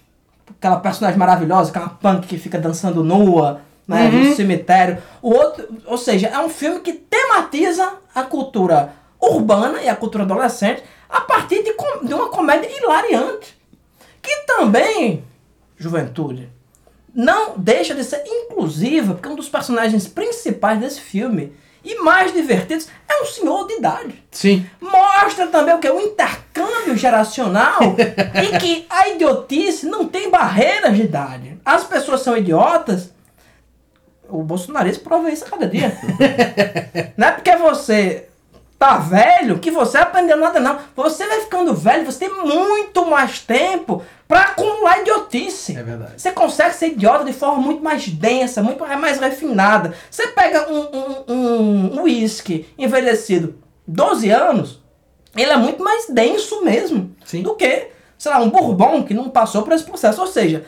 aquela 0.59 0.77
personagem 0.81 1.19
maravilhosa, 1.19 1.71
aquela 1.71 1.89
punk 1.89 2.27
que 2.27 2.37
fica 2.39 2.59
dançando 2.59 3.03
nua, 3.03 3.61
né, 3.89 4.09
no 4.09 4.35
cemitério. 4.35 4.99
O 5.23 5.31
outro, 5.31 5.67
ou 5.87 5.97
seja, 5.97 6.27
é 6.29 6.39
um 6.39 6.49
filme 6.51 6.81
que 6.81 6.93
tematiza 6.93 7.95
a 8.15 8.23
cultura 8.23 8.93
urbana 9.21 9.81
e 9.83 9.89
a 9.89 9.97
cultura 9.97 10.25
adolescente 10.25 10.83
a 11.09 11.21
partir 11.23 11.63
de, 11.63 11.73
com- 11.73 12.05
de 12.05 12.13
uma 12.13 12.29
comédia 12.29 12.69
hilariante. 12.71 13.57
Que 14.23 14.35
também, 14.47 15.25
juventude, 15.77 16.51
não 17.17 17.55
deixa 17.57 17.95
de 17.95 18.05
ser 18.05 18.23
inclusiva, 18.27 19.15
porque 19.15 19.29
um 19.29 19.35
dos 19.35 19.49
personagens 19.49 20.07
principais 20.07 20.79
desse 20.79 21.01
filme 21.01 21.57
e 21.83 21.95
mais 22.03 22.31
divertidos 22.31 22.89
é 23.09 23.23
um 23.23 23.27
senhor 23.27 23.67
de 23.67 23.75
idade 23.75 24.23
Sim. 24.31 24.67
mostra 24.79 25.47
também 25.47 25.75
o 25.75 25.79
que? 25.79 25.89
O 25.89 26.01
intercâmbio 26.01 26.95
geracional 26.95 27.81
e 28.35 28.59
que 28.59 28.87
a 28.91 29.09
idiotice 29.09 29.87
não 29.87 30.07
tem 30.07 30.29
barreiras 30.29 30.95
de 30.95 31.05
idade. 31.05 31.59
As 31.65 31.85
pessoas 31.85 32.21
são 32.21 32.37
idiotas. 32.37 33.15
O 34.29 34.43
bolsonarista 34.43 35.03
prova 35.03 35.31
isso 35.31 35.45
a 35.45 35.51
cada 35.51 35.67
dia. 35.67 35.97
não 37.17 37.29
é 37.29 37.33
porque 37.33 37.57
você 37.57 38.29
tá 38.79 38.99
velho 38.99 39.59
que 39.59 39.71
você 39.71 39.97
aprendeu 39.97 40.37
nada, 40.37 40.61
não. 40.61 40.79
Você 40.95 41.27
vai 41.27 41.41
ficando 41.41 41.73
velho, 41.73 42.05
você 42.05 42.29
tem 42.29 42.45
muito 42.45 43.07
mais 43.07 43.41
tempo 43.41 44.03
pra 44.29 44.41
acumular 44.41 45.01
idiotice. 45.01 45.77
É 45.77 45.83
verdade. 45.83 46.15
Você 46.17 46.33
consegue 46.33 46.75
ser 46.75 46.89
idiota 46.89 47.25
de 47.25 47.33
forma 47.33 47.61
muito 47.61 47.83
mais 47.83 48.09
densa, 48.09 48.63
muito 48.63 48.81
mais 48.87 49.19
refinada. 49.21 49.95
Você 50.11 50.29
pega 50.29 50.71
um 50.71 51.33
um- 51.33 51.99
um 51.99 52.03
whisky 52.03 52.67
envelhecido 52.79 53.59
12 53.87 54.31
anos, 54.31 54.83
ele 55.37 55.51
é 55.51 55.57
muito 55.57 55.83
mais 55.83 56.07
denso 56.09 56.63
mesmo 56.65 57.15
Sim. 57.25 57.43
do 57.43 57.55
que, 57.55 57.89
sei 58.19 58.33
lá, 58.33 58.39
um 58.41 58.51
bourbon 58.51 59.03
que 59.05 59.15
não 59.15 59.29
passou 59.29 59.63
por 59.63 59.73
esse 59.73 59.85
processo. 59.85 60.21
Ou 60.21 60.27
seja, 60.27 60.65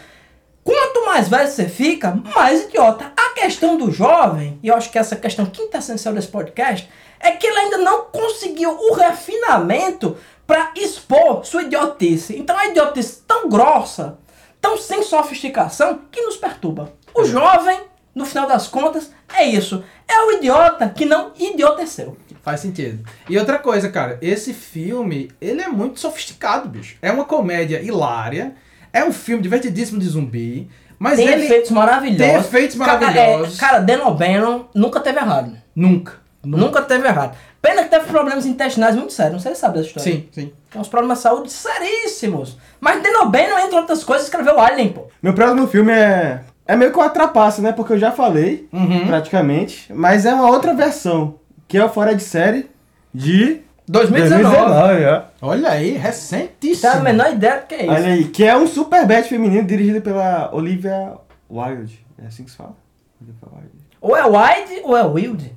quanto 0.63 1.07
mais 1.07 1.29
velho 1.29 1.49
você 1.51 1.67
fica, 1.69 2.17
mais 2.35 2.65
idiota. 2.65 3.13
A 3.17 3.31
questão 3.41 3.77
do 3.77 3.91
jovem, 3.91 4.59
e 4.63 4.69
eu 4.69 4.75
acho 4.77 4.91
que 4.91 4.99
essa 4.99 5.17
questão 5.17 5.47
quintessencial 5.47 6.15
desse 6.15 6.29
podcast, 6.29 6.89
é 7.21 7.31
que 7.33 7.47
ele 7.47 7.59
ainda 7.59 7.79
não 7.79 8.03
conseguiu 8.07 8.71
o 8.71 8.93
refinamento 8.95 10.17
para 10.49 10.73
expor 10.75 11.45
sua 11.45 11.63
idiotice. 11.63 12.37
Então 12.39 12.59
a 12.59 12.67
idiotice 12.69 13.23
tão 13.29 13.51
grossa, 13.51 14.19
tão 14.61 14.79
sem 14.79 15.03
sofisticação, 15.03 16.01
que 16.11 16.23
nos 16.23 16.37
perturba. 16.39 16.95
O 17.15 17.23
jovem, 17.25 17.81
no 18.15 18.25
final 18.25 18.49
das 18.49 18.67
contas, 18.67 19.13
é 19.33 19.45
isso. 19.45 19.85
É 20.09 20.23
o 20.23 20.33
idiota 20.33 20.89
que 20.89 21.05
não 21.05 21.33
idioteceu. 21.39 22.17
Faz 22.43 22.61
sentido. 22.61 23.07
E 23.29 23.37
outra 23.39 23.59
coisa, 23.59 23.91
cara, 23.91 24.17
esse 24.23 24.55
filme, 24.55 25.31
ele 25.39 25.61
é 25.61 25.69
muito 25.69 26.01
sofisticado, 26.01 26.67
bicho. 26.67 26.97
É 27.03 27.13
uma 27.13 27.27
comédia 27.27 27.83
hilária, 27.83 28.55
é 28.91 29.05
um 29.05 29.13
filme 29.13 29.43
divertidíssimo 29.43 30.01
de 30.01 30.07
zumbi, 30.09 30.71
mas 30.99 31.17
Tem 31.19 31.29
ele 31.29 31.45
efeitos 31.45 31.71
maravilhosos. 31.71 32.27
tem 32.27 32.37
efeitos 32.37 32.79
Cara, 32.79 32.99
maravilhosos. 32.99 33.59
é, 33.59 33.61
Cara, 33.61 33.79
Dan 33.81 34.03
O'Bannon 34.07 34.65
nunca 34.75 34.99
teve 35.01 35.19
errado. 35.19 35.55
nunca. 35.77 36.27
Nunca 36.43 36.81
teve 36.81 37.07
errado. 37.07 37.37
Pena 37.61 37.83
que 37.85 37.91
teve 37.91 38.07
problemas 38.07 38.47
intestinais 38.47 38.95
muito 38.95 39.13
sérios. 39.13 39.33
Não 39.35 39.41
sei 39.41 39.53
se 39.55 39.57
você 39.57 39.61
sabe 39.67 39.79
dessa 39.79 39.89
história. 39.89 40.13
Sim, 40.13 40.29
sim. 40.33 40.53
Tem 40.71 40.81
uns 40.81 40.89
problemas 40.89 41.19
de 41.19 41.23
saúde 41.23 41.51
seríssimos. 41.51 42.57
Mas 42.81 43.03
Dan 43.03 43.21
O'Bannon, 43.23 43.59
entre 43.59 43.77
outras 43.77 44.05
coisas, 44.05 44.27
escreveu 44.27 44.61
Alien, 44.61 44.91
pô. 44.91 45.03
Meu 45.23 45.33
próximo 45.35 45.67
filme 45.67 45.93
é. 45.93 46.43
É 46.67 46.77
meio 46.77 46.93
que 46.93 46.99
uma 46.99 47.09
trapaça, 47.09 47.63
né? 47.63 47.73
Porque 47.73 47.95
eu 47.95 47.99
já 47.99 48.13
falei, 48.13 48.69
praticamente. 49.07 49.93
Mas 49.93 50.27
é 50.27 50.35
uma 50.35 50.49
outra 50.51 50.75
versão. 50.75 51.37
Que 51.67 51.79
é 51.79 51.85
o 51.85 51.89
Fora 51.89 52.15
de 52.15 52.23
Série 52.23 52.71
de 53.13 53.61
2019. 53.89 54.43
2019. 54.45 55.05
ó. 55.07 55.23
Olha 55.49 55.71
aí, 55.71 55.95
Tá 55.95 56.01
recentíssimo. 56.01 56.93
a 56.93 56.97
menor 57.01 57.33
ideia 57.33 57.61
do 57.61 57.67
que 57.67 57.75
é 57.75 57.83
isso. 57.85 57.91
Olha 57.93 58.13
aí. 58.13 58.25
Que 58.25 58.45
é 58.45 58.57
um 58.57 58.67
super 58.67 59.07
bad 59.07 59.27
feminino 59.29 59.67
dirigido 59.67 60.01
pela 60.03 60.51
Olivia 60.55 61.15
Wilde. 61.51 62.05
É 62.23 62.27
assim 62.27 62.45
que 62.45 62.51
se 62.51 62.57
fala? 62.57 62.77
Olivia 63.21 63.49
Wilde. 63.51 63.79
Ou 64.01 64.17
é 64.17 64.25
Wide 64.27 64.81
ou 64.85 64.97
é 64.97 65.03
Wild. 65.05 65.53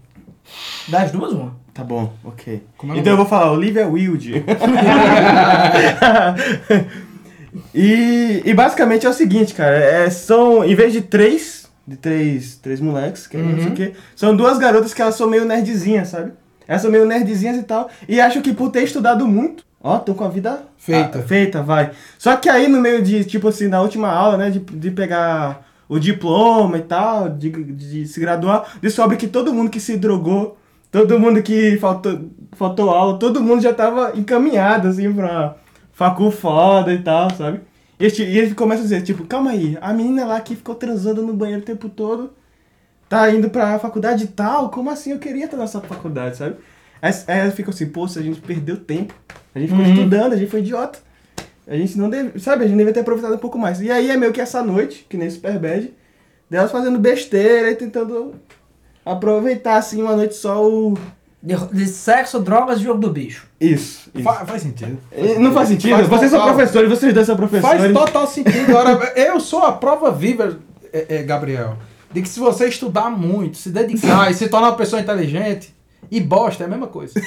Das 0.87 1.11
duas, 1.11 1.31
uma. 1.33 1.55
Tá 1.73 1.83
bom, 1.83 2.13
ok. 2.23 2.63
Como 2.77 2.93
é 2.93 2.97
então 2.97 3.13
eu 3.13 3.17
vou 3.17 3.25
falar 3.25 3.51
Olivia 3.51 3.87
Wilde. 3.87 4.43
e, 7.73 8.41
e 8.45 8.53
basicamente 8.53 9.05
é 9.05 9.09
o 9.09 9.13
seguinte, 9.13 9.53
cara. 9.53 9.77
É, 9.77 10.09
são, 10.09 10.65
em 10.65 10.75
vez 10.75 10.91
de 10.91 11.01
três, 11.01 11.69
de 11.87 11.95
três, 11.95 12.55
três 12.57 12.81
moleques, 12.81 13.25
que 13.25 13.37
é 13.37 13.41
não 13.41 13.57
sei 13.57 13.67
o 13.67 13.73
quê, 13.73 13.93
são 14.15 14.35
duas 14.35 14.57
garotas 14.57 14.93
que 14.93 15.01
elas 15.01 15.15
são 15.15 15.29
meio 15.29 15.45
nerdzinhas, 15.45 16.09
sabe? 16.09 16.33
Elas 16.67 16.81
são 16.81 16.91
meio 16.91 17.05
nerdzinhas 17.05 17.57
e 17.57 17.63
tal. 17.63 17.89
E 18.07 18.19
acho 18.19 18.41
que 18.41 18.53
por 18.53 18.69
ter 18.69 18.83
estudado 18.83 19.25
muito, 19.27 19.63
ó, 19.81 19.97
estão 19.97 20.13
com 20.13 20.25
a 20.25 20.29
vida 20.29 20.65
Feita. 20.77 21.19
ah, 21.19 21.21
feita, 21.21 21.61
vai. 21.61 21.91
Só 22.17 22.35
que 22.35 22.49
aí 22.49 22.67
no 22.67 22.81
meio 22.81 23.01
de, 23.01 23.23
tipo 23.23 23.47
assim, 23.47 23.67
na 23.67 23.81
última 23.81 24.09
aula, 24.09 24.37
né, 24.37 24.49
de, 24.49 24.59
de 24.59 24.91
pegar 24.91 25.65
o 25.87 25.99
diploma 25.99 26.77
e 26.77 26.81
tal, 26.81 27.29
de, 27.29 27.49
de 27.49 28.07
se 28.07 28.19
graduar, 28.19 28.77
descobre 28.81 29.17
que 29.17 29.27
todo 29.27 29.53
mundo 29.53 29.69
que 29.69 29.79
se 29.79 29.97
drogou, 29.97 30.57
todo 30.91 31.19
mundo 31.19 31.41
que 31.41 31.77
faltou, 31.77 32.29
faltou 32.53 32.89
aula, 32.89 33.17
todo 33.17 33.41
mundo 33.41 33.61
já 33.61 33.73
tava 33.73 34.13
encaminhado, 34.15 34.89
assim, 34.89 35.11
pra 35.13 35.55
facul 35.93 36.31
foda 36.31 36.93
e 36.93 37.01
tal, 37.01 37.33
sabe? 37.33 37.61
E 37.99 38.05
ele, 38.05 38.23
e 38.23 38.39
ele 38.39 38.55
começa 38.55 38.81
a 38.81 38.83
dizer, 38.83 39.01
tipo, 39.03 39.25
calma 39.25 39.51
aí, 39.51 39.77
a 39.79 39.93
menina 39.93 40.25
lá 40.25 40.39
que 40.41 40.55
ficou 40.55 40.75
transando 40.75 41.21
no 41.21 41.33
banheiro 41.33 41.61
o 41.61 41.65
tempo 41.65 41.87
todo, 41.87 42.33
tá 43.07 43.29
indo 43.31 43.49
pra 43.49 43.79
faculdade 43.79 44.25
e 44.25 44.27
tal, 44.27 44.69
como 44.69 44.89
assim? 44.89 45.11
Eu 45.11 45.19
queria 45.19 45.45
estar 45.45 45.57
nessa 45.57 45.79
faculdade, 45.79 46.37
sabe? 46.37 46.55
Aí, 47.01 47.13
aí 47.27 47.39
ela 47.39 47.51
fica 47.51 47.69
assim, 47.69 47.87
poxa, 47.87 48.19
a 48.19 48.23
gente 48.23 48.41
perdeu 48.41 48.77
tempo, 48.77 49.13
a 49.53 49.59
gente 49.59 49.69
ficou 49.69 49.85
estudando, 49.85 50.33
a 50.33 50.37
gente 50.37 50.49
foi 50.49 50.59
idiota. 50.59 50.99
A 51.67 51.75
gente 51.75 51.97
não 51.97 52.09
deve, 52.09 52.39
sabe, 52.39 52.65
a 52.65 52.67
gente 52.67 52.77
devia 52.77 52.93
ter 52.93 52.99
aproveitado 53.01 53.35
um 53.35 53.37
pouco 53.37 53.57
mais. 53.57 53.79
E 53.81 53.89
aí 53.91 54.09
é 54.09 54.17
meio 54.17 54.33
que 54.33 54.41
essa 54.41 54.63
noite, 54.63 55.05
que 55.07 55.15
nem 55.15 55.29
Super 55.29 55.57
Bad, 55.59 55.93
delas 56.49 56.71
fazendo 56.71 56.99
besteira 56.99 57.71
e 57.71 57.75
tentando 57.75 58.35
aproveitar 59.05 59.77
assim 59.77 60.01
uma 60.01 60.15
noite 60.15 60.35
só 60.35 60.63
o, 60.65 60.97
De, 61.43 61.55
de 61.73 61.87
sexo, 61.87 62.39
drogas 62.39 62.79
e 62.79 62.83
jogo 62.83 62.99
do 62.99 63.09
bicho. 63.09 63.47
Isso. 63.59 64.09
isso. 64.13 64.23
Fa- 64.23 64.45
faz 64.45 64.61
sentido. 64.61 64.97
E 65.11 65.39
Não 65.39 65.51
faz 65.53 65.69
sentido? 65.69 65.95
Faz 65.95 66.07
vocês 66.07 66.29
são 66.31 66.39
total. 66.39 66.55
professores, 66.55 66.89
vocês 66.89 67.13
dois 67.13 67.25
são 67.25 67.35
professores. 67.35 67.81
Faz 67.81 67.93
total 67.93 68.27
sentido. 68.27 68.77
Agora, 68.77 69.13
eu 69.15 69.39
sou 69.39 69.63
a 69.63 69.71
prova 69.71 70.11
viva, 70.11 70.59
é, 70.93 71.17
é, 71.17 71.23
Gabriel, 71.23 71.77
de 72.11 72.21
que 72.21 72.29
se 72.29 72.39
você 72.39 72.67
estudar 72.67 73.09
muito, 73.09 73.57
se 73.57 73.69
dedicar 73.69 74.29
e 74.29 74.33
se 74.35 74.47
tornar 74.49 74.67
uma 74.69 74.75
pessoa 74.77 75.01
inteligente, 75.01 75.73
e 76.11 76.19
bosta 76.19 76.63
é 76.63 76.67
a 76.67 76.69
mesma 76.69 76.87
coisa. 76.87 77.13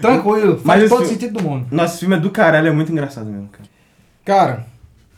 Tranquilo, 0.00 0.58
faz 0.58 0.82
Mas 0.82 0.90
todo 0.90 1.02
fi- 1.02 1.08
sentido 1.08 1.38
do 1.38 1.42
mundo. 1.44 1.66
Nosso 1.70 1.98
filme 1.98 2.14
é 2.16 2.20
do 2.20 2.30
caralho, 2.30 2.68
é 2.68 2.70
muito 2.70 2.92
engraçado 2.92 3.26
mesmo, 3.28 3.48
cara. 3.48 3.68
Cara, 4.24 4.66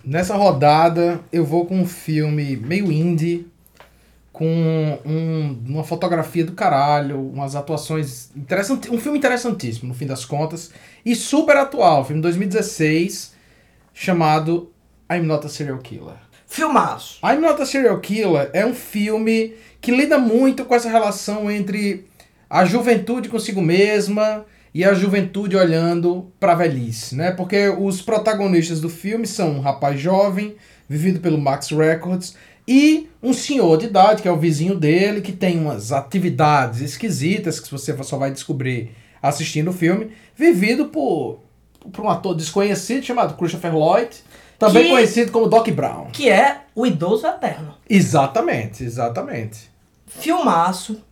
nessa 0.05 0.35
rodada 0.37 1.21
eu 1.33 1.45
vou 1.45 1.67
com 1.67 1.79
um 1.81 1.87
filme 1.87 2.57
meio 2.57 2.91
indie, 2.91 3.47
com 4.41 4.99
um- 5.05 5.63
uma 5.69 5.85
fotografia 5.85 6.43
do 6.47 6.53
caralho, 6.53 7.21
umas 7.29 7.55
atuações 7.55 8.31
interessantes, 8.35 8.91
um 8.91 8.99
filme 8.99 9.19
interessantíssimo 9.19 9.89
no 9.89 9.95
fim 9.95 10.07
das 10.07 10.25
contas 10.25 10.71
e 11.05 11.15
super 11.15 11.59
atual, 11.59 12.07
filme 12.07 12.23
2016 12.23 13.35
chamado 13.93 14.73
I'm 15.13 15.25
Not 15.27 15.45
a 15.45 15.49
Serial 15.51 15.77
Killer. 15.77 16.15
Filmaço. 16.47 17.19
I'm 17.23 17.39
Not 17.39 17.61
a 17.61 17.67
Serial 17.67 18.01
Killer 18.01 18.49
é 18.55 18.65
um 18.65 18.73
filme 18.75 19.53
que 19.79 19.91
lida 19.91 20.17
muito 20.19 20.65
com 20.65 20.75
essa 20.75 20.89
relação 20.89 21.51
entre 21.51 22.07
a 22.49 22.65
juventude 22.65 23.29
consigo 23.29 23.61
mesma 23.61 24.47
e 24.73 24.83
a 24.87 24.95
juventude 24.95 25.55
olhando 25.55 26.33
pra 26.41 26.55
velhice, 26.55 27.15
né? 27.15 27.31
Porque 27.31 27.69
os 27.69 28.01
protagonistas 28.01 28.81
do 28.81 28.89
filme 28.89 29.27
são 29.27 29.57
um 29.57 29.61
rapaz 29.61 30.01
jovem, 30.01 30.55
vivido 30.89 31.21
pelo 31.21 31.37
Max 31.39 31.71
Records, 31.73 32.35
e 32.67 33.09
um 33.23 33.33
senhor 33.33 33.77
de 33.79 33.87
idade, 33.87 34.23
que 34.23 34.29
é 34.29 34.33
o 34.33 34.37
vizinho 34.39 34.75
dele, 34.75 35.21
que 35.21 35.33
tem 35.33 35.59
umas 35.59 35.93
atividades 35.93 36.81
esquisitas 36.81 37.59
que 37.61 37.71
você 37.71 37.97
só 38.03 38.17
vai 38.17 38.31
descobrir 38.31 38.91
assistindo 39.23 39.69
o 39.69 39.73
filme, 39.73 40.13
vivido 40.37 40.87
por, 40.87 41.41
por 41.93 42.05
um 42.05 42.09
ator 42.09 42.35
desconhecido 42.35 43.05
chamado 43.05 43.35
Christopher 43.37 43.75
Lloyd, 43.75 44.11
também 44.59 44.85
Que- 44.85 44.91
conhecido 44.91 45.33
como 45.33 45.47
Doc 45.49 45.69
Brown. 45.71 46.07
Que 46.13 46.29
é 46.31 46.63
o 46.75 46.87
idoso 46.87 47.27
eterno. 47.27 47.75
Exatamente, 47.89 48.85
exatamente. 48.85 49.71
Filmaço. 50.07 51.03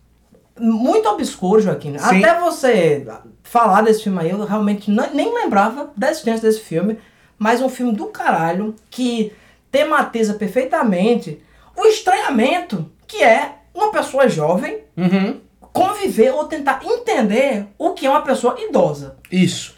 Muito 0.59 1.07
obscuro, 1.07 1.61
Joaquim. 1.61 1.97
Sim. 1.97 2.23
Até 2.23 2.39
você 2.39 3.05
falar 3.43 3.81
desse 3.81 4.03
filme 4.03 4.19
aí, 4.19 4.29
eu 4.29 4.43
realmente 4.43 4.91
nem 4.91 5.33
lembrava 5.33 5.91
da 5.95 6.11
existência 6.11 6.41
desse 6.49 6.59
filme. 6.61 6.97
Mas 7.37 7.61
um 7.61 7.69
filme 7.69 7.93
do 7.93 8.07
caralho 8.07 8.75
que 8.91 9.31
tematiza 9.71 10.33
perfeitamente 10.35 11.41
o 11.77 11.85
estranhamento 11.85 12.89
que 13.07 13.23
é 13.23 13.53
uma 13.73 13.91
pessoa 13.91 14.27
jovem 14.27 14.79
Uhum. 14.97 15.39
conviver 15.71 16.31
ou 16.33 16.45
tentar 16.45 16.81
entender 16.83 17.67
o 17.77 17.91
que 17.91 18.05
é 18.05 18.09
uma 18.09 18.21
pessoa 18.21 18.55
idosa. 18.59 19.15
Isso. 19.31 19.75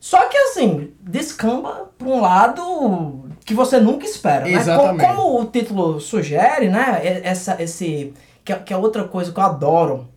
Só 0.00 0.26
que 0.26 0.36
assim, 0.36 0.92
descamba 1.00 1.90
para 1.96 2.08
um 2.08 2.20
lado 2.20 3.24
que 3.44 3.54
você 3.54 3.78
nunca 3.78 4.04
espera, 4.04 4.44
né? 4.44 4.52
Exatamente. 4.52 5.04
Como, 5.06 5.16
como 5.22 5.40
o 5.40 5.44
título 5.46 6.00
sugere, 6.00 6.68
né? 6.68 7.00
Essa, 7.24 7.60
esse, 7.62 8.12
que, 8.44 8.52
é- 8.52 8.58
que 8.58 8.72
é 8.72 8.76
outra 8.76 9.04
coisa 9.04 9.32
que 9.32 9.38
eu 9.38 9.44
adoro 9.44 10.08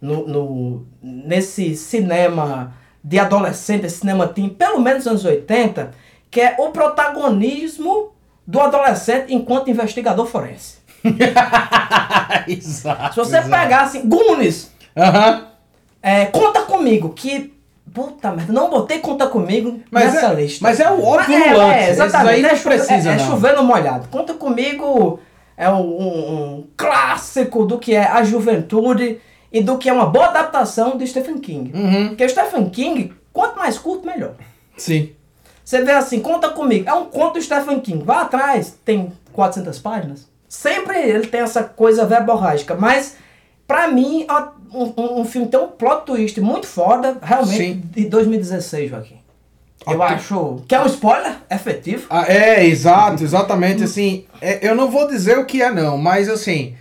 no, 0.00 0.26
no- 0.26 0.86
nesse 1.02 1.74
cinema 1.76 2.74
de 3.02 3.18
adolescente, 3.18 3.86
esse 3.86 3.98
cinema 4.00 4.26
teen, 4.28 4.48
pelo 4.48 4.80
menos 4.80 5.04
nos 5.04 5.12
anos 5.12 5.24
80, 5.24 5.92
que 6.30 6.40
é 6.40 6.56
o 6.58 6.70
protagonismo 6.70 8.12
do 8.46 8.60
adolescente 8.60 9.32
enquanto 9.34 9.70
investigador 9.70 10.26
forense. 10.26 10.76
exato. 12.48 13.14
Se 13.14 13.20
você 13.20 13.40
pegar 13.42 13.82
assim, 13.82 14.02
Aham. 14.96 15.46
é, 16.02 16.26
conta 16.26 16.62
comigo, 16.62 17.10
que. 17.10 17.54
Puta 17.94 18.30
merda, 18.30 18.52
não 18.52 18.68
botei 18.68 18.98
conta 18.98 19.26
comigo 19.26 19.80
Mas 19.90 20.12
nessa 20.12 20.26
é- 20.26 20.34
lista. 20.34 20.58
mas 20.62 20.78
é 20.80 20.90
o 20.90 21.02
óbvio 21.02 21.38
Mas 21.38 21.50
no 21.50 21.56
lance, 21.56 21.74
É, 21.78 21.88
exatamente. 21.90 22.34
aí 22.34 22.42
não 22.42 22.50
é, 22.50 22.56
chover- 22.56 22.76
precisa, 22.78 23.10
é, 23.10 23.14
é 23.14 23.18
no 23.56 23.62
molhado. 23.64 24.08
Conta 24.08 24.34
comigo 24.34 25.18
é 25.56 25.70
um, 25.70 25.80
um- 25.80 26.66
clássico 26.76 27.64
do 27.64 27.78
que 27.78 27.94
é 27.94 28.04
a 28.04 28.22
juventude 28.22 29.18
e 29.50 29.62
do 29.62 29.78
que 29.78 29.88
é 29.88 29.92
uma 29.94 30.04
boa 30.04 30.26
adaptação 30.26 30.98
de 30.98 31.06
Stephen 31.06 31.38
King. 31.38 31.72
Uhum. 31.74 32.08
Porque 32.08 32.24
o 32.24 32.28
Stephen 32.28 32.68
King, 32.68 33.14
quanto 33.32 33.56
mais 33.56 33.78
curto, 33.78 34.04
melhor. 34.06 34.32
Sim. 34.76 35.12
Você 35.66 35.82
vê 35.82 35.90
assim, 35.90 36.20
conta 36.20 36.48
comigo. 36.50 36.88
É 36.88 36.94
um 36.94 37.06
conto 37.06 37.34
do 37.34 37.42
Stephen 37.42 37.80
King. 37.80 38.04
Vá 38.04 38.20
atrás, 38.20 38.78
tem 38.84 39.12
400 39.32 39.76
páginas. 39.80 40.28
Sempre 40.48 40.96
ele 40.96 41.26
tem 41.26 41.40
essa 41.40 41.64
coisa 41.64 42.06
verborrágica. 42.06 42.76
Mas, 42.76 43.16
pra 43.66 43.88
mim, 43.88 44.24
um, 44.72 45.20
um- 45.20 45.24
filme 45.24 45.48
tem 45.48 45.58
um 45.58 45.66
plot 45.66 46.06
twist 46.06 46.40
muito 46.40 46.68
foda, 46.68 47.18
realmente, 47.20 47.56
Sim. 47.58 47.82
de 47.90 48.04
2016, 48.08 48.90
Joaquim. 48.90 49.18
Eu 49.84 49.94
Ok. 50.00 50.06
acho. 50.14 50.62
Que 50.68 50.74
é 50.76 50.80
um 50.80 50.86
spoiler 50.86 51.34
efetivo. 51.50 52.06
Ah, 52.10 52.24
é, 52.32 52.64
exato, 52.64 53.24
exatamente. 53.24 53.82
Assim, 53.82 54.24
é, 54.40 54.68
eu 54.68 54.74
não 54.76 54.88
vou 54.88 55.08
dizer 55.08 55.36
o 55.36 55.44
que 55.44 55.60
é, 55.62 55.72
não, 55.72 55.98
mas 55.98 56.28
assim. 56.28 56.76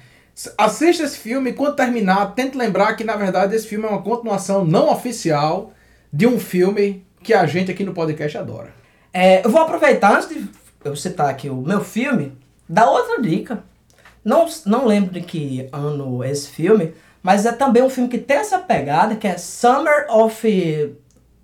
Assista 0.57 1.01
esse 1.03 1.17
filme 1.17 1.49
e 1.49 1.53
quando 1.53 1.75
terminar, 1.75 2.35
tente 2.35 2.55
lembrar 2.57 2.93
que 2.95 3.03
na 3.03 3.15
verdade 3.15 3.55
esse 3.55 3.65
filme 3.65 3.85
é 3.85 3.89
uma 3.89 4.01
continuação 4.01 4.63
não 4.65 4.91
oficial 4.91 5.71
de 6.13 6.27
um 6.27 6.37
filme 6.39 7.03
que 7.25 7.33
a 7.33 7.45
gente 7.47 7.71
aqui 7.71 7.83
no 7.83 7.93
podcast 7.93 8.37
adora. 8.37 8.69
É, 9.13 9.43
eu 9.45 9.49
vou 9.49 9.61
aproveitar, 9.61 10.13
antes 10.15 10.29
de 10.29 10.47
eu 10.83 10.95
citar 10.95 11.29
aqui 11.29 11.49
o 11.49 11.55
meu 11.57 11.83
filme, 11.83 12.33
dar 12.69 12.89
outra 12.89 13.21
dica. 13.21 13.63
Não, 14.23 14.45
não 14.65 14.85
lembro 14.85 15.11
de 15.13 15.21
que 15.21 15.67
ano 15.71 16.23
é 16.23 16.31
esse 16.31 16.49
filme, 16.49 16.93
mas 17.23 17.45
é 17.45 17.51
também 17.51 17.81
um 17.83 17.89
filme 17.89 18.09
que 18.09 18.17
tem 18.17 18.37
essa 18.37 18.59
pegada, 18.59 19.15
que 19.15 19.27
é 19.27 19.37
Summer 19.37 20.05
of 20.09 20.95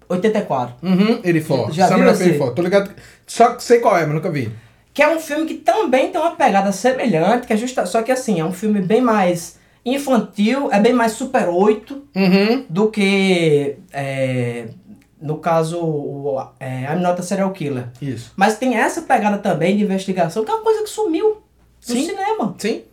84. 0.10 0.76
Uhum, 0.84 1.20
ele 1.24 1.42
for. 1.42 1.72
Já 1.72 1.88
Summer 1.88 2.04
viu 2.04 2.12
of? 2.14 2.24
84. 2.24 2.56
Tô 2.56 2.62
ligado. 2.62 2.92
Só 3.26 3.54
que 3.56 3.64
sei 3.64 3.80
qual 3.80 3.98
é, 3.98 4.06
mas 4.06 4.14
nunca 4.16 4.30
vi. 4.30 4.52
Que 4.94 5.02
é 5.02 5.08
um 5.08 5.20
filme 5.20 5.46
que 5.46 5.54
também 5.56 6.12
tem 6.12 6.20
uma 6.20 6.36
pegada 6.36 6.72
semelhante, 6.72 7.48
que 7.48 7.54
é 7.54 7.58
justa, 7.58 7.86
só 7.86 8.02
que 8.02 8.12
assim, 8.12 8.40
é 8.40 8.46
um 8.46 8.52
filme 8.52 8.82
bem 8.82 9.00
mais 9.02 9.58
infantil, 9.86 10.70
é 10.72 10.80
bem 10.80 10.94
mais 10.94 11.14
Super 11.14 11.48
8 11.50 12.04
Uhum. 12.16 12.66
do 12.70 12.90
que, 12.90 13.78
é, 13.94 14.66
no 15.22 15.38
caso, 15.38 15.80
o 15.80 16.44
é, 16.60 16.92
I'm 16.92 17.02
Not 17.02 17.20
a 17.20 17.24
Serial 17.24 17.52
Killer. 17.52 17.90
Isso. 18.02 18.32
Mas 18.36 18.58
tem 18.58 18.76
essa 18.76 19.02
pegada 19.04 19.38
também 19.38 19.78
de 19.78 19.84
investigação, 19.84 20.44
que 20.44 20.52
é 20.52 20.54
uma 20.54 20.64
coisa 20.64 20.84
que 20.84 20.90
sumiu 20.90 21.30
no 21.30 21.42
Sim. 21.80 22.06
cinema. 22.06 22.56
Sim. 22.58 22.84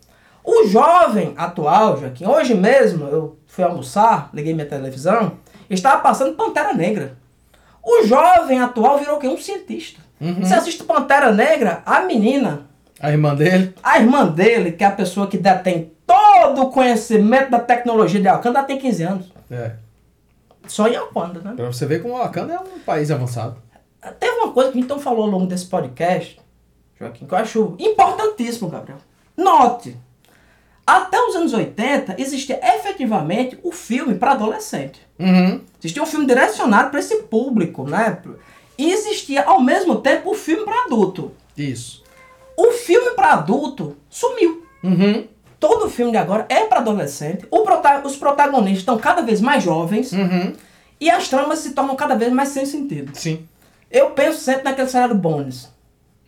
O 0.44 0.66
jovem 0.68 1.34
atual, 1.36 1.98
Joaquim, 1.98 2.26
hoje 2.26 2.54
mesmo 2.54 3.06
eu 3.06 3.38
fui 3.46 3.64
almoçar, 3.64 4.30
liguei 4.32 4.54
minha 4.54 4.66
televisão, 4.66 5.32
estava 5.68 6.00
passando 6.00 6.36
Pantera 6.36 6.72
Negra. 6.72 7.16
O 7.82 8.06
jovem 8.06 8.60
atual 8.60 8.98
virou 8.98 9.16
o 9.16 9.18
quê? 9.18 9.28
Um 9.28 9.38
cientista. 9.38 10.00
Uhum. 10.20 10.40
Você 10.40 10.54
assiste 10.54 10.84
Pantera 10.84 11.32
Negra, 11.32 11.82
a 11.86 12.00
menina, 12.00 12.66
A 13.00 13.10
irmã 13.10 13.34
dele. 13.34 13.74
a 13.82 13.98
irmã 13.98 14.26
dele, 14.26 14.72
que 14.72 14.82
é 14.84 14.86
a 14.86 14.92
pessoa 14.92 15.26
que 15.26 15.38
detém 15.38 15.92
todo 16.06 16.62
o 16.62 16.70
conhecimento 16.70 17.50
da 17.50 17.60
tecnologia 17.60 18.20
de 18.20 18.26
ela 18.26 18.62
tem 18.62 18.78
15 18.78 19.02
anos. 19.02 19.32
É. 19.50 19.72
Só 20.68 20.86
em 20.86 20.96
Wakanda, 20.96 21.40
né? 21.40 21.54
Pra 21.56 21.66
você 21.66 21.86
ver 21.86 22.00
como 22.02 22.14
o 22.14 22.18
Wakanda 22.18 22.54
é 22.54 22.60
um 22.60 22.78
país 22.80 23.10
avançado. 23.10 23.56
Teve 24.20 24.36
uma 24.36 24.52
coisa 24.52 24.70
que 24.70 24.78
a 24.78 24.80
gente 24.80 24.90
não 24.90 25.00
falou 25.00 25.24
ao 25.24 25.30
longo 25.30 25.46
desse 25.46 25.66
podcast, 25.66 26.40
Joaquim, 26.98 27.26
que 27.26 27.34
eu 27.34 27.38
acho 27.38 27.76
importantíssimo, 27.78 28.68
Gabriel. 28.68 28.98
Note, 29.36 29.96
até 30.86 31.20
os 31.20 31.34
anos 31.36 31.52
80 31.52 32.16
existia 32.18 32.60
efetivamente 32.62 33.58
o 33.62 33.72
filme 33.72 34.14
para 34.14 34.32
adolescente. 34.32 35.00
Uhum. 35.18 35.60
Existia 35.78 36.02
um 36.02 36.06
filme 36.06 36.26
direcionado 36.26 36.90
para 36.90 37.00
esse 37.00 37.22
público, 37.24 37.84
né? 37.84 38.22
E 38.76 38.92
existia 38.92 39.44
ao 39.44 39.60
mesmo 39.60 39.96
tempo 39.96 40.30
o 40.30 40.34
filme 40.34 40.64
para 40.64 40.84
adulto. 40.84 41.32
Isso. 41.56 42.04
O 42.56 42.72
filme 42.72 43.10
para 43.10 43.32
adulto 43.32 43.96
sumiu. 44.08 44.66
Uhum. 44.82 45.26
Todo 45.60 45.90
filme 45.90 46.12
de 46.12 46.18
agora 46.18 46.46
é 46.48 46.64
para 46.66 46.78
adolescente. 46.80 47.46
Prota- 47.46 48.02
os 48.04 48.16
protagonistas 48.16 48.78
estão 48.80 48.96
cada 48.98 49.22
vez 49.22 49.40
mais 49.40 49.62
jovens 49.64 50.12
Uhum. 50.12 50.52
e 51.00 51.10
as 51.10 51.28
tramas 51.28 51.58
se 51.60 51.72
tornam 51.72 51.96
cada 51.96 52.14
vez 52.14 52.32
mais 52.32 52.50
sem 52.50 52.64
sentido. 52.64 53.10
Sim. 53.14 53.46
Eu 53.90 54.10
penso 54.10 54.38
sempre 54.40 54.64
naquele 54.64 54.88
cenário 54.88 55.14
Bones. 55.14 55.68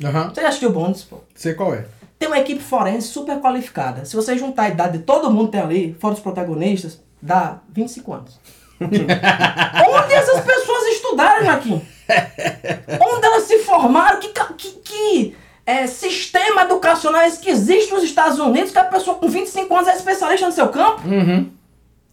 Aham. 0.02 0.30
Você 0.34 0.40
já 0.40 0.48
assistiu 0.48 0.70
Bones, 0.72 1.02
pô? 1.02 1.18
Sei 1.34 1.54
qual 1.54 1.74
é. 1.74 1.84
Tem 2.18 2.28
uma 2.28 2.38
equipe 2.38 2.62
forense 2.62 3.08
super 3.08 3.38
qualificada. 3.40 4.04
Se 4.04 4.16
você 4.16 4.36
juntar 4.36 4.64
a 4.64 4.68
idade 4.68 4.98
de 4.98 5.04
todo 5.04 5.30
mundo 5.30 5.46
que 5.46 5.52
tem 5.52 5.60
ali, 5.60 5.96
fora 6.00 6.14
os 6.14 6.20
protagonistas, 6.20 7.00
dá 7.22 7.58
25 7.72 8.12
anos. 8.12 8.40
Onde 8.80 10.12
essas 10.14 10.40
pessoas 10.44 10.84
estudaram, 10.94 11.44
Joaquim? 11.44 11.82
Onde 13.00 13.26
elas 13.26 13.42
se 13.44 13.58
formaram? 13.60 14.18
Que, 14.20 14.28
que, 14.56 14.70
que 14.80 15.36
é, 15.66 15.86
sistema 15.86 16.62
educacional 16.62 17.22
que 17.40 17.50
existe 17.50 17.92
nos 17.92 18.02
Estados 18.02 18.38
Unidos 18.38 18.72
que 18.72 18.78
a 18.78 18.84
pessoa 18.84 19.16
com 19.16 19.28
25 19.28 19.74
anos 19.74 19.88
é 19.88 19.96
especialista 19.96 20.46
no 20.46 20.52
seu 20.52 20.68
campo? 20.68 21.06
Uhum. 21.06 21.50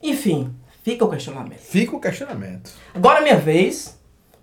Enfim, 0.02 0.54
fica 0.84 1.04
o 1.06 1.10
questionamento. 1.10 1.60
Fica 1.60 1.96
o 1.96 2.00
questionamento. 2.00 2.72
Agora 2.94 3.20
é 3.20 3.24
minha 3.24 3.38
vez, 3.38 3.98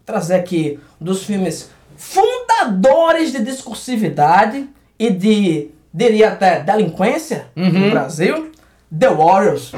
trazer 0.05 0.35
aqui 0.35 0.79
um 1.01 1.05
dos 1.05 1.25
filmes 1.25 1.71
fundadores 1.97 3.33
de 3.33 3.43
discursividade 3.43 4.69
e 4.99 5.11
de, 5.11 5.71
diria 5.93 6.33
até, 6.33 6.61
delinquência 6.61 7.47
no 7.55 7.91
Brasil, 7.91 8.51
The 8.97 9.09
Warriors. 9.11 9.73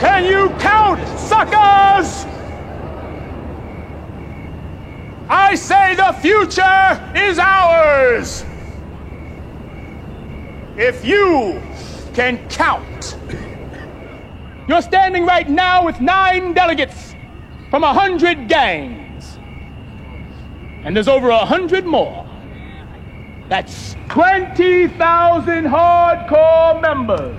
Can 0.00 0.20
you 0.26 0.50
count, 0.58 1.00
suckers? 1.18 2.26
I 5.28 5.54
say 5.54 5.94
the 5.94 6.12
future 6.20 7.00
is 7.14 7.38
ours. 7.38 8.44
If 10.76 11.04
you 11.04 11.62
can 12.14 12.48
count. 12.48 13.16
You're 14.66 14.82
standing 14.82 15.24
right 15.24 15.48
now 15.48 15.84
with 15.84 16.00
nine 16.00 16.52
delegates 16.52 17.14
from 17.70 17.84
a 17.84 17.92
hundred 17.92 18.48
gangs. 18.48 19.38
And 20.84 20.96
there's 20.96 21.06
over 21.06 21.30
a 21.30 21.44
hundred 21.44 21.86
more. 21.86 22.28
That's 23.48 23.94
20,000 24.08 25.64
hardcore 25.64 26.80
members. 26.80 27.38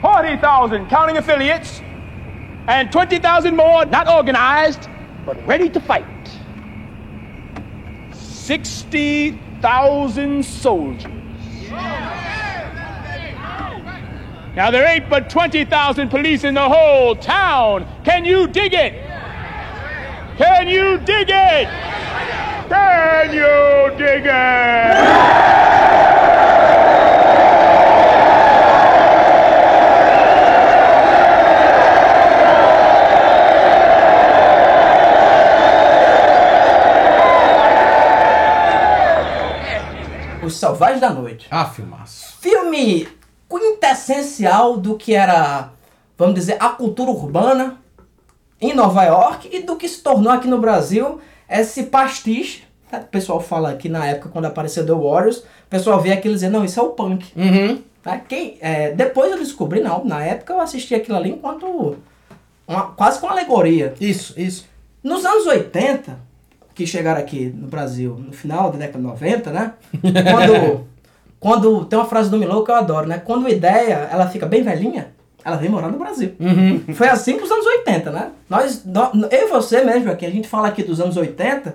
40,000 0.00 0.88
counting 0.88 1.18
affiliates. 1.18 1.80
And 2.66 2.90
20,000 2.90 3.54
more 3.54 3.86
not 3.86 4.08
organized, 4.08 4.88
but 5.24 5.36
ready 5.46 5.70
to 5.70 5.78
fight. 5.78 6.04
60,000 8.12 10.44
soldiers. 10.44 11.21
Now, 14.54 14.70
there 14.70 14.86
ain't 14.86 15.08
but 15.08 15.30
20,000 15.30 16.10
police 16.10 16.44
in 16.44 16.54
the 16.54 16.68
whole 16.68 17.16
town. 17.16 17.86
Can 18.04 18.24
you 18.24 18.46
dig 18.46 18.74
it? 18.74 18.92
Can 20.36 20.68
you 20.68 20.98
dig 20.98 21.30
it? 21.30 21.68
Can 22.68 23.32
you 23.32 23.96
dig 23.96 24.26
it? 24.26 26.11
Selvagens 40.82 41.00
da 41.00 41.10
Noite. 41.10 41.46
Ah, 41.48 41.64
filmaço. 41.66 42.36
Filme 42.40 43.06
quintessencial 43.48 44.76
do 44.78 44.96
que 44.96 45.14
era, 45.14 45.70
vamos 46.18 46.34
dizer, 46.34 46.56
a 46.58 46.70
cultura 46.70 47.08
urbana 47.12 47.78
em 48.60 48.74
Nova 48.74 49.04
York 49.04 49.48
e 49.52 49.62
do 49.62 49.76
que 49.76 49.88
se 49.88 50.02
tornou 50.02 50.32
aqui 50.32 50.48
no 50.48 50.58
Brasil 50.58 51.20
esse 51.48 51.84
pastiche. 51.84 52.64
né? 52.90 52.98
O 52.98 53.04
pessoal 53.04 53.38
fala 53.40 53.76
que 53.76 53.88
na 53.88 54.04
época, 54.06 54.30
quando 54.30 54.46
apareceu 54.46 54.84
The 54.84 54.92
Warriors, 54.92 55.38
o 55.38 55.44
pessoal 55.70 56.00
vê 56.00 56.10
aquilo 56.12 56.32
e 56.32 56.36
dizia, 56.36 56.50
não, 56.50 56.64
isso 56.64 56.80
é 56.80 56.82
o 56.82 56.88
punk. 56.90 57.30
Uhum. 57.36 57.80
Né? 58.04 58.22
Quem, 58.28 58.58
é, 58.60 58.90
depois 58.90 59.30
eu 59.30 59.38
descobri, 59.38 59.80
não, 59.80 60.04
na 60.04 60.24
época 60.24 60.52
eu 60.52 60.60
assisti 60.60 60.96
aquilo 60.96 61.16
ali 61.16 61.30
enquanto 61.30 61.96
uma- 62.66 62.86
quase 62.96 63.20
com 63.20 63.28
alegoria. 63.28 63.94
Isso, 64.00 64.34
isso. 64.36 64.66
Nos 65.00 65.24
anos 65.24 65.46
80, 65.46 66.18
que 66.74 66.86
chegaram 66.86 67.20
aqui 67.20 67.52
no 67.56 67.66
Brasil 67.68 68.16
no 68.18 68.32
final 68.32 68.70
da 68.70 68.78
década 68.78 68.98
de 68.98 69.04
90, 69.04 69.50
né? 69.50 69.72
Quando, 70.00 70.86
quando 71.40 71.84
tem 71.86 71.98
uma 71.98 72.08
frase 72.08 72.30
do 72.30 72.38
Milou 72.38 72.64
que 72.64 72.70
eu 72.70 72.74
adoro, 72.74 73.06
né? 73.06 73.20
Quando 73.24 73.46
a 73.46 73.50
ideia 73.50 74.08
ela 74.10 74.28
fica 74.28 74.46
bem 74.46 74.62
velhinha, 74.62 75.08
ela 75.44 75.56
vem 75.56 75.68
morar 75.68 75.88
no 75.88 75.98
Brasil. 75.98 76.32
Foi 76.94 77.08
assim 77.08 77.36
com 77.36 77.44
os 77.44 77.50
anos 77.50 77.66
80, 77.66 78.10
né? 78.10 78.30
Nós, 78.48 78.84
nó- 78.84 79.10
eu 79.30 79.48
e 79.48 79.50
você 79.50 79.82
mesmo 79.82 80.10
aqui, 80.10 80.24
a 80.24 80.30
gente 80.30 80.46
fala 80.48 80.68
aqui 80.68 80.82
dos 80.82 81.00
anos 81.00 81.16
80, 81.16 81.74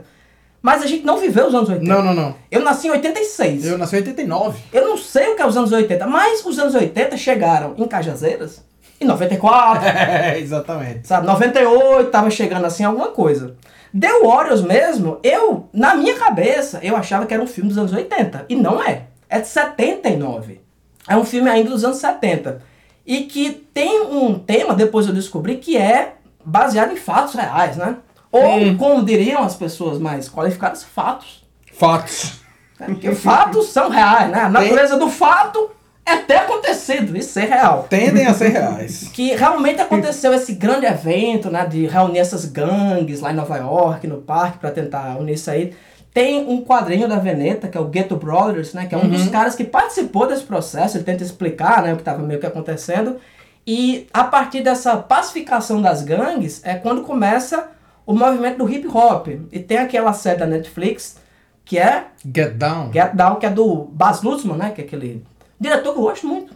mas 0.61 0.81
a 0.81 0.87
gente 0.87 1.05
não 1.05 1.17
viveu 1.17 1.47
os 1.47 1.53
anos 1.53 1.69
80. 1.69 1.85
Não, 1.85 2.01
não, 2.03 2.13
não. 2.13 2.35
Eu 2.49 2.63
nasci 2.63 2.87
em 2.87 2.91
86. 2.91 3.65
Eu 3.65 3.77
nasci 3.77 3.95
em 3.95 3.99
89. 3.99 4.59
Eu 4.73 4.87
não 4.87 4.97
sei 4.97 5.27
o 5.29 5.35
que 5.35 5.41
é 5.41 5.45
os 5.45 5.55
anos 5.57 5.71
80, 5.71 6.07
mas 6.07 6.45
os 6.45 6.57
anos 6.57 6.73
80 6.73 7.15
chegaram 7.17 7.73
em 7.77 7.85
Cajazeiras 7.87 8.65
em 8.99 9.05
94, 9.05 9.85
É, 9.85 10.39
exatamente. 10.39 11.07
sabe? 11.07 11.27
98 11.27 12.09
tava 12.09 12.31
chegando 12.31 12.65
assim 12.65 12.83
alguma 12.83 13.09
coisa. 13.09 13.55
The 13.97 14.19
Warriors 14.21 14.61
mesmo, 14.61 15.19
eu, 15.23 15.69
na 15.73 15.95
minha 15.95 16.15
cabeça, 16.15 16.79
eu 16.83 16.95
achava 16.95 17.25
que 17.25 17.33
era 17.33 17.43
um 17.43 17.47
filme 17.47 17.69
dos 17.69 17.77
anos 17.77 17.93
80. 17.93 18.45
E 18.49 18.55
não 18.55 18.81
é. 18.81 19.03
É 19.29 19.39
de 19.39 19.47
79. 19.47 20.61
É 21.07 21.15
um 21.15 21.23
filme 21.23 21.49
ainda 21.49 21.69
dos 21.69 21.83
anos 21.83 21.97
70. 21.97 22.61
E 23.05 23.21
que 23.21 23.51
tem 23.73 24.01
um 24.01 24.37
tema, 24.37 24.73
depois 24.73 25.07
eu 25.07 25.13
descobri, 25.13 25.57
que 25.57 25.77
é 25.77 26.15
baseado 26.43 26.91
em 26.91 26.97
fatos 26.97 27.33
reais, 27.33 27.77
né? 27.77 27.97
Ou, 28.31 28.75
como 28.77 29.05
diriam 29.05 29.43
as 29.43 29.55
pessoas 29.55 29.99
mais 29.99 30.29
qualificadas, 30.29 30.83
fatos. 30.83 31.43
Fatos. 31.73 32.41
né? 32.79 32.87
Porque 32.87 33.15
fatos 33.15 33.67
são 33.67 33.89
reais, 33.89 34.29
né? 34.29 34.41
A 34.41 34.49
natureza 34.49 34.97
do 34.97 35.09
fato 35.09 35.71
é 36.07 36.17
ter 36.17 36.37
acontecido 36.37 37.17
e 37.17 37.21
ser 37.21 37.45
real 37.45 37.85
Tendem 37.89 38.25
a 38.25 38.33
ser 38.33 38.49
reais. 38.49 39.09
que 39.13 39.35
realmente 39.35 39.81
aconteceu 39.81 40.33
esse 40.33 40.53
grande 40.53 40.85
evento, 40.85 41.49
né, 41.49 41.65
de 41.65 41.85
reunir 41.85 42.19
essas 42.19 42.45
gangues 42.45 43.19
lá 43.19 43.31
em 43.31 43.35
Nova 43.35 43.57
York, 43.57 44.07
no 44.07 44.17
parque, 44.17 44.59
pra 44.59 44.71
tentar 44.71 45.17
unir 45.17 45.33
isso 45.33 45.51
aí. 45.51 45.73
Tem 46.13 46.47
um 46.47 46.63
quadrinho 46.63 47.07
da 47.07 47.19
Veneta, 47.19 47.67
que 47.67 47.77
é 47.77 47.81
o 47.81 47.85
Ghetto 47.85 48.15
Brothers, 48.15 48.73
né, 48.73 48.85
que 48.85 48.95
é 48.95 48.97
um 48.97 49.07
dos 49.07 49.27
caras 49.27 49.55
que 49.55 49.63
participou 49.63 50.27
desse 50.27 50.43
processo, 50.43 50.97
ele 50.97 51.03
tenta 51.03 51.23
explicar, 51.23 51.83
né, 51.83 51.93
o 51.93 51.95
que 51.95 52.01
estava 52.01 52.23
meio 52.23 52.39
que 52.39 52.45
acontecendo. 52.45 53.17
E 53.65 54.07
a 54.13 54.23
partir 54.23 54.61
dessa 54.61 54.95
pacificação 54.95 55.81
das 55.81 56.01
gangues 56.01 56.61
é 56.63 56.75
quando 56.75 57.01
começa 57.01 57.69
o 58.05 58.13
movimento 58.13 58.59
do 58.59 58.69
hip 58.69 58.87
hop. 58.87 59.27
E 59.51 59.59
tem 59.59 59.77
aquela 59.77 60.13
série 60.13 60.39
da 60.39 60.45
Netflix 60.45 61.17
que 61.65 61.77
é 61.77 62.05
Get 62.33 62.53
Down. 62.53 62.93
Get 62.93 63.13
Down, 63.13 63.35
que 63.35 63.45
é 63.45 63.49
do 63.49 63.89
Baz 63.91 64.21
Luhrmann, 64.21 64.57
né? 64.57 64.71
Que 64.71 64.81
é 64.81 64.85
aquele 64.85 65.25
diretor 65.59 65.93
que 65.93 65.99
eu 65.99 66.03
gosto 66.03 66.27
muito. 66.27 66.53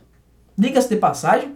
Diga-se 0.57 0.89
de 0.89 0.97
passagem, 0.97 1.55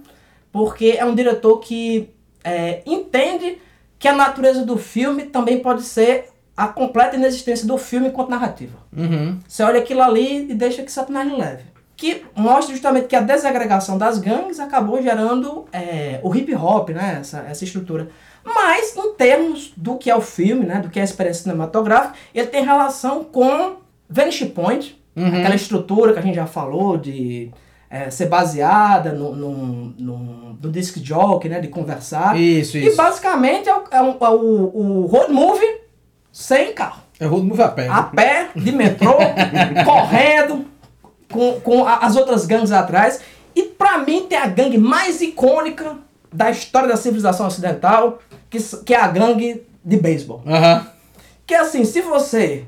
porque 0.52 0.96
é 0.98 1.06
um 1.06 1.14
diretor 1.14 1.60
que 1.60 2.10
é, 2.44 2.82
entende 2.86 3.58
que 4.00 4.08
a 4.08 4.14
natureza 4.14 4.66
do 4.66 4.78
filme 4.78 5.24
também 5.24 5.60
pode 5.60 5.84
ser 5.84 6.30
a 6.56 6.68
completa 6.68 7.16
inexistência 7.16 7.68
do 7.68 7.78
filme 7.78 8.08
enquanto 8.08 8.30
narrativa. 8.30 8.78
Uhum. 8.96 9.40
Você 9.48 9.64
olha 9.64 9.80
aquilo 9.80 10.02
ali 10.02 10.50
e 10.50 10.54
deixa 10.54 10.84
que 10.84 10.92
Satanás 10.92 11.32
leve. 11.32 11.64
Que 11.98 12.26
mostra 12.36 12.74
justamente 12.74 13.08
que 13.08 13.16
a 13.16 13.22
desagregação 13.22 13.98
das 13.98 14.18
gangues 14.18 14.60
acabou 14.60 15.02
gerando 15.02 15.66
é, 15.72 16.20
o 16.24 16.34
hip 16.36 16.54
hop, 16.56 16.90
né? 16.90 17.18
Essa, 17.22 17.40
essa 17.50 17.64
estrutura. 17.64 18.10
Mas, 18.44 18.96
em 18.96 19.14
termos 19.14 19.74
do 19.76 19.98
que 19.98 20.10
é 20.10 20.16
o 20.16 20.22
filme, 20.22 20.66
né? 20.66 20.80
Do 20.80 20.90
que 20.90 21.00
é 21.00 21.02
a 21.02 21.06
experiência 21.06 21.44
cinematográfica, 21.44 22.16
ele 22.34 22.48
tem 22.48 22.64
relação 22.64 23.24
com 23.24 23.78
Vanishing 24.10 24.50
Point, 24.50 25.02
aquela 25.16 25.56
estrutura 25.56 26.14
que 26.14 26.20
a 26.20 26.22
gente 26.22 26.36
já 26.36 26.46
falou 26.46 26.98
de 26.98 27.52
é, 27.90 28.10
ser 28.10 28.26
baseada 28.28 29.14
no, 29.14 29.36
no, 29.36 29.52
no, 29.98 30.18
no 30.62 30.72
disc 30.72 30.98
jockey, 31.02 31.48
né? 31.50 31.60
De 31.62 31.68
conversar. 31.70 32.40
Isso, 32.40 32.78
E 32.78 32.88
isso. 32.88 32.98
basicamente 32.98 33.70
é 33.70 33.76
o, 33.76 33.84
é 33.92 34.02
o, 34.02 34.18
é 34.22 34.30
o, 34.30 35.06
road 35.06 35.32
movie 35.32 35.82
sem 36.32 36.74
carro 36.74 37.02
É 37.20 37.26
road 37.26 37.46
movie 37.46 37.62
a 37.64 37.70
pé. 37.70 37.88
a 37.88 38.04
pé, 38.04 38.50
de 38.56 38.72
metrô, 38.72 39.14
correndo, 39.86 40.66
com, 41.32 41.60
com 41.62 41.86
as 41.88 42.16
outras 42.16 42.46
gangues 42.46 42.72
atrás. 42.72 43.22
E 43.56 43.64
pra 43.64 44.00
mim 44.00 44.26
tem 44.28 44.38
a 44.38 44.48
gangue 44.48 44.78
mais 44.78 45.22
icônica 45.22 45.96
da 46.34 46.52
história 46.52 46.90
da 46.90 46.98
civilização 46.98 47.48
ocidental, 47.48 48.20
que, 48.50 48.58
que 48.84 48.94
é 48.94 49.00
a 49.00 49.08
gangue 49.08 49.64
de 49.84 49.96
beisebol. 49.98 50.42
Aham. 50.46 50.88
Que 51.48 51.54
é 51.54 51.60
assim, 51.60 51.86
se 51.86 52.02
você 52.02 52.66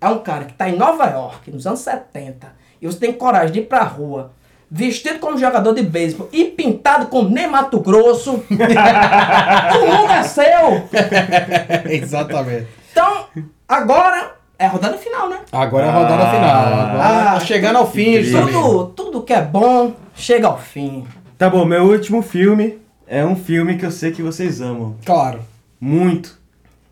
é 0.00 0.08
um 0.08 0.18
cara 0.18 0.44
que 0.44 0.52
tá 0.54 0.68
em 0.68 0.76
Nova 0.76 1.04
York, 1.06 1.50
nos 1.50 1.66
anos 1.66 1.80
70, 1.80 2.48
e 2.80 2.86
você 2.86 2.98
tem 2.98 3.12
coragem 3.12 3.52
de 3.52 3.58
ir 3.60 3.66
pra 3.66 3.82
rua, 3.82 4.32
vestido 4.70 5.18
como 5.18 5.36
jogador 5.36 5.74
de 5.74 5.82
beisebol 5.82 6.28
e 6.32 6.44
pintado 6.44 7.06
como 7.06 7.28
nem 7.28 7.46
Mato 7.48 7.80
Grosso, 7.80 8.32
o 8.50 9.86
mundo 9.86 10.12
é 10.12 10.22
seu! 10.22 10.88
Exatamente. 11.90 12.66
Então, 12.92 13.24
agora 13.68 14.34
é 14.58 14.66
a 14.66 14.68
rodada 14.68 14.96
final, 14.98 15.28
né? 15.28 15.40
Agora 15.52 15.86
é 15.86 15.88
a 15.88 15.92
rodada 15.92 16.26
final. 16.30 16.50
Agora 16.66 17.02
Ah, 17.02 17.32
tá 17.34 17.40
chegando 17.40 17.76
ao 17.76 17.90
fim. 17.90 18.16
Tudo, 18.22 18.86
tudo 18.96 19.22
que 19.22 19.32
é 19.32 19.40
bom 19.42 19.94
chega 20.14 20.46
ao 20.46 20.58
fim. 20.58 21.06
Tá 21.38 21.48
bom, 21.48 21.64
meu 21.64 21.84
último 21.84 22.20
filme 22.22 22.78
é 23.06 23.24
um 23.24 23.36
filme 23.36 23.76
que 23.78 23.86
eu 23.86 23.90
sei 23.90 24.10
que 24.12 24.22
vocês 24.22 24.60
amam 24.60 24.96
Claro. 25.04 25.40
muito. 25.80 26.38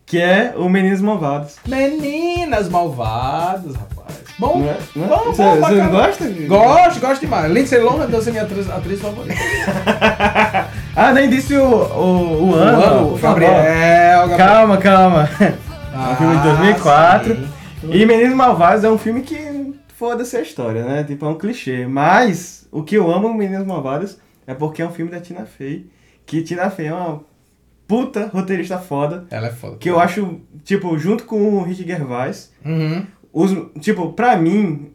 Que 0.08 0.18
é 0.20 0.54
O 0.56 0.68
Meninos 0.68 1.00
Malvados. 1.02 1.56
Meninas 1.66 2.68
malvadas, 2.68 3.74
rapaz. 3.74 4.18
Bom, 4.38 4.58
Não 4.60 4.68
é? 4.70 4.76
Não 4.96 5.04
é? 5.04 5.08
bom, 5.08 5.24
Você- 5.24 5.42
bom, 5.42 5.50
você 5.54 5.60
bacana. 5.60 5.84
não 5.84 5.90
gosta? 5.90 6.24
Gosto, 6.46 7.00
gosto 7.00 7.20
demais. 7.20 7.52
Lindsay 7.52 7.80
Lohan 7.80 8.06
deve 8.06 8.22
ser 8.22 8.30
minha 8.30 8.44
atriz, 8.44 8.70
atriz 8.70 9.00
favorita. 9.00 9.34
Ah, 10.96 11.12
nem 11.12 11.28
disse 11.30 11.54
o, 11.56 11.62
o, 11.64 12.42
o 12.44 12.50
O 12.50 12.54
ano. 12.54 12.82
ano, 12.82 13.08
por 13.10 13.18
favor. 13.20 13.40
Gabriel, 13.40 14.28
Gabriel. 14.28 14.36
Calma, 14.36 14.76
calma. 14.78 15.28
É 15.40 15.54
Ah, 15.94 16.10
um 16.12 16.16
filme 16.16 16.36
de 16.36 16.42
2004. 16.42 17.34
sim. 17.36 17.48
E 17.90 18.04
Meninos 18.06 18.34
Malvados 18.34 18.82
é 18.84 18.90
um 18.90 18.98
filme 18.98 19.20
que 19.22 19.74
foda-se 19.96 20.36
a 20.36 20.40
história, 20.40 20.84
né? 20.84 21.04
Tipo, 21.04 21.26
é 21.26 21.28
um 21.28 21.34
clichê. 21.38 21.86
Mas 21.86 22.66
o 22.72 22.82
que 22.82 22.96
eu 22.96 23.08
amo 23.12 23.28
em 23.28 23.36
Meninos 23.36 23.64
Malvados 23.66 24.18
é 24.46 24.54
porque 24.54 24.82
é 24.82 24.86
um 24.86 24.90
filme 24.90 25.10
da 25.10 25.20
Tina 25.20 25.46
Fey. 25.46 25.86
Que 26.26 26.42
Tina 26.42 26.68
Fey 26.68 26.86
é 26.88 26.92
uma 26.94 27.20
puta 27.88 28.30
roteirista 28.32 28.78
foda. 28.78 29.26
Ela 29.30 29.48
é 29.48 29.50
foda. 29.52 29.76
Que 29.78 29.90
eu 29.90 29.98
acho, 29.98 30.40
tipo, 30.62 30.96
junto 30.98 31.24
com 31.24 31.54
o 31.58 31.62
Rick 31.64 31.84
Gervais, 31.84 32.52
Uhum. 32.64 33.04
os, 33.32 33.50
tipo, 33.80 34.12
pra 34.12 34.36
mim, 34.36 34.92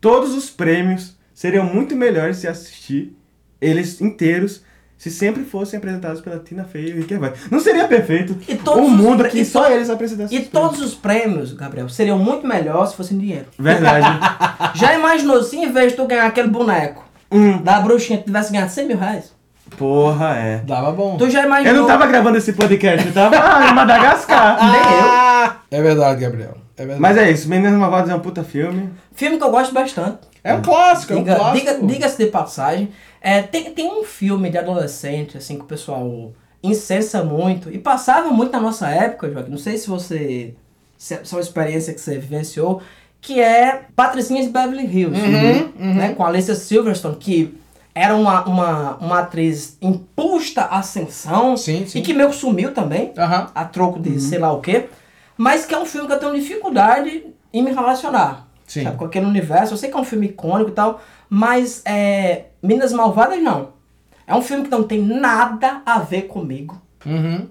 todos 0.00 0.34
os 0.34 0.50
prêmios 0.50 1.16
seriam 1.34 1.64
muito 1.64 1.94
melhores 1.94 2.38
se 2.38 2.48
assistir 2.48 3.16
eles 3.60 4.00
inteiros 4.00 4.64
se 4.98 5.10
sempre 5.10 5.42
fossem 5.44 5.76
apresentados 5.78 6.20
pela 6.20 6.38
Tina 6.38 6.62
Fey 6.64 6.88
e 6.90 6.92
o 6.92 6.96
Rick 6.98 7.08
Gervais. 7.10 7.34
Não 7.50 7.58
seria 7.58 7.88
perfeito 7.88 8.36
E 8.48 8.54
todos 8.54 8.80
um 8.82 8.86
os 8.86 8.92
mundo 9.00 9.24
que 9.28 9.40
e 9.40 9.44
só 9.44 9.68
eles 9.68 9.90
apresentassem. 9.90 10.38
E 10.38 10.44
todos 10.44 10.80
os 10.80 10.94
prêmios, 10.94 11.52
Gabriel, 11.52 11.88
seriam 11.88 12.18
muito 12.18 12.46
melhores 12.46 12.90
se 12.90 12.96
fossem 12.96 13.18
dinheiro. 13.18 13.46
Verdade. 13.58 14.06
Já 14.78 14.94
imaginou 14.94 15.42
se 15.42 15.56
em 15.56 15.72
vez 15.72 15.90
de 15.92 15.96
tu 15.96 16.06
ganhar 16.06 16.26
aquele 16.26 16.48
boneco 16.48 17.04
Hum. 17.32 17.62
da 17.62 17.80
bruxinha, 17.80 18.18
tu 18.18 18.26
tivesse 18.26 18.52
ganhado 18.52 18.70
100 18.70 18.86
mil 18.88 18.96
reais? 18.98 19.31
Porra, 19.76 20.36
é. 20.36 20.58
Dava 20.58 20.92
bom. 20.92 21.16
Tu 21.16 21.30
já 21.30 21.44
imaginou... 21.44 21.74
Eu 21.74 21.80
não 21.80 21.86
tava 21.86 22.06
gravando 22.06 22.36
esse 22.38 22.52
podcast, 22.52 23.06
eu 23.08 23.12
tava 23.14 23.36
ah, 23.36 23.70
em 23.70 23.74
Madagascar. 23.74 24.58
Nem 24.72 24.80
eu. 24.80 25.78
É 25.78 25.82
verdade, 25.82 26.20
Gabriel. 26.20 26.56
É 26.76 26.80
verdade. 26.82 27.00
Mas 27.00 27.16
é 27.16 27.30
isso, 27.30 27.48
Meninas 27.48 27.72
Malvadas 27.74 28.10
é 28.10 28.14
um 28.14 28.20
puta 28.20 28.42
filme. 28.44 28.90
Filme 29.14 29.38
que 29.38 29.44
eu 29.44 29.50
gosto 29.50 29.72
bastante. 29.74 30.18
É 30.44 30.54
um 30.54 30.62
clássico, 30.62 31.12
é 31.12 31.16
um 31.16 31.18
Diga- 31.22 31.36
clássico. 31.36 31.66
diga- 31.72 31.86
Diga-se 31.86 32.18
de 32.24 32.30
passagem. 32.30 32.90
É, 33.20 33.42
tem, 33.42 33.70
tem 33.72 33.88
um 33.88 34.02
filme 34.04 34.50
de 34.50 34.58
adolescente, 34.58 35.36
assim, 35.38 35.56
que 35.56 35.62
o 35.62 35.66
pessoal 35.66 36.32
incensa 36.62 37.22
muito. 37.22 37.70
E 37.70 37.78
passava 37.78 38.30
muito 38.30 38.52
na 38.52 38.60
nossa 38.60 38.88
época, 38.88 39.30
Joaquim. 39.30 39.50
Não 39.50 39.58
sei 39.58 39.76
se 39.78 39.88
você... 39.88 40.54
Se 40.98 41.14
é 41.14 41.18
é 41.18 41.34
uma 41.34 41.40
experiência 41.40 41.92
que 41.94 42.00
você 42.00 42.18
vivenciou. 42.18 42.80
Que 43.20 43.40
é 43.40 43.82
Patricinhas 43.94 44.46
de 44.46 44.52
Beverly 44.52 44.84
Hills. 44.84 45.20
Uhum, 45.20 45.94
Né, 45.94 46.12
com 46.14 46.24
a 46.24 46.28
Alicia 46.28 46.54
Silverstone, 46.56 47.16
que 47.16 47.56
era 47.94 48.16
uma, 48.16 48.44
uma, 48.44 48.96
uma 48.96 49.18
atriz 49.20 49.76
em 49.80 49.92
posta 49.92 50.64
ascensão. 50.64 51.56
Sim, 51.56 51.86
sim. 51.86 51.98
E 51.98 52.02
que 52.02 52.14
meio 52.14 52.30
que 52.30 52.36
sumiu 52.36 52.72
também. 52.72 53.12
Aham. 53.16 53.50
A 53.54 53.64
troco 53.64 54.00
de 54.00 54.18
sei 54.20 54.38
lá 54.38 54.52
o 54.52 54.60
quê. 54.60 54.88
Mas 55.36 55.66
que 55.66 55.74
é 55.74 55.78
um 55.78 55.86
filme 55.86 56.06
que 56.06 56.12
eu 56.14 56.18
tenho 56.18 56.34
dificuldade 56.34 57.26
em 57.52 57.62
me 57.62 57.72
relacionar. 57.72 58.48
Sim. 58.66 58.84
Sabe, 58.84 58.96
com 58.96 59.04
aquele 59.04 59.26
universo. 59.26 59.74
Eu 59.74 59.78
sei 59.78 59.90
que 59.90 59.96
é 59.96 60.00
um 60.00 60.04
filme 60.04 60.26
icônico 60.26 60.70
e 60.70 60.74
tal, 60.74 61.00
mas 61.28 61.82
é, 61.84 62.46
Minas 62.62 62.92
Malvadas 62.92 63.42
não. 63.42 63.70
É 64.26 64.34
um 64.34 64.42
filme 64.42 64.64
que 64.64 64.70
não 64.70 64.84
tem 64.84 65.02
nada 65.02 65.82
a 65.84 65.98
ver 65.98 66.22
comigo. 66.22 66.80
Uhum. 67.04 67.48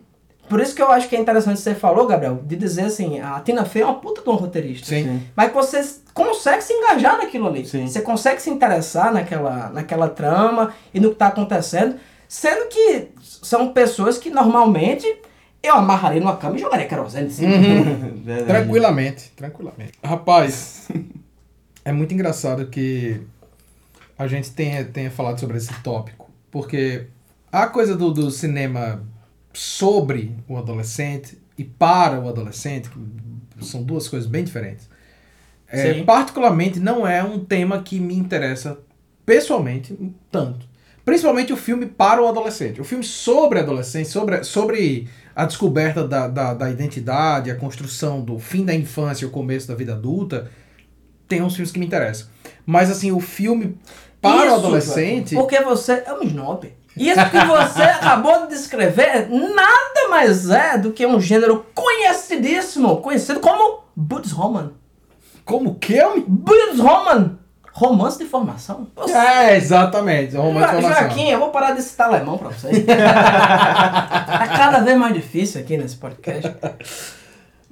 Por 0.52 0.60
isso 0.60 0.76
que 0.76 0.82
eu 0.82 0.92
acho 0.92 1.08
que 1.08 1.16
é 1.16 1.20
interessante 1.20 1.62
você 1.62 1.74
falou, 1.74 2.06
Gabriel, 2.06 2.42
de 2.44 2.58
dizer 2.58 2.82
assim, 2.82 3.22
a 3.22 3.40
Tina 3.40 3.64
Fey 3.64 3.84
é 3.84 3.86
uma 3.86 4.02
puta 4.02 4.22
de 4.22 4.28
uma 4.28 4.36
roteirista. 4.36 4.88
Sim. 4.88 5.24
Mas 5.34 5.48
que 5.48 5.54
você 5.56 5.82
consegue 6.14 6.62
se 6.62 6.74
engajar 6.74 7.18
naquilo 7.18 7.48
ali. 7.48 7.66
Sim. 7.66 7.88
Você 7.88 8.02
consegue 8.02 8.42
se 8.42 8.50
interessar 8.50 9.14
naquela, 9.14 9.70
naquela 9.70 10.10
trama 10.10 10.74
e 10.94 11.00
no 11.00 11.08
que 11.08 11.16
está 11.16 11.28
acontecendo. 11.28 11.96
Sendo 12.28 12.68
que 12.68 13.08
são 13.24 13.72
pessoas 13.72 14.18
que 14.18 14.30
normalmente 14.30 15.08
eu 15.64 15.74
amarraria 15.76 16.20
numa 16.20 16.36
cama 16.36 16.58
e 16.58 16.60
jogaria 16.60 16.86
querosene 16.86 17.28
em 17.28 17.32
cima. 17.32 17.54
Verdade. 18.22 18.48
Tranquilamente, 18.48 19.32
tranquilamente. 19.34 19.94
Rapaz, 20.04 20.90
é 21.86 21.94
muito 21.94 22.14
engraçado 22.14 22.68
que 22.68 23.22
a 24.20 24.28
gente 24.28 24.52
tenha, 24.52 24.84
tenha 24.84 25.12
falado 25.12 25.40
sobre 25.40 25.56
esse 25.56 25.74
tópico, 25.82 26.30
porque 26.52 27.08
a 27.50 27.68
coisa 27.68 27.96
do, 27.96 28.12
do 28.12 28.30
cinema 28.30 29.02
sobre 29.54 30.36
o 30.48 30.58
adolescente 30.58 31.38
e 31.58 31.64
para 31.64 32.20
o 32.20 32.28
adolescente, 32.28 32.90
que 32.90 33.66
são 33.66 33.84
duas 33.84 34.08
coisas 34.08 34.28
bem 34.28 34.44
diferentes. 34.44 34.90
É, 35.68 36.04
particularmente 36.04 36.80
não 36.80 37.08
é 37.08 37.24
um 37.24 37.40
tema 37.40 37.82
que 37.82 38.00
me 38.00 38.16
interessa 38.16 38.78
pessoalmente 39.26 39.98
tanto. 40.30 40.70
Principalmente 41.06 41.52
o 41.54 41.58
filme 41.58 41.86
para 41.86 42.22
o 42.22 42.28
adolescente. 42.28 42.82
O 42.82 42.84
filme 42.84 43.04
sobre 43.04 43.60
a 43.60 43.62
adolescência, 43.62 44.12
sobre, 44.12 44.44
sobre 44.44 45.08
a 45.36 45.46
descoberta 45.46 46.08
da, 46.08 46.28
da, 46.28 46.54
da 46.54 46.70
identidade, 46.70 47.50
a 47.50 47.56
construção 47.56 48.22
do 48.22 48.38
fim 48.38 48.66
da 48.66 48.76
infância 48.76 49.26
e 49.26 49.28
o 49.28 49.32
começo 49.32 49.68
da 49.68 49.76
vida 49.76 49.94
adulta, 49.94 50.52
tem 51.28 51.42
uns 51.42 51.56
filmes 51.56 51.72
que 51.72 51.80
me 51.80 51.86
interessam. 51.86 52.28
Mas 52.66 52.92
assim, 52.92 53.12
o 53.12 53.20
filme 53.20 53.78
para 54.22 54.46
Isso, 54.46 54.56
o 54.56 54.58
adolescente. 54.60 55.36
Porque 55.36 55.60
você 55.62 56.04
é 56.06 56.14
um 56.14 56.22
snob. 56.24 56.72
Isso 56.96 57.30
que 57.30 57.46
você 57.46 57.82
acabou 58.00 58.42
de 58.42 58.50
descrever 58.50 59.28
nada 59.30 60.10
mais 60.10 60.50
é 60.50 60.78
do 60.78 60.92
que 60.92 61.06
um 61.06 61.20
gênero 61.20 61.66
conhecidíssimo, 61.74 62.98
conhecido 62.98 63.40
como 63.40 63.84
Bootsroman. 63.96 64.72
Como 65.46 65.76
que 65.76 66.02
homem? 66.02 66.24
Bootsroman. 66.28 67.38
Romance 67.74 68.18
de 68.20 68.26
formação. 68.26 68.88
Você- 68.96 69.14
É, 69.14 69.56
exatamente. 69.56 70.36
romance 70.36 70.76
de 70.76 70.82
formação. 70.82 71.08
Joaquim, 71.10 71.30
eu 71.30 71.40
vou 71.40 71.50
parar 71.50 71.72
de 71.72 71.82
citar 71.82 72.08
alemão 72.10 72.38
pra 72.38 72.50
você. 72.50 72.82
tá 72.84 74.48
cada 74.58 74.80
vez 74.80 74.98
mais 74.98 75.14
difícil 75.14 75.62
aqui 75.62 75.78
nesse 75.78 75.96
podcast. 75.96 76.52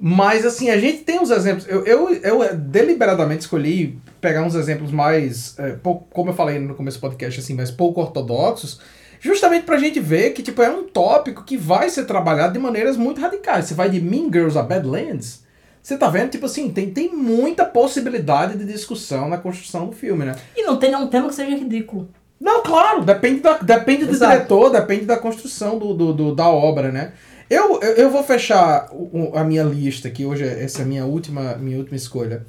Mas 0.02 0.46
assim, 0.46 0.70
a 0.70 0.78
gente 0.78 0.98
tem 1.04 1.20
uns 1.20 1.30
exemplos. 1.30 1.66
Eu, 1.68 1.84
eu, 1.84 2.14
eu 2.14 2.56
deliberadamente 2.56 3.42
escolhi 3.42 3.98
pegar 4.20 4.42
uns 4.42 4.54
exemplos 4.54 4.90
mais, 4.90 5.54
é, 5.58 5.72
pouco, 5.72 6.06
como 6.10 6.30
eu 6.30 6.34
falei 6.34 6.58
no 6.58 6.74
começo 6.74 6.96
do 6.98 7.00
podcast, 7.02 7.38
assim, 7.40 7.54
mais 7.54 7.70
pouco 7.70 8.00
ortodoxos, 8.00 8.80
justamente 9.20 9.64
pra 9.66 9.76
gente 9.76 10.00
ver 10.00 10.30
que 10.30 10.42
tipo, 10.42 10.62
é 10.62 10.70
um 10.70 10.84
tópico 10.84 11.44
que 11.44 11.56
vai 11.56 11.90
ser 11.90 12.04
trabalhado 12.06 12.54
de 12.54 12.58
maneiras 12.58 12.96
muito 12.96 13.20
radicais. 13.20 13.66
Você 13.66 13.74
vai 13.74 13.90
de 13.90 14.00
Mean 14.00 14.30
Girls 14.32 14.58
a 14.58 14.62
Badlands, 14.62 15.44
você 15.82 15.98
tá 15.98 16.08
vendo, 16.08 16.30
tipo 16.30 16.46
assim, 16.46 16.70
tem, 16.70 16.90
tem 16.90 17.14
muita 17.14 17.64
possibilidade 17.66 18.56
de 18.56 18.64
discussão 18.64 19.28
na 19.28 19.36
construção 19.36 19.86
do 19.86 19.92
filme, 19.92 20.24
né? 20.24 20.34
E 20.56 20.62
não 20.62 20.78
tem 20.78 20.90
nenhum 20.92 21.08
tema 21.08 21.28
que 21.28 21.34
seja 21.34 21.54
ridículo. 21.56 22.08
Não, 22.40 22.62
claro, 22.62 23.04
depende, 23.04 23.40
da, 23.40 23.58
depende 23.58 24.06
do 24.06 24.12
Exato. 24.12 24.32
diretor, 24.32 24.70
depende 24.70 25.04
da 25.04 25.18
construção 25.18 25.78
do, 25.78 25.92
do, 25.92 26.12
do- 26.14 26.34
da 26.34 26.48
obra, 26.48 26.90
né? 26.90 27.12
Eu, 27.50 27.80
eu, 27.82 27.94
eu 27.96 28.10
vou 28.10 28.22
fechar 28.22 28.88
o- 28.92 29.32
o- 29.32 29.36
a 29.36 29.42
minha 29.44 29.64
lista, 29.64 30.08
que 30.08 30.24
hoje 30.24 30.44
é- 30.44 30.62
essa 30.64 30.80
é 30.80 30.84
a 30.84 30.86
minha 30.88 31.04
última, 31.04 31.56
minha 31.56 31.76
última 31.78 31.96
escolha, 31.96 32.46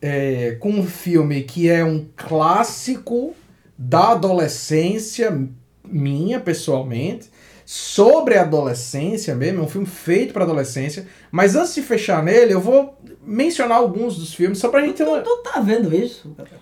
é, 0.00 0.56
com 0.60 0.68
um 0.70 0.86
filme 0.86 1.42
que 1.42 1.70
é 1.70 1.82
um 1.82 2.06
clássico 2.14 3.34
da 3.78 4.10
adolescência 4.12 5.36
minha, 5.84 6.38
pessoalmente, 6.38 7.30
sobre 7.64 8.36
a 8.36 8.42
adolescência 8.42 9.34
mesmo, 9.34 9.60
é 9.60 9.64
um 9.64 9.68
filme 9.68 9.86
feito 9.86 10.32
para 10.32 10.44
adolescência, 10.44 11.06
mas 11.32 11.56
antes 11.56 11.74
de 11.74 11.82
fechar 11.82 12.22
nele, 12.22 12.52
eu 12.52 12.60
vou 12.60 12.96
mencionar 13.24 13.78
alguns 13.78 14.16
dos 14.16 14.34
filmes, 14.34 14.58
só 14.58 14.68
pra 14.68 14.80
gente 14.82 14.94
ter 14.96 15.04
uma... 15.04 15.20
Tu 15.20 15.36
tá 15.38 15.60
vendo 15.60 15.92
isso? 15.94 16.32
Gabriel? 16.36 16.60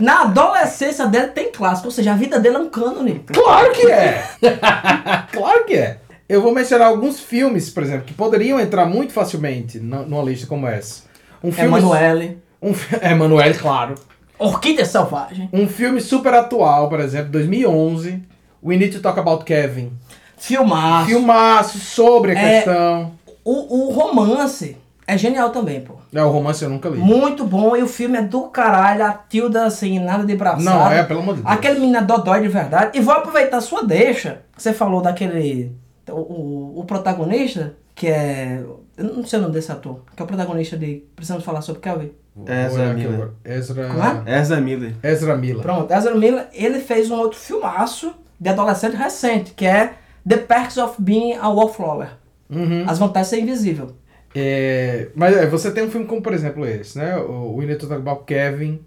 Na 0.00 0.22
adolescência 0.22 1.06
dele 1.06 1.28
tem 1.28 1.50
clássico, 1.50 1.88
ou 1.88 1.92
seja, 1.92 2.12
a 2.12 2.16
vida 2.16 2.38
dele 2.38 2.56
é 2.56 2.58
um 2.60 2.70
cânone. 2.70 3.24
Claro 3.26 3.72
que 3.72 3.90
é! 3.90 4.22
claro 5.32 5.64
que 5.64 5.74
é! 5.74 5.98
Eu 6.28 6.42
vou 6.42 6.52
mencionar 6.52 6.88
alguns 6.88 7.20
filmes, 7.20 7.70
por 7.70 7.82
exemplo, 7.82 8.04
que 8.04 8.14
poderiam 8.14 8.58
entrar 8.58 8.84
muito 8.86 9.12
facilmente 9.12 9.78
na- 9.78 10.02
numa 10.02 10.22
lista 10.22 10.46
como 10.46 10.66
essa. 10.66 11.04
Um 11.42 11.52
filme. 11.52 11.68
Emanuele, 11.78 12.38
Um, 12.60 12.72
Emanuele, 13.02 13.54
claro. 13.54 13.94
Orquídea 14.38 14.84
Selvagem, 14.84 15.48
Um 15.52 15.68
filme 15.68 16.00
super 16.00 16.34
atual, 16.34 16.88
por 16.88 17.00
exemplo, 17.00 17.30
2011. 17.30 18.22
We 18.62 18.76
Need 18.76 18.92
to 18.96 19.00
Talk 19.00 19.18
About 19.20 19.44
Kevin. 19.44 19.92
Filmaço. 20.36 21.06
Filmaço 21.06 21.78
sobre 21.78 22.32
a 22.32 22.38
É. 22.38 22.56
questão. 22.56 23.12
O, 23.44 23.86
o 23.86 23.92
romance 23.92 24.76
é 25.06 25.16
genial 25.16 25.50
também, 25.50 25.80
pô. 25.80 25.94
É, 26.12 26.22
o 26.24 26.30
romance 26.30 26.62
eu 26.64 26.68
nunca 26.68 26.88
li. 26.88 26.98
Muito 26.98 27.44
bom, 27.44 27.76
e 27.76 27.82
o 27.82 27.86
filme 27.86 28.18
é 28.18 28.22
do 28.22 28.42
caralho, 28.48 29.04
a 29.04 29.12
Tilda, 29.12 29.64
assim, 29.66 29.98
nada 30.00 30.24
de 30.24 30.34
braçada. 30.34 30.62
Não, 30.64 30.90
é, 30.90 31.02
pelo 31.04 31.20
amor 31.20 31.36
de 31.36 31.42
Deus. 31.42 31.54
Aquele 31.54 31.78
menino 31.78 31.98
é 31.98 32.02
dodói 32.02 32.40
de 32.40 32.48
verdade. 32.48 32.98
E 32.98 33.00
vou 33.00 33.14
aproveitar 33.14 33.58
a 33.58 33.60
sua 33.60 33.84
deixa. 33.84 34.40
Você 34.56 34.72
falou 34.72 35.00
daquele. 35.00 35.72
O, 36.08 36.12
o, 36.12 36.80
o 36.80 36.84
protagonista, 36.84 37.74
que 37.94 38.06
é. 38.08 38.62
Eu 38.96 39.04
não 39.04 39.26
sei 39.26 39.38
o 39.38 39.42
nome 39.42 39.54
desse 39.54 39.70
ator. 39.72 40.02
Que 40.14 40.22
é 40.22 40.24
o 40.24 40.28
protagonista 40.28 40.76
de. 40.76 41.04
Precisamos 41.14 41.44
falar 41.44 41.62
sobre 41.62 41.80
Kelvin. 41.80 42.12
Vou 42.34 42.46
Ezra 42.48 42.92
Miller. 42.92 43.30
Ezra. 43.44 43.88
Como 43.88 44.28
é? 44.28 44.40
Ezra 44.40 44.60
Miller. 44.60 44.94
Ezra 45.02 45.36
Miller. 45.36 45.62
Pronto, 45.62 45.92
Ezra 45.92 46.14
Miller, 46.14 46.48
ele 46.52 46.80
fez 46.80 47.10
um 47.10 47.16
outro 47.16 47.38
filmaço 47.38 48.12
de 48.38 48.50
adolescente 48.50 48.94
recente, 48.94 49.52
que 49.52 49.64
é 49.64 49.94
The 50.28 50.36
Perks 50.36 50.76
of 50.76 51.00
Being 51.00 51.34
a 51.34 51.48
Wallflower. 51.48 52.10
Uhum. 52.50 52.84
As 52.86 52.98
vantagens 52.98 53.30
de 53.30 53.36
ser 53.36 53.42
invisível. 53.42 53.96
É, 54.34 55.08
mas 55.14 55.34
é, 55.34 55.46
você 55.46 55.70
tem 55.70 55.84
um 55.84 55.90
filme 55.90 56.06
como, 56.06 56.20
por 56.20 56.34
exemplo, 56.34 56.66
esse, 56.66 56.98
né? 56.98 57.16
O 57.16 57.58
to 57.78 57.88
Talk 57.88 58.02
About 58.02 58.24
Kevin. 58.26 58.80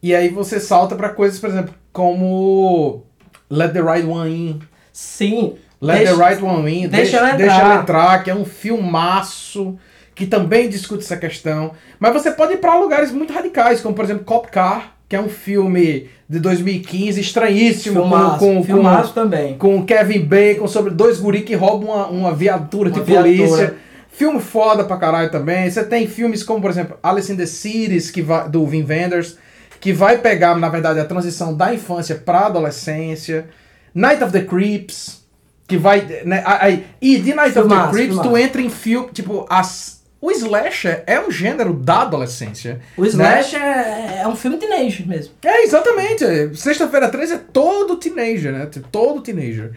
E 0.00 0.14
aí 0.14 0.28
você 0.28 0.60
salta 0.60 0.94
pra 0.94 1.08
coisas, 1.08 1.40
por 1.40 1.50
exemplo, 1.50 1.74
como 1.92 3.02
Let 3.50 3.72
the 3.72 3.80
Right 3.80 4.06
One 4.06 4.30
In. 4.30 4.60
Sim. 4.92 5.56
Let 5.80 5.98
deixa- 5.98 6.16
the 6.16 6.28
Right 6.28 6.42
One 6.44 6.84
In. 6.84 6.88
deixa 6.88 7.16
ela 7.18 7.32
deixa 7.32 7.54
entrar. 7.56 7.70
ela 7.70 7.80
entrar, 7.82 8.24
que 8.24 8.30
é 8.30 8.34
um 8.34 8.44
filmaço 8.44 9.76
que 10.14 10.26
também 10.26 10.68
discute 10.68 11.04
essa 11.04 11.16
questão. 11.16 11.72
Mas 12.00 12.12
você 12.12 12.30
pode 12.30 12.54
ir 12.54 12.56
pra 12.58 12.76
lugares 12.78 13.10
muito 13.12 13.32
radicais, 13.32 13.80
como 13.80 13.94
por 13.94 14.04
exemplo 14.04 14.24
Cop 14.24 14.48
Car, 14.50 14.94
que 15.08 15.14
é 15.14 15.20
um 15.20 15.28
filme 15.28 16.08
de 16.28 16.40
2015 16.40 17.20
estranhíssimo 17.20 18.00
Filmaço, 18.00 18.38
com, 18.38 18.56
com, 18.56 18.64
filmaço 18.64 19.08
com, 19.12 19.20
também. 19.20 19.58
com 19.58 19.84
Kevin 19.84 20.20
Bacon 20.20 20.66
sobre 20.66 20.90
dois 20.92 21.20
guri 21.20 21.42
que 21.42 21.54
roubam 21.54 21.90
uma, 21.90 22.06
uma 22.08 22.34
viatura 22.34 22.88
Uma 22.88 22.98
de 22.98 23.04
viatura. 23.04 23.22
polícia. 23.36 23.76
Filme 24.10 24.40
foda 24.40 24.82
pra 24.82 24.96
caralho 24.96 25.30
também. 25.30 25.70
Você 25.70 25.84
tem 25.84 26.08
filmes 26.08 26.42
como, 26.42 26.60
por 26.62 26.70
exemplo, 26.70 26.96
Alice 27.02 27.30
in 27.30 27.36
the 27.36 27.44
Cities, 27.46 28.10
que 28.10 28.22
vai, 28.22 28.48
do 28.48 28.66
Vin 28.66 28.82
Wenders, 28.82 29.36
que 29.78 29.92
vai 29.92 30.16
pegar, 30.18 30.56
na 30.56 30.70
verdade, 30.70 30.98
a 30.98 31.04
transição 31.04 31.54
da 31.54 31.74
infância 31.74 32.14
pra 32.14 32.46
adolescência. 32.46 33.46
Night 33.94 34.24
of 34.24 34.32
the 34.32 34.40
Creeps, 34.40 35.22
que 35.66 35.76
vai. 35.76 36.00
Né, 36.24 36.42
aí, 36.46 36.86
e 37.00 37.18
de 37.18 37.34
Night 37.34 37.58
of 37.58 37.68
Filmaço, 37.68 37.92
the 37.92 37.96
Creeps, 37.96 38.18
tu 38.18 38.36
entra 38.36 38.62
em 38.62 38.70
filme. 38.70 39.08
Tipo, 39.12 39.46
as, 39.50 40.02
O 40.20 40.30
slasher 40.30 41.02
é 41.06 41.20
um 41.20 41.30
gênero 41.30 41.74
da 41.74 42.02
adolescência. 42.02 42.80
O 42.96 43.02
né? 43.02 43.08
Slash 43.08 43.56
é, 43.56 44.20
é 44.22 44.28
um 44.28 44.36
filme 44.36 44.56
teenage 44.56 45.06
mesmo. 45.06 45.34
É, 45.44 45.62
exatamente. 45.62 46.56
Sexta-feira 46.56 47.08
13 47.08 47.34
é 47.34 47.38
todo 47.38 47.96
teenager, 47.96 48.52
né? 48.52 48.68
Todo 48.90 49.20
teenager. 49.20 49.76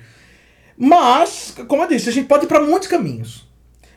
Mas, 0.78 1.54
como 1.68 1.84
eu 1.84 1.88
disse, 1.88 2.08
a 2.08 2.12
gente 2.12 2.28
pode 2.28 2.46
ir 2.46 2.48
pra 2.48 2.62
muitos 2.62 2.88
caminhos. 2.88 3.48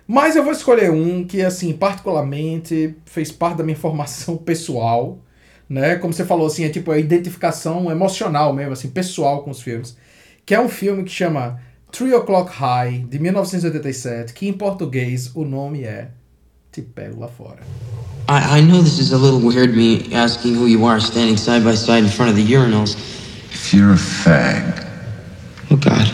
Mas 0.07 0.35
eu 0.35 0.43
vou 0.43 0.53
escolher 0.53 0.91
um 0.91 1.25
que, 1.25 1.41
assim, 1.43 1.73
particularmente 1.73 2.97
fez 3.07 3.31
parte 3.31 3.59
da 3.59 3.65
minha 3.65 3.77
formação 3.77 4.37
pessoal, 4.39 5.21
né? 5.69 5.97
Como 5.97 6.13
você 6.13 6.25
falou, 6.25 6.49
assim, 6.49 6.65
é 6.65 6.69
tipo 6.69 6.91
a 6.91 6.99
identificação 6.99 7.91
emocional 7.91 8.53
mesmo, 8.53 8.73
assim, 8.73 8.91
pessoal 8.91 9.45
com 9.45 9.51
os 9.51 9.63
filmes. 9.63 9.97
Que 10.45 10.55
é 10.55 10.61
um 10.61 10.69
filme 10.69 11.05
que 11.05 11.11
chama 11.11 11.61
Three 11.93 12.15
O'Clock 12.15 12.51
High, 12.59 13.05
de 13.09 13.19
1987, 13.19 14.33
que 14.33 14.49
em 14.49 14.53
português 14.53 15.31
o 15.35 15.45
nome 15.45 15.85
é 15.85 16.09
Te 16.73 16.83
Pego 16.83 17.21
Lá 17.21 17.29
Fora. 17.29 17.61
I, 18.29 18.59
I 18.59 18.63
know 18.63 18.83
this 18.83 18.99
is 18.99 19.13
a 19.13 19.19
little 19.19 19.41
weird, 19.41 19.77
me 19.77 20.13
asking 20.15 20.55
who 20.55 20.67
you 20.67 20.87
are 20.87 21.01
standing 21.01 21.37
side 21.37 21.63
by 21.63 21.77
side 21.77 22.05
in 22.05 22.09
front 22.09 22.31
of 22.31 22.37
the 22.37 22.45
urinals. 22.45 22.97
If 23.53 23.75
you're 23.75 23.93
a 23.93 23.97
fag, 23.97 24.83
Oh, 25.71 25.77
God. 25.77 26.13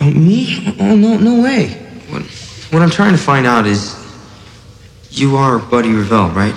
Oh, 0.00 0.10
me? 0.10 0.74
Oh, 0.78 0.94
no, 0.94 1.18
no 1.18 1.42
way. 1.42 1.70
What, 2.08 2.22
what 2.70 2.82
I'm 2.82 2.90
trying 2.90 3.12
to 3.12 3.18
find 3.18 3.46
out 3.46 3.66
is. 3.66 3.96
You 5.10 5.36
are 5.36 5.58
Buddy 5.58 5.92
Revell, 5.92 6.30
right? 6.30 6.54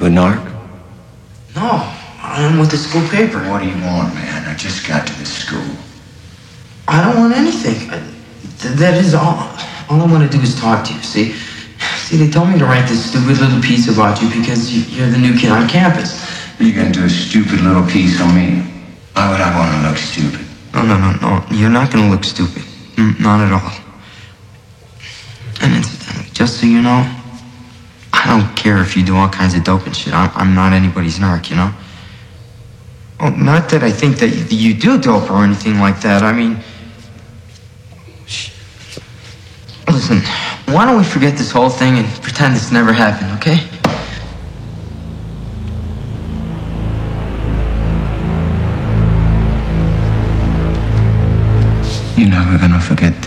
you 0.00 0.06
a 0.06 0.10
narc? 0.10 0.44
No, 1.54 1.94
I'm 2.32 2.58
with 2.58 2.70
the 2.70 2.78
school 2.78 3.06
paper. 3.08 3.38
What 3.50 3.60
do 3.60 3.68
you 3.68 3.76
want, 3.84 4.14
man? 4.14 4.48
I 4.48 4.56
just 4.56 4.88
got 4.88 5.06
to 5.06 5.12
the 5.18 5.26
school. 5.26 5.76
I 6.88 7.04
don't 7.04 7.20
want 7.20 7.34
anything. 7.36 7.90
I, 7.90 8.00
th- 8.58 8.74
that 8.80 8.94
is 8.96 9.12
all. 9.12 9.52
All 9.90 10.00
I 10.00 10.10
want 10.10 10.24
to 10.24 10.34
do 10.34 10.42
is 10.42 10.58
talk 10.58 10.82
to 10.86 10.94
you, 10.94 11.02
see? 11.02 11.32
See, 12.08 12.16
they 12.16 12.30
told 12.30 12.48
me 12.48 12.58
to 12.58 12.64
write 12.64 12.88
this 12.88 13.04
stupid 13.04 13.36
little 13.36 13.60
piece 13.60 13.86
about 13.92 14.22
you 14.22 14.30
because 14.30 14.72
you, 14.72 14.80
you're 14.96 15.10
the 15.10 15.18
new 15.18 15.36
kid 15.38 15.52
on 15.52 15.68
campus. 15.68 16.24
You're 16.58 16.74
gonna 16.74 16.94
do 16.94 17.04
a 17.04 17.10
stupid 17.10 17.60
little 17.60 17.84
piece 17.86 18.18
on 18.22 18.34
me. 18.34 18.64
Why 19.12 19.30
would 19.30 19.40
I 19.40 19.52
want 19.58 19.70
to 19.82 19.88
look 19.90 19.98
stupid? 19.98 20.46
No, 20.72 20.86
no, 20.86 20.96
no, 20.96 21.12
no. 21.20 21.44
You're 21.50 21.68
not 21.68 21.92
gonna 21.92 22.10
look 22.10 22.24
stupid. 22.24 22.62
Mm, 22.96 23.20
not 23.20 23.40
at 23.40 23.52
all. 23.52 23.72
And 25.60 25.76
incidentally, 25.76 26.30
just 26.32 26.60
so 26.60 26.66
you 26.66 26.80
know, 26.80 27.04
I 28.14 28.24
don't 28.26 28.56
care 28.56 28.78
if 28.78 28.96
you 28.96 29.04
do 29.04 29.16
all 29.16 29.28
kinds 29.28 29.52
of 29.54 29.64
dope 29.64 29.84
and 29.84 29.94
shit. 29.94 30.14
I'm, 30.14 30.30
I'm 30.34 30.54
not 30.54 30.72
anybody's 30.72 31.18
narc, 31.18 31.50
you 31.50 31.56
know? 31.56 31.74
Oh, 33.24 33.28
not 33.28 33.68
that 33.70 33.84
I 33.84 33.92
think 33.92 34.16
that 34.18 34.30
you, 34.50 34.74
do 34.74 34.98
dope 34.98 35.30
or 35.30 35.44
anything 35.44 35.78
like 35.78 36.00
that. 36.00 36.24
I 36.24 36.32
mean, 36.32 36.58
listen, 39.86 40.18
why 40.74 40.86
don't 40.86 40.98
we 40.98 41.04
forget 41.04 41.38
this 41.38 41.52
whole 41.52 41.70
thing 41.70 41.98
and 41.98 42.08
pretend 42.20 42.56
this 42.56 42.72
never 42.72 42.92
happened, 42.92 43.30
okay? 43.38 43.60
You're 52.16 52.28
never 52.28 52.58
gonna 52.58 52.80
forget 52.80 53.21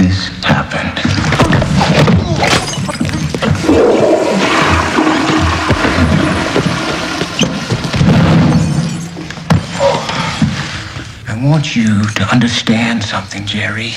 want 11.56 11.74
you 11.74 12.04
to 12.10 12.24
understand 12.34 13.02
something, 13.02 13.46
Jerry. 13.46 13.94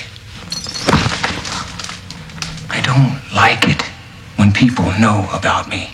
I 2.71 2.81
don't 2.85 3.19
like 3.35 3.69
it 3.69 3.83
when 4.37 4.53
people 4.53 4.85
know 5.01 5.29
about 5.33 5.69
me. 5.69 5.91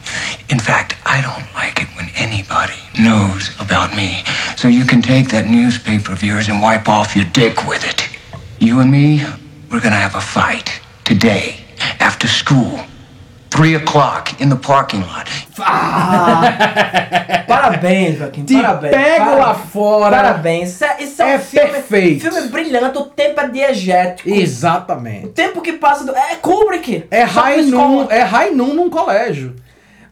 In 0.51 0.59
fact, 0.59 0.95
I 1.07 1.23
don't 1.23 1.55
like 1.55 1.81
it 1.81 1.89
when 1.97 2.11
anybody 2.17 2.77
knows 3.01 3.49
about 3.59 3.97
me. 3.97 4.25
So 4.59 4.69
you 4.69 4.85
can 4.85 5.01
take 5.01 5.31
that 5.31 5.47
newspaper 5.47 6.13
of 6.13 6.23
yours 6.23 6.51
and 6.51 6.61
wipe 6.61 6.87
off 6.87 7.17
your 7.17 7.25
dick 7.33 7.67
with 7.67 7.89
it. 7.89 8.11
You 8.59 8.81
and 8.81 8.91
me, 8.91 9.25
we're 9.73 9.81
gonna 9.81 9.97
have 9.97 10.17
a 10.17 10.21
fight 10.21 10.83
today 11.03 11.65
after 11.99 12.29
school. 12.29 12.85
Three 13.57 13.77
o'clock 13.77 14.35
in 14.43 14.49
the 14.49 14.57
parking 14.57 15.01
lot. 15.03 15.31
Ah, 15.61 17.45
parabéns, 17.47 18.19
Joaquim. 18.19 18.45
Te 18.45 18.55
parabéns. 18.55 18.91
Parabéns. 18.93 19.39
lá 19.39 19.55
fora. 19.55 20.17
Parabéns. 20.17 20.71
Isso 20.71 20.85
é, 20.85 20.97
isso 21.03 21.23
é, 21.23 21.33
É 21.33 21.37
um 21.37 21.39
filme, 21.41 21.71
perfeito. 21.71 22.21
filme 22.31 22.49
brilhante. 22.49 22.99
O 22.99 23.05
tempo 23.05 23.41
é 23.41 23.49
diegético. 23.49 24.29
O 24.29 24.35
Exatamente. 24.35 25.29
tempo 25.29 25.61
que 25.63 25.75
passa 25.75 26.05
do. 26.05 26.13
É 26.17 26.35
Kubrick. 26.37 27.05
É 27.11 27.23
escola- 27.23 28.13
é 28.13 28.23
num 28.75 28.91
colégio. 28.91 29.55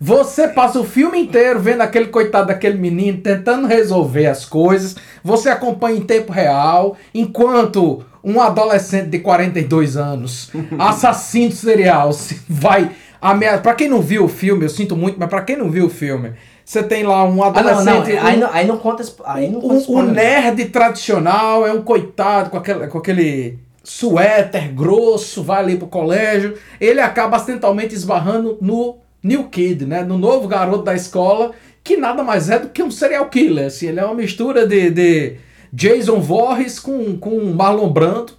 Você 0.01 0.49
passa 0.49 0.81
o 0.81 0.85
filme 0.85 1.19
inteiro 1.21 1.61
vendo 1.61 1.81
aquele 1.81 2.07
coitado 2.07 2.49
daquele 2.49 2.77
menino 2.79 3.19
tentando 3.19 3.67
resolver 3.67 4.27
as 4.27 4.45
coisas. 4.45 4.97
Você 5.23 5.49
acompanha 5.49 5.97
em 5.99 6.03
tempo 6.03 6.33
real, 6.33 6.97
enquanto 7.15 8.05
um 8.25 8.41
adolescente 8.41 9.09
de 9.11 9.19
42 9.21 9.97
anos, 9.97 10.51
assassino 10.79 11.53
serial, 11.53 12.13
se 12.13 12.41
vai 12.49 12.91
ameaçar. 13.23 13.63
Pra 13.63 13.75
quem 13.75 13.89
não 13.89 14.03
viu 14.03 14.25
o 14.25 14.29
filme, 14.29 14.65
eu 14.65 14.69
sinto 14.69 14.97
muito, 14.97 15.19
mas 15.19 15.29
pra 15.29 15.41
quem 15.43 15.57
não 15.57 15.71
viu 15.71 15.87
o 15.87 15.91
filme, 15.91 16.33
você 16.65 16.83
tem 16.83 17.05
lá 17.05 17.25
um 17.25 17.43
Ah, 17.43 17.51
não, 17.51 17.63
não. 17.63 17.71
adolescente. 17.71 18.19
Aí 18.19 18.37
não, 18.39 18.53
aí 18.53 18.67
não 18.67 18.77
conta. 18.77 19.05
Aí 19.25 19.49
não 19.49 19.61
conta 19.61 19.91
o, 19.91 19.97
o 19.97 20.03
nerd 20.03 20.65
tradicional 20.67 21.67
é 21.67 21.73
um 21.73 21.83
coitado 21.83 22.51
com 22.51 22.57
aquele, 22.59 22.87
com 22.89 22.99
aquele 22.99 23.59
suéter 23.85 24.73
grosso, 24.75 25.43
vai 25.43 25.61
ali 25.61 25.77
pro 25.77 25.87
colégio. 25.87 26.57
Ele 26.81 27.01
acaba 27.01 27.37
acidentalmente 27.37 27.95
esbarrando 27.95 28.59
no 28.61 28.97
New 29.23 29.45
Kid, 29.45 29.87
né? 29.87 30.03
No 30.03 30.19
novo 30.19 30.49
garoto 30.49 30.85
da 30.85 30.95
escola, 30.95 31.53
que 31.85 31.97
nada 31.97 32.23
mais 32.23 32.51
é 32.51 32.59
do 32.59 32.69
que 32.69 32.83
um 32.83 32.91
serial 32.91 33.27
killer. 33.27 33.67
Assim, 33.67 33.89
ele 33.89 34.01
é 34.01 34.05
uma 34.05 34.15
mistura 34.15 34.67
de, 34.67 34.91
de 34.91 35.37
Jason 35.73 36.21
Voorhees 36.21 36.79
com, 36.79 37.17
com 37.17 37.41
Marlon 37.53 37.89
Brando. 37.89 38.33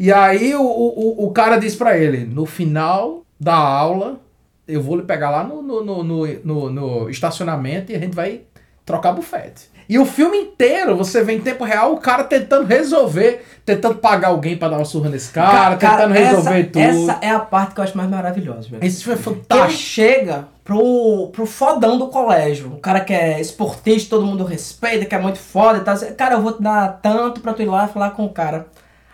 E 0.00 0.12
aí 0.12 0.54
o, 0.54 0.62
o, 0.62 1.26
o 1.26 1.30
cara 1.32 1.56
diz 1.56 1.74
pra 1.74 1.98
ele: 1.98 2.18
no 2.24 2.46
final 2.46 3.24
da 3.38 3.54
aula, 3.54 4.20
eu 4.68 4.82
vou 4.82 4.96
lhe 4.96 5.02
pegar 5.02 5.30
lá 5.30 5.42
no, 5.42 5.62
no, 5.62 6.04
no, 6.04 6.70
no, 6.70 7.10
estacionamento 7.10 7.90
e 7.90 7.96
a 7.96 7.98
gente 7.98 8.14
vai 8.14 8.42
trocar 8.84 9.12
bufete. 9.12 9.70
E 9.88 9.98
o 9.98 10.04
filme 10.04 10.36
inteiro 10.36 10.94
você 10.94 11.24
vê 11.24 11.32
em 11.32 11.40
tempo 11.40 11.64
real 11.64 11.94
o 11.94 11.96
cara 11.96 12.22
tentando 12.22 12.66
resolver, 12.66 13.42
tentando 13.64 13.94
pagar 13.94 14.28
alguém 14.28 14.54
pra 14.54 14.68
dar 14.68 14.76
uma 14.76 14.84
surra 14.84 15.08
nesse 15.08 15.32
cara, 15.32 15.76
tentando 15.76 16.12
resolver 16.12 16.64
tudo. 16.64 16.82
Essa 16.82 17.18
é 17.22 17.30
a 17.30 17.40
parte 17.40 17.74
que 17.74 17.80
eu 17.80 17.84
acho 17.84 17.96
mais 17.96 18.10
maravilhosa, 18.10 18.68
velho. 18.68 18.84
Esse 18.84 19.02
filme 19.02 19.18
é 19.18 19.22
Que 19.22 19.30
ele 19.30 19.38
fantástico. 19.40 19.82
chega 19.82 20.48
pro, 20.62 21.30
pro 21.32 21.46
fodão 21.46 21.96
do 21.96 22.08
colégio. 22.08 22.74
O 22.74 22.78
cara 22.78 23.00
que 23.00 23.14
é 23.14 23.40
esportista, 23.40 24.10
todo 24.10 24.26
mundo 24.26 24.44
respeita, 24.44 25.06
que 25.06 25.14
é 25.14 25.18
muito 25.18 25.38
foda 25.38 25.78
e 25.78 25.80
tal. 25.80 25.96
Cara, 26.14 26.34
eu 26.34 26.42
vou 26.42 26.52
te 26.52 26.62
dar 26.62 27.00
tanto 27.00 27.40
pra 27.40 27.54
tu 27.54 27.62
ir 27.62 27.66
lá 27.66 27.86
e 27.86 27.92
falar 27.92 28.10
com 28.10 28.26
o 28.26 28.32
cara. 28.32 28.66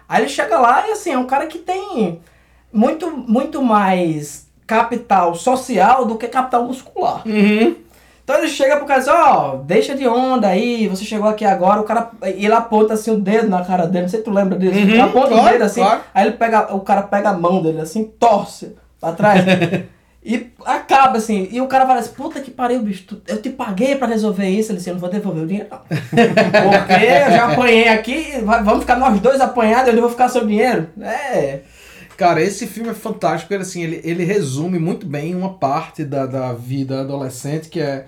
Aí 0.09 0.23
ele 0.23 0.29
chega 0.29 0.59
lá 0.59 0.89
e 0.89 0.91
assim, 0.91 1.13
é 1.13 1.19
um 1.19 1.27
cara 1.27 1.47
que 1.47 1.59
tem 1.59 2.21
muito, 2.73 3.13
muito 3.13 3.63
mais 3.63 4.45
capital 4.67 5.35
social 5.35 6.05
do 6.05 6.17
que 6.17 6.29
capital 6.29 6.65
muscular. 6.65 7.23
Uhum. 7.27 7.77
Então 8.25 8.39
ele 8.39 8.49
chega 8.49 8.79
pro 8.79 8.87
cara 8.87 9.01
e 9.01 9.05
diz, 9.05 9.13
ó, 9.13 9.57
deixa 9.67 9.95
de 9.95 10.09
onda 10.09 10.49
aí, 10.49 10.89
você 10.89 11.05
chegou 11.05 11.29
aqui 11.29 11.45
agora, 11.45 11.83
o 11.83 11.85
cara. 11.85 12.09
E 12.25 12.47
ele 12.47 12.55
aponta 12.55 12.95
assim 12.95 13.11
o 13.11 13.21
dedo 13.21 13.51
na 13.51 13.63
cara 13.63 13.87
dele, 13.87 14.03
não 14.05 14.09
sei 14.09 14.21
se 14.21 14.25
tu 14.25 14.31
lembra 14.31 14.59
disso. 14.59 14.73
Uhum, 14.79 14.81
ele 14.81 15.01
aponta 15.01 15.27
o 15.27 15.39
claro, 15.39 15.53
dedo 15.53 15.65
assim, 15.65 15.83
claro. 15.83 16.01
aí 16.15 16.27
ele 16.27 16.37
pega, 16.37 16.75
o 16.75 16.81
cara 16.81 17.03
pega 17.03 17.29
a 17.29 17.33
mão 17.35 17.61
dele 17.63 17.83
assim, 17.83 18.05
torce 18.19 18.75
pra 18.99 19.13
trás. 19.13 19.45
e 20.25 20.47
acaba 20.65 21.19
assim. 21.19 21.49
E 21.53 21.61
o 21.61 21.67
cara 21.67 21.87
fala 21.87 22.01
assim, 22.01 22.15
puta 22.15 22.41
que 22.41 22.51
pariu, 22.51 22.81
bicho, 22.81 23.05
tu- 23.09 23.21
eu 23.29 23.43
te 23.43 23.51
paguei 23.51 23.95
pra 23.97 24.09
resolver 24.09 24.49
isso. 24.49 24.73
Ele 24.73 24.79
disse, 24.79 24.89
eu 24.89 24.95
não 24.95 25.01
vou 25.03 25.11
devolver 25.11 25.45
o 25.45 25.47
dinheiro, 25.47 25.69
não. 25.71 25.81
Porque 25.85 27.05
eu 27.05 27.31
já 27.31 27.53
apanhei 27.53 27.89
aqui, 27.89 28.27
vamos 28.43 28.81
ficar 28.81 28.97
nós 28.97 29.21
dois 29.21 29.39
apanhados, 29.39 29.89
eu 29.89 29.95
não 29.95 30.01
vou 30.01 30.11
ficar 30.11 30.31
seu 30.31 30.47
dinheiro. 30.47 30.89
É. 30.99 31.59
Cara, 32.17 32.43
esse 32.43 32.67
filme 32.67 32.91
é 32.91 32.95
fantástico, 32.95 33.49
porque 33.49 33.63
assim, 33.63 33.83
ele, 33.83 34.01
ele 34.05 34.25
resume 34.25 34.79
muito 34.79 35.07
bem 35.07 35.35
uma 35.35 35.55
parte 35.55 36.05
da, 36.05 36.27
da 36.27 36.53
vida 36.53 37.01
adolescente, 37.01 37.69
que 37.69 37.81
é 37.81 38.07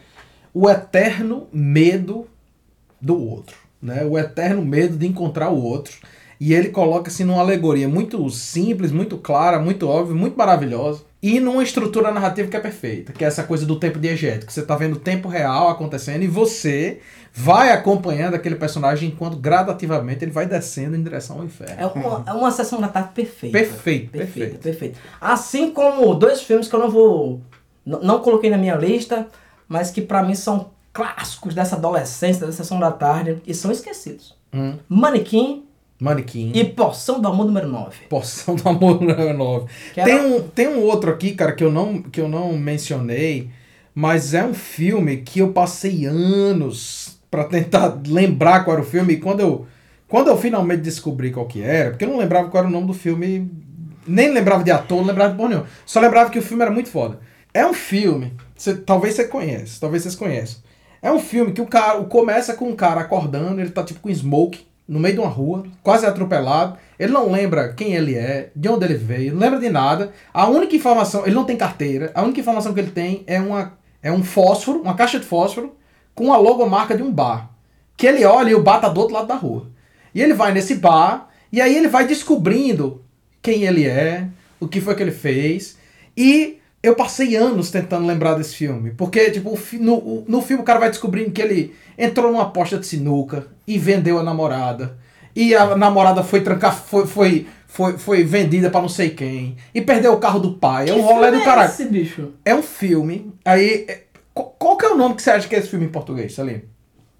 o 0.55 0.71
eterno 0.71 1.49
medo 1.53 2.27
do 3.01 3.21
outro, 3.21 3.57
né? 3.83 4.05
O 4.05 4.17
eterno 4.17 4.65
medo 4.65 4.97
de 4.97 5.07
encontrar 5.07 5.51
o 5.51 5.63
outro. 5.63 5.95
E 6.39 6.55
ele 6.55 6.69
coloca 6.69 7.09
assim 7.09 7.25
numa 7.25 7.41
alegoria 7.41 7.89
muito 7.89 8.29
simples, 8.31 8.93
muito 8.93 9.19
clara, 9.19 9.59
muito 9.59 9.89
óbvia, 9.89 10.15
muito 10.15 10.37
maravilhosa. 10.37 11.03
E 11.27 11.41
numa 11.41 11.61
estrutura 11.61 12.12
narrativa 12.12 12.49
que 12.49 12.57
é 12.57 12.61
perfeita, 12.61 13.12
que 13.12 13.24
é 13.24 13.27
essa 13.27 13.43
coisa 13.43 13.66
do 13.66 13.81
tempo 13.81 13.99
diegético. 13.99 14.53
Você 14.53 14.62
tá 14.62 14.77
vendo 14.77 14.93
o 14.93 15.01
tempo 15.01 15.29
real 15.29 15.68
acontecendo 15.68 16.22
e 16.22 16.29
você 16.29 17.01
vai 17.33 17.72
acompanhando 17.72 18.35
aquele 18.35 18.55
personagem 18.55 19.09
enquanto 19.09 19.37
gradativamente 19.37 20.24
ele 20.24 20.31
vai 20.31 20.47
descendo 20.47 20.95
em 20.95 21.03
direção 21.03 21.39
ao 21.39 21.45
inferno. 21.45 21.74
É 21.77 21.85
uma, 21.85 22.22
é 22.29 22.33
uma 22.33 22.53
sessão 22.53 22.81
da 22.81 22.87
tarde 22.87 23.09
perfeita. 23.12 23.59
Perfeito, 23.59 24.12
Perfeito, 24.12 24.59
perfeito. 24.61 25.01
Assim 25.20 25.72
como 25.72 26.14
dois 26.14 26.43
filmes 26.43 26.68
que 26.68 26.77
eu 26.77 26.79
não 26.79 26.91
vou. 26.93 27.41
Não 27.85 28.20
coloquei 28.20 28.49
na 28.49 28.57
minha 28.57 28.77
lista, 28.77 29.27
mas 29.66 29.91
que 29.91 30.01
pra 30.01 30.22
mim 30.22 30.37
são 30.37 30.70
clássicos 30.93 31.57
dessa 31.57 31.74
adolescência, 31.74 32.47
da 32.47 32.53
sessão 32.53 32.79
da 32.79 32.93
tarde, 32.93 33.43
e 33.45 33.53
são 33.53 33.72
esquecidos. 33.72 34.37
Hum. 34.55 34.77
Manequim 34.89 35.66
Manequim. 35.99 36.53
E 36.55 36.64
Porção 36.64 37.20
do 37.20 37.28
Amor 37.28 37.47
número 37.47 37.68
9. 37.68 37.97
Porção 38.09 38.55
do 38.55 38.68
Amor 38.68 39.01
número 39.03 39.32
9. 39.36 39.66
Que 39.94 40.01
era- 40.01 40.11
Tem 40.11 40.20
um, 40.20 40.42
tem 40.42 40.68
um 40.68 40.80
outro 40.82 41.11
aqui, 41.11 41.32
cara, 41.32 41.53
que 41.53 41.64
eu, 41.64 41.72
não, 41.72 42.03
que 42.03 42.20
eu 42.20 42.28
não 42.28 42.57
mencionei, 42.59 43.51
mas 43.94 44.34
é 44.34 44.44
um 44.44 44.53
filme 44.55 45.18
que 45.18 45.38
eu 45.40 45.53
passei 45.53 46.05
anos 46.05 47.18
pra 47.30 47.44
tentar 47.44 47.99
lembrar 48.07 48.64
qual 48.64 48.76
era 48.76 48.82
o 48.84 48.88
filme. 48.88 49.14
E 49.14 49.16
quando 49.18 49.40
eu, 49.40 49.66
quando 50.09 50.28
eu 50.28 50.36
finalmente 50.38 50.82
descobri 50.82 51.30
qual 51.30 51.47
que 51.47 51.62
era, 51.62 51.90
porque 51.90 52.05
eu 52.05 52.09
não 52.11 52.18
lembrava 52.18 52.49
qual 52.49 52.62
era 52.62 52.68
o 52.68 52.72
nome 52.72 52.86
do 52.88 52.94
filme, 52.94 53.51
nem 54.07 54.32
lembrava 54.32 54.62
de 54.62 54.70
ator, 54.70 54.99
não 54.99 55.07
lembrava 55.07 55.30
de 55.30 55.36
porra 55.36 55.49
nenhuma. 55.51 55.66
Só 55.86 55.99
lembrava 56.01 56.30
que 56.30 56.38
o 56.38 56.42
filme 56.42 56.62
era 56.62 56.70
muito 56.70 56.90
foda. 56.90 57.18
É 57.55 57.64
um 57.66 57.72
filme, 57.72 58.34
você, 58.55 58.74
talvez 58.76 59.14
você 59.14 59.24
conheça, 59.24 59.78
talvez 59.80 60.03
vocês 60.03 60.14
conheçam. 60.14 60.61
É 61.01 61.11
um 61.11 61.18
filme 61.18 61.53
que 61.53 61.61
o 61.61 61.66
cara 61.66 61.99
o 61.99 62.05
começa 62.05 62.53
com 62.55 62.68
um 62.68 62.76
cara 62.76 63.01
acordando, 63.01 63.61
ele 63.61 63.70
tá 63.70 63.82
tipo 63.82 64.01
com 64.01 64.12
smoke 64.14 64.66
no 64.89 65.01
meio 65.01 65.14
de 65.14 65.20
uma 65.20 65.28
rua, 65.28 65.64
quase 65.82 66.07
atropelado. 66.07 66.78
Ele 66.99 67.12
não 67.12 67.30
lembra 67.30 67.72
quem 67.72 67.95
ele 67.95 68.14
é, 68.14 68.51
de 68.55 68.68
onde 68.68 68.84
ele 68.84 68.95
veio, 68.95 69.32
não 69.32 69.41
lembra 69.41 69.59
de 69.59 69.68
nada. 69.68 70.12
A 70.32 70.47
única 70.47 70.76
informação, 70.76 71.24
ele 71.26 71.34
não 71.34 71.45
tem 71.45 71.57
carteira, 71.57 72.11
a 72.14 72.22
única 72.22 72.41
informação 72.41 72.72
que 72.72 72.80
ele 72.80 72.91
tem 72.91 73.24
é 73.26 73.41
uma 73.41 73.72
é 74.03 74.12
um 74.12 74.22
fósforo, 74.22 74.80
uma 74.80 74.95
caixa 74.95 75.18
de 75.18 75.26
fósforo 75.26 75.74
com 76.14 76.32
a 76.32 76.37
logomarca 76.37 76.97
de 76.97 77.03
um 77.03 77.11
bar. 77.11 77.51
Que 77.97 78.07
ele 78.07 78.24
olha 78.24 78.51
e 78.51 78.55
o 78.55 78.62
bar 78.62 78.80
tá 78.80 78.89
do 78.89 79.01
outro 79.01 79.14
lado 79.14 79.26
da 79.26 79.34
rua. 79.34 79.68
E 80.14 80.22
ele 80.22 80.32
vai 80.32 80.53
nesse 80.53 80.76
bar 80.76 81.28
e 81.51 81.61
aí 81.61 81.76
ele 81.76 81.89
vai 81.89 82.07
descobrindo 82.07 83.03
quem 83.43 83.64
ele 83.64 83.84
é, 83.84 84.28
o 84.61 84.68
que 84.68 84.80
foi 84.80 84.95
que 84.95 85.03
ele 85.03 85.11
fez. 85.11 85.76
E 86.16 86.56
eu 86.83 86.95
passei 86.95 87.35
anos 87.37 87.70
tentando 87.70 88.07
lembrar 88.07 88.35
desse 88.35 88.55
filme. 88.55 88.93
Porque, 88.93 89.31
tipo, 89.31 89.59
no, 89.81 90.24
no 90.27 90.43
filme 90.43 90.62
o 90.62 90.66
cara 90.66 90.79
vai 90.79 90.91
descobrindo 90.91 91.31
que 91.31 91.43
ele 91.43 91.74
entrou 91.99 92.31
numa 92.31 92.45
aposta 92.45 92.79
de 92.79 92.87
sinuca 92.87 93.47
e 93.66 93.79
vendeu 93.79 94.18
a 94.18 94.22
namorada. 94.22 94.97
E 95.35 95.55
a 95.55 95.77
namorada 95.77 96.22
foi 96.22 96.41
trancar, 96.41 96.74
foi, 96.74 97.07
foi, 97.07 97.47
foi, 97.66 97.99
foi 97.99 98.24
vendida 98.24 98.70
pra 98.70 98.81
não 98.81 98.89
sei 98.89 99.11
quem. 99.11 99.57
E 99.74 99.81
perdeu 99.83 100.12
o 100.12 100.18
carro 100.18 100.39
do 100.41 100.55
pai. 100.55 100.89
é 100.89 100.95
um 100.95 101.03
rolê 101.03 101.31
do 101.31 101.43
caralho. 101.43 101.68
esse 101.68 101.85
bicho? 101.85 102.33
É 102.45 102.55
um 102.55 102.62
filme. 102.62 103.33
Aí. 103.45 103.85
é- 103.89 104.03
qual, 104.33 104.55
qual 104.59 104.77
que 104.77 104.85
é 104.85 104.91
o 104.91 104.97
nome 104.97 105.14
que 105.14 105.22
você 105.22 105.31
acha 105.31 105.49
que 105.49 105.55
é 105.55 105.59
esse 105.59 105.68
filme 105.68 105.87
em 105.87 105.91
português, 105.91 106.35
Salim? 106.35 106.62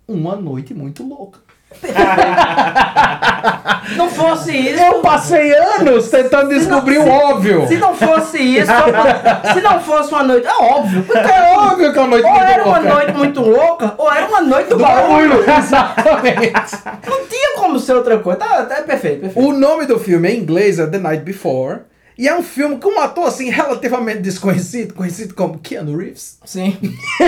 Uma 0.07 0.37
Noite 0.37 0.73
Muito 0.75 1.03
Louca. 1.03 1.41
Não 3.97 4.11
fosse 4.11 4.57
isso. 4.57 4.83
Eu 4.83 5.01
passei 5.01 5.55
anos 5.55 6.09
tentando 6.09 6.49
descobrir 6.49 6.99
o 6.99 7.05
se- 7.05 7.09
óbvio. 7.09 7.69
Se 7.69 7.77
não 7.77 7.95
fosse 7.95 8.39
isso, 8.39 8.71
se 9.55 9.61
não 9.61 9.81
fosse 9.81 10.11
uma 10.13 10.23
noite. 10.25 10.47
É 10.47 10.55
óbvio. 10.55 11.07
É 11.15 11.57
óbvio 11.57 11.93
que 11.93 11.99
é 11.99 12.03
uma 12.03 12.09
noite 12.11 12.25
ou 12.27 12.33
muito 12.33 12.45
era 12.45 12.65
uma 12.65 12.79
louca. 12.79 12.95
noite 12.95 13.13
muito 13.17 13.41
louca, 13.41 13.95
ou 13.97 14.13
era 14.13 14.27
uma 14.27 14.41
noite 14.41 14.69
do, 14.71 14.77
Do 14.77 14.83
barulho. 14.83 15.29
barulho, 15.45 15.51
exatamente. 15.59 16.77
Não 17.09 17.27
tinha 17.27 17.55
como 17.57 17.79
ser 17.79 17.95
outra 17.95 18.19
coisa. 18.19 18.39
Tá, 18.41 18.65
tá 18.65 18.83
perfeito, 18.83 19.21
perfeito. 19.21 19.49
O 19.49 19.53
nome 19.53 19.87
do 19.87 19.99
filme 20.01 20.29
em 20.31 20.39
inglês 20.41 20.79
é 20.79 20.87
The 20.87 20.99
Night 20.99 21.23
Before. 21.23 21.81
E 22.19 22.27
é 22.27 22.35
um 22.35 22.43
filme 22.43 22.79
com 22.79 22.99
um 22.99 23.01
ator 23.01 23.27
assim 23.29 23.51
relativamente 23.51 24.21
desconhecido, 24.21 24.95
conhecido 24.95 25.35
como 25.35 25.59
Keanu 25.59 25.97
Reeves. 25.99 26.39
Sim. 26.47 26.77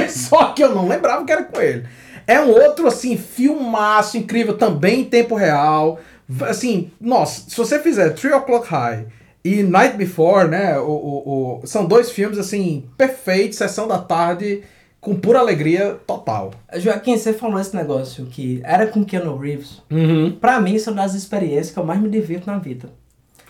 Só 0.09 0.46
que 0.46 0.64
eu 0.64 0.74
não 0.74 0.88
lembrava 0.88 1.24
que 1.24 1.32
era 1.32 1.42
com 1.44 1.61
ele. 1.61 1.84
É 2.29 2.39
um 2.41 2.51
outro 2.51 2.87
assim 2.87 3.16
filmaço 3.16 4.16
incrível 4.18 4.57
também 4.57 5.01
em 5.01 5.05
tempo 5.05 5.35
real. 5.35 5.99
Assim, 6.43 6.91
nossa, 7.01 7.49
se 7.49 7.57
você 7.57 7.79
fizer 7.79 8.11
Three 8.11 8.33
O'clock 8.35 8.68
High 8.68 9.07
e 9.43 9.62
Night 9.62 9.97
Before, 9.97 10.47
né, 10.47 10.79
o, 10.79 10.83
o, 10.91 11.61
o- 11.62 11.66
são 11.66 11.87
dois 11.87 12.11
filmes 12.11 12.39
assim 12.39 12.85
perfeitos, 12.99 13.57
sessão 13.57 13.89
da 13.89 13.99
tarde 13.99 14.62
com 15.01 15.14
pura 15.14 15.39
alegria 15.39 15.99
total. 16.07 16.51
Joaquim, 16.74 17.16
você 17.16 17.33
falou 17.33 17.59
esse 17.59 17.74
negócio 17.74 18.26
que 18.26 18.61
era 18.62 18.87
com 18.87 19.05
Keanu 19.05 19.39
Reeves. 19.39 19.81
Uhum. 19.91 20.33
Pra 20.39 20.61
mim, 20.61 20.74
isso 20.74 20.91
é 20.91 20.93
uma 20.93 21.03
das 21.03 21.14
experiências 21.14 21.70
que 21.70 21.79
eu 21.79 21.85
mais 21.85 21.99
me 22.01 22.11
divirto 22.11 22.47
na 22.51 22.59
vida. 22.59 22.91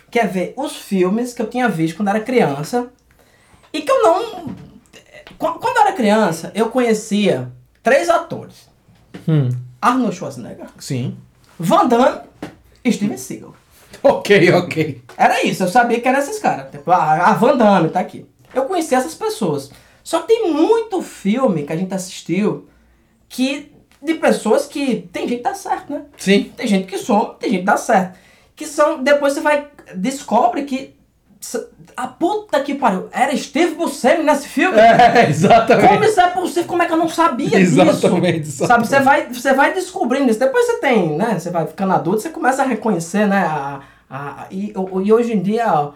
Que 0.09 0.19
é 0.19 0.25
ver 0.25 0.53
os 0.55 0.75
filmes 0.77 1.33
que 1.33 1.41
eu 1.41 1.47
tinha 1.49 1.67
visto 1.67 1.97
quando 1.97 2.07
era 2.09 2.19
criança 2.21 2.87
e 3.73 3.81
que 3.81 3.91
eu 3.91 4.01
não. 4.03 4.55
Qu- 5.37 5.59
Quando 5.59 5.75
eu 5.77 5.81
era 5.83 5.91
criança, 5.93 6.51
eu 6.55 6.69
conhecia 6.69 7.51
três 7.83 8.09
atores: 8.09 8.68
Hum. 9.27 9.49
Arnold 9.81 10.15
Schwarzenegger, 10.15 10.67
Sim. 10.77 11.17
Van 11.59 11.87
Damme 11.87 12.21
e 12.83 12.91
Steven 12.91 13.17
Seagal. 13.17 13.53
Ok, 14.03 14.53
ok. 14.53 15.01
Era 15.17 15.43
isso, 15.43 15.63
eu 15.63 15.67
sabia 15.67 15.99
que 15.99 16.07
eram 16.07 16.19
esses 16.19 16.39
caras. 16.39 16.71
Tipo, 16.71 16.91
a, 16.91 17.29
a 17.29 17.33
Van 17.33 17.57
Damme 17.57 17.89
tá 17.89 17.99
aqui. 17.99 18.25
Eu 18.53 18.65
conhecia 18.65 18.97
essas 18.97 19.15
pessoas. 19.15 19.71
Só 20.03 20.21
que 20.21 20.27
tem 20.27 20.51
muito 20.51 21.01
filme 21.01 21.63
que 21.63 21.73
a 21.73 21.75
gente 21.75 21.93
assistiu 21.93 22.67
que. 23.27 23.71
de 24.01 24.15
pessoas 24.15 24.65
que 24.65 25.07
tem 25.11 25.27
gente 25.27 25.37
que 25.37 25.43
dá 25.43 25.53
certo, 25.53 25.93
né? 25.93 26.05
Sim. 26.17 26.51
Tem 26.55 26.67
gente 26.67 26.87
que 26.87 26.97
some, 26.97 27.35
tem 27.39 27.49
gente 27.51 27.59
que 27.59 27.65
dá 27.65 27.77
certo. 27.77 28.17
Que 28.55 28.65
são. 28.65 29.03
Depois 29.03 29.33
você 29.33 29.41
vai. 29.41 29.67
Descobre 29.95 30.63
que. 30.63 30.95
A 31.95 32.07
puta 32.07 32.59
que 32.61 32.75
pariu. 32.75 33.07
Era 33.11 33.35
Steve 33.35 33.75
Buscemi 33.75 34.23
nesse 34.23 34.47
filme? 34.47 34.77
É, 34.77 35.27
exatamente. 35.29 35.87
Como 35.87 36.03
isso 36.03 36.19
é 36.19 36.27
possível? 36.29 36.65
Como 36.65 36.83
é 36.83 36.85
que 36.85 36.93
eu 36.93 36.97
não 36.97 37.07
sabia 37.09 37.57
Exatamente, 37.59 38.39
disso? 38.41 38.63
exatamente. 38.63 38.67
Sabe, 38.67 38.87
você 38.87 38.99
vai, 38.99 39.27
você 39.33 39.53
vai 39.53 39.73
descobrindo 39.73 40.29
isso. 40.29 40.39
Depois 40.39 40.65
você 40.65 40.79
tem, 40.79 41.15
né? 41.17 41.39
Você 41.39 41.49
vai 41.49 41.65
ficando 41.65 41.93
adulto, 41.93 42.21
você 42.21 42.29
começa 42.29 42.61
a 42.61 42.65
reconhecer, 42.65 43.25
né? 43.27 43.37
A, 43.37 43.79
a, 44.09 44.47
e, 44.51 44.73
o- 44.75 45.01
e 45.01 45.11
hoje 45.13 45.33
em 45.33 45.41
dia 45.41 45.65
a, 45.65 45.91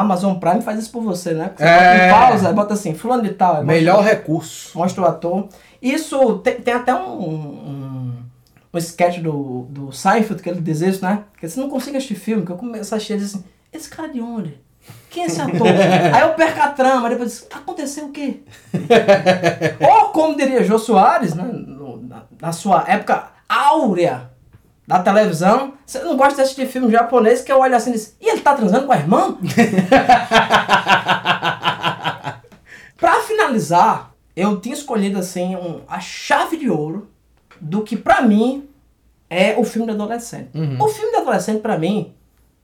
Amazon 0.00 0.34
Prime 0.38 0.60
faz 0.60 0.78
isso 0.80 0.90
por 0.90 1.02
você, 1.02 1.32
né? 1.34 1.52
Você 1.56 1.64
É. 1.64 1.76
bota 1.78 1.96
em 1.96 2.10
pausa, 2.10 2.52
bota 2.52 2.74
assim, 2.74 2.94
fulano 2.94 3.22
de 3.22 3.30
tal. 3.30 3.64
Melhor 3.64 3.96
mostra- 3.98 4.12
recurso. 4.14 4.76
Mostra 4.78 5.02
o 5.02 5.06
ator. 5.06 5.48
Isso 5.80 6.38
tem, 6.38 6.54
tem 6.60 6.74
até 6.74 6.94
um, 6.94 7.18
um, 7.20 8.12
um 8.74 8.78
sketch 8.78 9.18
do, 9.20 9.66
do 9.70 9.92
Seinfeld 9.92 10.42
que 10.42 10.48
ele 10.50 10.60
diz 10.60 10.80
isso, 10.80 11.04
né? 11.04 11.20
Que 11.38 11.48
você 11.48 11.58
não 11.60 11.70
consigo 11.70 11.96
assistir 11.96 12.16
filme, 12.16 12.44
que 12.44 12.52
eu 12.52 12.56
começo 12.56 12.92
a 12.92 12.96
assistir 12.96 13.16
diz 13.18 13.34
assim, 13.34 13.44
esse 13.72 13.88
cara 13.88 14.08
de 14.08 14.20
onde? 14.20 14.60
Quem 15.10 15.24
é 15.24 15.26
esse 15.26 15.40
ator? 15.40 15.66
Aí 16.14 16.22
eu 16.22 16.34
perco 16.34 16.60
a 16.60 16.68
trama, 16.68 17.08
depois 17.10 17.30
diz, 17.30 17.46
aconteceu 17.52 18.06
o 18.06 18.12
quê? 18.12 18.40
Ou 19.80 20.04
como 20.10 20.36
diria 20.36 20.62
Jô 20.62 20.78
Soares, 20.78 21.34
né? 21.34 21.44
no- 21.52 22.00
na, 22.02 22.22
na 22.40 22.52
sua 22.52 22.84
época 22.86 23.28
áurea 23.48 24.30
da 24.86 25.00
televisão, 25.02 25.74
você 25.86 25.98
não 26.00 26.16
gosta 26.16 26.36
de 26.36 26.42
assistir 26.42 26.66
filme 26.66 26.90
japonês 26.90 27.42
que 27.42 27.50
eu 27.52 27.58
olho 27.60 27.76
assim 27.76 27.90
e 27.90 27.92
diz, 27.94 28.16
e 28.20 28.28
ele 28.28 28.40
tá 28.40 28.54
transando 28.54 28.86
com 28.86 28.92
a 28.92 28.96
irmã? 28.96 29.36
Pra 32.96 33.20
finalizar, 33.22 34.12
eu 34.36 34.60
tinha 34.60 34.74
escolhido 34.74 35.18
assim 35.18 35.56
um- 35.56 35.80
a 35.88 36.00
chave 36.00 36.56
de 36.56 36.68
ouro 36.70 37.08
do 37.60 37.82
que 37.82 37.96
pra 37.96 38.20
mim 38.22 38.68
é 39.28 39.54
o 39.58 39.64
filme 39.64 39.86
de 39.86 39.94
adolescente. 39.94 40.50
Uhum. 40.54 40.76
O 40.80 40.88
filme 40.88 41.10
de 41.12 41.16
adolescente 41.18 41.60
pra 41.60 41.78
mim 41.78 42.14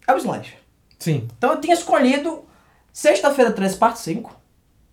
é 0.06 0.12
o 0.12 0.16
Slash. 0.16 0.54
Sim. 0.98 1.28
Então 1.36 1.52
eu 1.52 1.60
tinha 1.60 1.74
escolhido 1.74 2.44
Sexta-feira 2.92 3.52
13, 3.52 3.76
parte 3.76 3.98
5. 4.00 4.34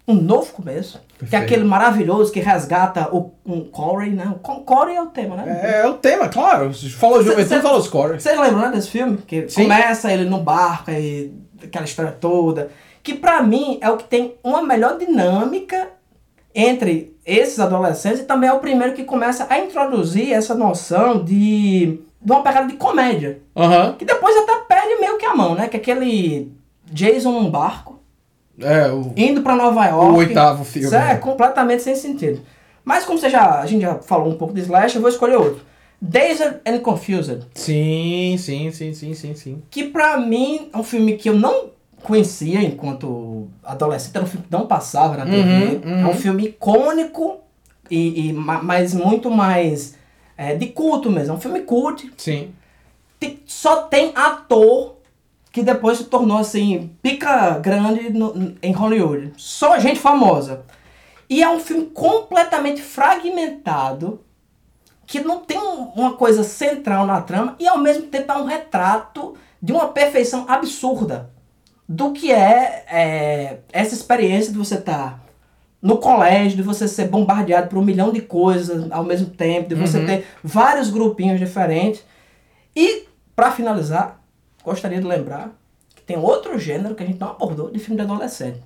Um 0.05 0.15
novo 0.15 0.51
começo. 0.51 0.99
Que 1.17 1.23
é 1.23 1.29
Perfeito. 1.29 1.43
aquele 1.45 1.63
maravilhoso 1.63 2.33
que 2.33 2.41
resgata 2.41 3.07
o 3.15 3.31
um 3.45 3.63
Corey, 3.63 4.09
né? 4.11 4.27
O 4.29 4.39
Corey 4.39 4.97
é 4.97 5.01
o 5.01 5.05
tema, 5.05 5.37
né? 5.37 5.61
É, 5.63 5.81
é 5.83 5.87
o 5.87 5.93
tema, 5.93 6.27
claro. 6.27 6.73
Falou 6.73 7.23
Cê- 7.23 7.45
cê- 7.45 7.61
falou 7.61 7.81
Score. 7.81 8.19
Vocês 8.19 8.37
lembram, 8.37 8.59
né, 8.63 8.71
desse 8.71 8.89
filme? 8.89 9.17
Que 9.25 9.47
Sim. 9.47 9.63
começa 9.63 10.11
ele 10.11 10.25
no 10.29 10.39
barco 10.39 10.91
e 10.91 11.33
aquela 11.63 11.85
história 11.85 12.11
toda. 12.11 12.69
Que 13.01 13.13
pra 13.13 13.41
mim 13.41 13.77
é 13.81 13.89
o 13.89 13.95
que 13.95 14.03
tem 14.03 14.35
uma 14.43 14.61
melhor 14.61 14.97
dinâmica 14.97 15.87
entre 16.53 17.15
esses 17.25 17.59
adolescentes 17.59 18.19
e 18.19 18.23
também 18.25 18.49
é 18.49 18.53
o 18.53 18.59
primeiro 18.59 18.93
que 18.93 19.05
começa 19.05 19.47
a 19.49 19.57
introduzir 19.59 20.33
essa 20.33 20.53
noção 20.53 21.23
de, 21.23 22.01
de 22.21 22.31
uma 22.31 22.43
pegada 22.43 22.67
de 22.67 22.75
comédia. 22.75 23.39
Aham. 23.55 23.95
Que 23.97 24.03
depois 24.05 24.35
até 24.37 24.52
que 25.23 25.29
a 25.29 25.35
mão, 25.35 25.55
né? 25.55 25.67
Que 25.67 25.77
é 25.77 25.79
aquele 25.79 26.51
Jason 26.91 27.31
num 27.31 27.49
barco, 27.49 27.99
É, 28.59 28.91
o. 28.91 29.13
indo 29.15 29.41
pra 29.41 29.55
Nova 29.55 29.85
York. 29.85 30.11
O 30.13 30.15
oitavo 30.17 30.63
filme, 30.63 30.87
Isso 30.87 30.95
é 30.95 31.15
completamente 31.17 31.81
sem 31.83 31.95
sentido. 31.95 32.41
Mas 32.85 33.05
como 33.05 33.17
você 33.17 33.29
já, 33.29 33.59
a 33.61 33.65
gente 33.65 33.81
já 33.81 33.95
falou 33.95 34.29
um 34.31 34.37
pouco 34.37 34.53
de 34.53 34.61
Slash, 34.61 34.95
eu 34.95 35.01
vou 35.01 35.09
escolher 35.09 35.37
outro. 35.37 35.61
Dazed 36.01 36.55
and 36.67 36.79
Confused. 36.79 37.43
Sim, 37.55 38.35
sim, 38.37 38.71
sim, 38.71 38.93
sim, 38.93 39.13
sim, 39.13 39.33
sim. 39.35 39.63
Que 39.71 39.85
pra 39.85 40.17
mim 40.17 40.69
é 40.73 40.77
um 40.77 40.83
filme 40.83 41.15
que 41.15 41.29
eu 41.29 41.35
não 41.35 41.71
conhecia 42.03 42.61
enquanto 42.61 43.47
adolescente, 43.63 44.13
era 44.15 44.25
um 44.25 44.27
filme 44.27 44.45
que 44.45 44.51
não 44.51 44.67
passava 44.67 45.15
na 45.15 45.25
TV. 45.25 45.39
Uhum, 45.39 45.81
uhum. 45.85 45.99
É 46.01 46.05
um 46.07 46.13
filme 46.13 46.43
icônico, 46.47 47.37
e, 47.89 48.27
e 48.27 48.33
ma- 48.33 48.61
mas 48.61 48.93
muito 48.93 49.31
mais 49.31 49.95
é, 50.37 50.53
de 50.55 50.65
culto 50.67 51.09
mesmo. 51.09 51.33
É 51.33 51.37
um 51.37 51.39
filme 51.39 51.61
cult. 51.61 52.11
Sim. 52.17 52.49
Tem- 53.17 53.39
só 53.45 53.83
tem 53.83 54.11
ator 54.15 54.97
que 55.53 55.61
depois 55.63 55.99
se 55.99 56.05
tornou 56.05 56.39
assim, 56.39 56.89
pica 57.01 57.59
grande 57.59 58.09
no- 58.09 58.55
em 58.61 58.71
Hollywood. 58.73 59.33
Só 59.37 59.77
gente 59.79 59.99
famosa. 59.99 60.65
E 61.29 61.41
é 61.43 61.49
um 61.49 61.59
filme 61.59 61.85
completamente 61.85 62.81
fragmentado, 62.81 64.21
que 65.05 65.19
não 65.19 65.39
tem 65.41 65.59
um- 65.59 65.91
uma 65.95 66.13
coisa 66.13 66.43
central 66.43 67.05
na 67.05 67.21
trama, 67.21 67.55
e 67.59 67.67
ao 67.67 67.77
mesmo 67.77 68.07
tempo 68.07 68.31
é 68.31 68.37
um 68.37 68.45
retrato 68.45 69.35
de 69.61 69.71
uma 69.71 69.89
perfeição 69.89 70.45
absurda 70.47 71.29
do 71.87 72.11
que 72.13 72.31
é, 72.31 72.85
é, 72.89 73.57
essa 73.71 73.93
experiência 73.93 74.51
de 74.51 74.57
você 74.57 74.75
estar 74.75 75.21
no 75.81 75.97
colégio, 75.97 76.57
de 76.57 76.63
você 76.63 76.87
ser 76.87 77.09
bombardeado 77.09 77.67
por 77.67 77.77
um 77.77 77.83
milhão 77.83 78.11
de 78.11 78.21
coisas 78.21 78.89
ao 78.91 79.03
mesmo 79.03 79.27
tempo, 79.29 79.69
de 79.69 79.75
você 79.75 79.99
Uhum. 79.99 80.05
ter 80.05 80.25
vários 80.43 80.89
grupinhos 80.89 81.39
diferentes. 81.39 82.03
E 82.75 83.03
Pra 83.35 83.49
finalizar, 83.51 84.22
gostaria 84.63 84.99
de 84.99 85.07
lembrar 85.07 85.51
que 85.95 86.01
tem 86.01 86.17
outro 86.17 86.57
gênero 86.57 86.95
que 86.95 87.03
a 87.03 87.05
gente 87.05 87.19
não 87.19 87.29
abordou 87.29 87.69
de 87.69 87.79
filme 87.79 87.95
de 87.95 88.01
adolescente. 88.01 88.61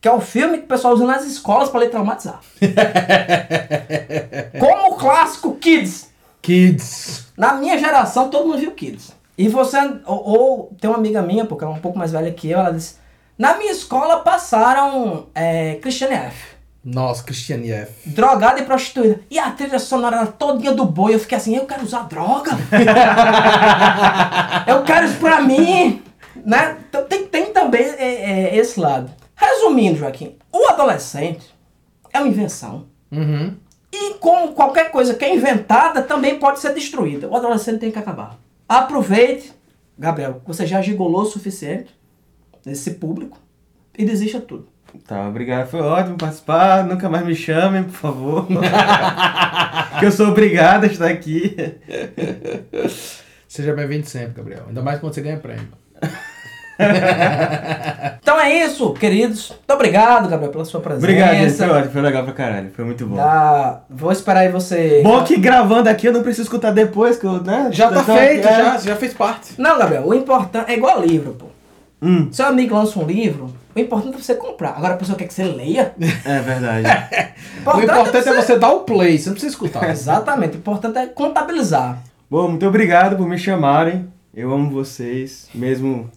Que 0.00 0.08
é 0.08 0.12
o 0.12 0.20
filme 0.20 0.58
que 0.58 0.64
o 0.64 0.68
pessoal 0.68 0.94
usa 0.94 1.06
nas 1.06 1.24
escolas 1.24 1.68
pra 1.68 1.80
lhe 1.80 1.88
traumatizar. 1.88 2.40
Como 4.58 4.92
o 4.92 4.96
clássico 4.96 5.56
Kids. 5.56 6.10
Kids. 6.42 7.26
Na 7.36 7.54
minha 7.54 7.78
geração, 7.78 8.28
todo 8.28 8.46
mundo 8.46 8.58
viu 8.58 8.72
Kids. 8.72 9.12
E 9.38 9.48
você, 9.48 9.76
ou, 10.06 10.28
ou 10.28 10.76
tem 10.80 10.88
uma 10.88 10.98
amiga 10.98 11.22
minha, 11.22 11.44
porque 11.44 11.64
ela 11.64 11.74
é 11.74 11.76
um 11.76 11.80
pouco 11.80 11.98
mais 11.98 12.12
velha 12.12 12.32
que 12.32 12.50
eu, 12.50 12.58
ela 12.58 12.72
disse: 12.72 12.96
Na 13.36 13.56
minha 13.56 13.72
escola 13.72 14.20
passaram 14.20 15.26
é, 15.34 15.74
Christiane 15.76 16.14
F. 16.14 16.55
Nossa, 16.86 17.24
Christiane 17.24 17.72
F. 17.72 18.10
Drogada 18.10 18.60
e 18.60 18.64
prostituída. 18.64 19.20
E 19.28 19.40
a 19.40 19.50
trilha 19.50 19.80
sonora 19.80 20.18
era 20.18 20.26
todinha 20.28 20.72
do 20.72 20.84
boi. 20.84 21.16
Eu 21.16 21.18
fiquei 21.18 21.36
assim: 21.36 21.56
Eu 21.56 21.66
quero 21.66 21.82
usar 21.82 22.04
droga. 22.04 22.52
eu 24.68 24.84
quero 24.84 25.06
isso 25.06 25.18
pra 25.18 25.42
mim. 25.42 26.00
Né? 26.44 26.78
Então, 26.88 27.04
tem, 27.06 27.26
tem 27.26 27.52
também 27.52 27.82
é, 27.82 28.52
é, 28.52 28.56
esse 28.56 28.78
lado. 28.78 29.10
Resumindo, 29.34 29.98
Joaquim, 29.98 30.36
o 30.52 30.70
adolescente 30.70 31.52
é 32.12 32.20
uma 32.20 32.28
invenção. 32.28 32.86
Uhum. 33.10 33.56
E 33.92 34.14
como 34.14 34.52
qualquer 34.52 34.92
coisa 34.92 35.14
que 35.14 35.24
é 35.24 35.34
inventada, 35.34 36.02
também 36.02 36.38
pode 36.38 36.60
ser 36.60 36.72
destruída. 36.72 37.26
O 37.26 37.34
adolescente 37.34 37.80
tem 37.80 37.90
que 37.90 37.98
acabar. 37.98 38.38
Aproveite, 38.68 39.52
Gabriel, 39.98 40.40
você 40.46 40.64
já 40.64 40.80
gigolou 40.80 41.22
o 41.22 41.26
suficiente 41.26 41.92
nesse 42.64 42.92
público 42.92 43.38
e 43.98 44.04
desista 44.04 44.40
tudo. 44.40 44.75
Tá, 45.06 45.28
obrigado. 45.28 45.68
Foi 45.68 45.80
ótimo 45.80 46.16
participar. 46.16 46.84
Nunca 46.84 47.08
mais 47.08 47.24
me 47.24 47.34
chamem, 47.34 47.84
por 47.84 47.92
favor. 47.94 48.46
que 49.98 50.04
eu 50.04 50.12
sou 50.12 50.28
obrigado 50.28 50.84
a 50.84 50.86
estar 50.86 51.06
aqui. 51.08 51.56
Seja 53.48 53.72
bem-vindo 53.74 54.06
sempre, 54.06 54.34
Gabriel. 54.34 54.64
Ainda 54.68 54.82
mais 54.82 54.98
quando 55.00 55.14
você 55.14 55.20
ganha 55.20 55.36
prêmio. 55.38 55.68
então 58.20 58.38
é 58.40 58.52
isso, 58.64 58.92
queridos. 58.94 59.50
Muito 59.50 59.72
obrigado, 59.72 60.28
Gabriel, 60.28 60.52
pela 60.52 60.64
sua 60.64 60.80
presença. 60.80 61.06
Obrigado, 61.06 61.34
gente. 61.36 61.54
Foi 61.54 61.68
ótimo. 61.68 61.92
Foi 61.92 62.02
legal 62.02 62.24
pra 62.24 62.32
caralho. 62.32 62.70
Foi 62.74 62.84
muito 62.84 63.06
bom. 63.06 63.16
Tá, 63.16 63.82
vou 63.88 64.12
esperar 64.12 64.40
aí 64.40 64.50
você. 64.50 65.00
Bom 65.02 65.24
que 65.24 65.36
gravando 65.38 65.88
aqui 65.88 66.06
eu 66.06 66.12
não 66.12 66.22
preciso 66.22 66.42
escutar 66.42 66.72
depois, 66.72 67.16
que 67.18 67.24
eu, 67.26 67.42
né? 67.42 67.68
Já 67.72 67.90
tá 67.90 68.00
Então, 68.02 68.16
feito, 68.16 68.46
é. 68.46 68.52
já, 68.56 68.78
já 68.78 68.96
fez 68.96 69.14
parte. 69.14 69.54
Não, 69.58 69.78
Gabriel, 69.78 70.06
o 70.06 70.14
importante 70.14 70.70
é 70.70 70.74
igual 70.74 71.00
livro, 71.02 71.32
pô. 71.32 71.46
Hum. 72.02 72.28
Seu 72.30 72.46
amigo 72.46 72.74
lança 72.74 72.98
um 72.98 73.06
livro, 73.06 73.50
o 73.76 73.80
importante 73.80 74.16
é 74.16 74.22
você 74.22 74.34
comprar. 74.34 74.70
Agora 74.70 74.94
a 74.94 74.96
pessoa 74.96 75.18
quer 75.18 75.26
que 75.26 75.34
você 75.34 75.44
leia. 75.44 75.94
É 76.24 76.40
verdade. 76.40 76.86
O 77.66 77.80
importante 77.80 78.28
é 78.28 78.34
você 78.34 78.56
dar 78.56 78.70
o 78.70 78.80
play, 78.80 79.18
você 79.18 79.26
não 79.26 79.32
precisa 79.34 79.52
escutar. 79.52 79.88
Exatamente, 79.90 80.56
o 80.56 80.58
importante 80.58 80.98
é 80.98 81.06
contabilizar. 81.06 81.98
Bom, 82.30 82.48
muito 82.48 82.64
obrigado 82.66 83.16
por 83.16 83.28
me 83.28 83.36
chamarem. 83.36 84.06
Eu 84.32 84.52
amo 84.52 84.70
vocês, 84.70 85.48
mesmo 85.52 86.08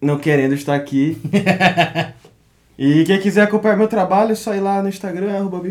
não 0.00 0.18
querendo 0.18 0.54
estar 0.54 0.74
aqui. 0.74 1.18
e 2.78 3.04
quem 3.04 3.18
quiser 3.20 3.42
acompanhar 3.42 3.76
meu 3.76 3.88
trabalho, 3.88 4.32
é 4.32 4.34
só 4.34 4.54
ir 4.54 4.60
lá 4.60 4.82
no 4.82 4.88
Instagram, 4.90 5.34
arroba. 5.34 5.62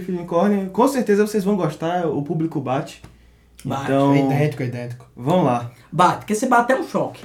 Com 0.74 0.88
certeza 0.88 1.26
vocês 1.26 1.44
vão 1.44 1.56
gostar, 1.56 2.08
o 2.08 2.24
público 2.24 2.60
bate. 2.60 3.02
Bate, 3.64 3.84
então, 3.84 4.14
É 4.14 4.20
idêntico, 4.20 4.64
é 4.64 4.66
idêntico. 4.66 5.06
vão 5.16 5.44
lá. 5.44 5.72
Bate, 5.92 6.20
porque 6.20 6.36
se 6.36 6.48
bater 6.48 6.78
é 6.78 6.80
um 6.80 6.88
choque. 6.88 7.24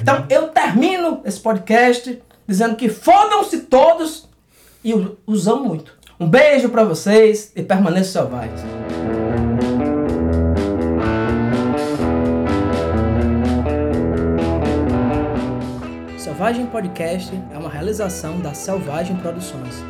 então 0.00 0.24
eu 0.30 0.48
termino 0.48 1.20
esse 1.24 1.40
podcast 1.40 2.20
dizendo 2.52 2.76
que 2.76 2.90
fodam-se 2.90 3.62
todos 3.62 4.28
e 4.84 4.92
amo 5.48 5.64
muito. 5.64 5.96
Um 6.20 6.28
beijo 6.28 6.68
pra 6.68 6.84
vocês 6.84 7.50
e 7.56 7.62
permaneçam 7.62 8.24
selvagens. 8.24 8.60
Selvagem 16.18 16.66
Podcast 16.66 17.32
é 17.54 17.58
uma 17.58 17.70
realização 17.70 18.38
da 18.40 18.52
Selvagem 18.52 19.16
Produções. 19.16 19.82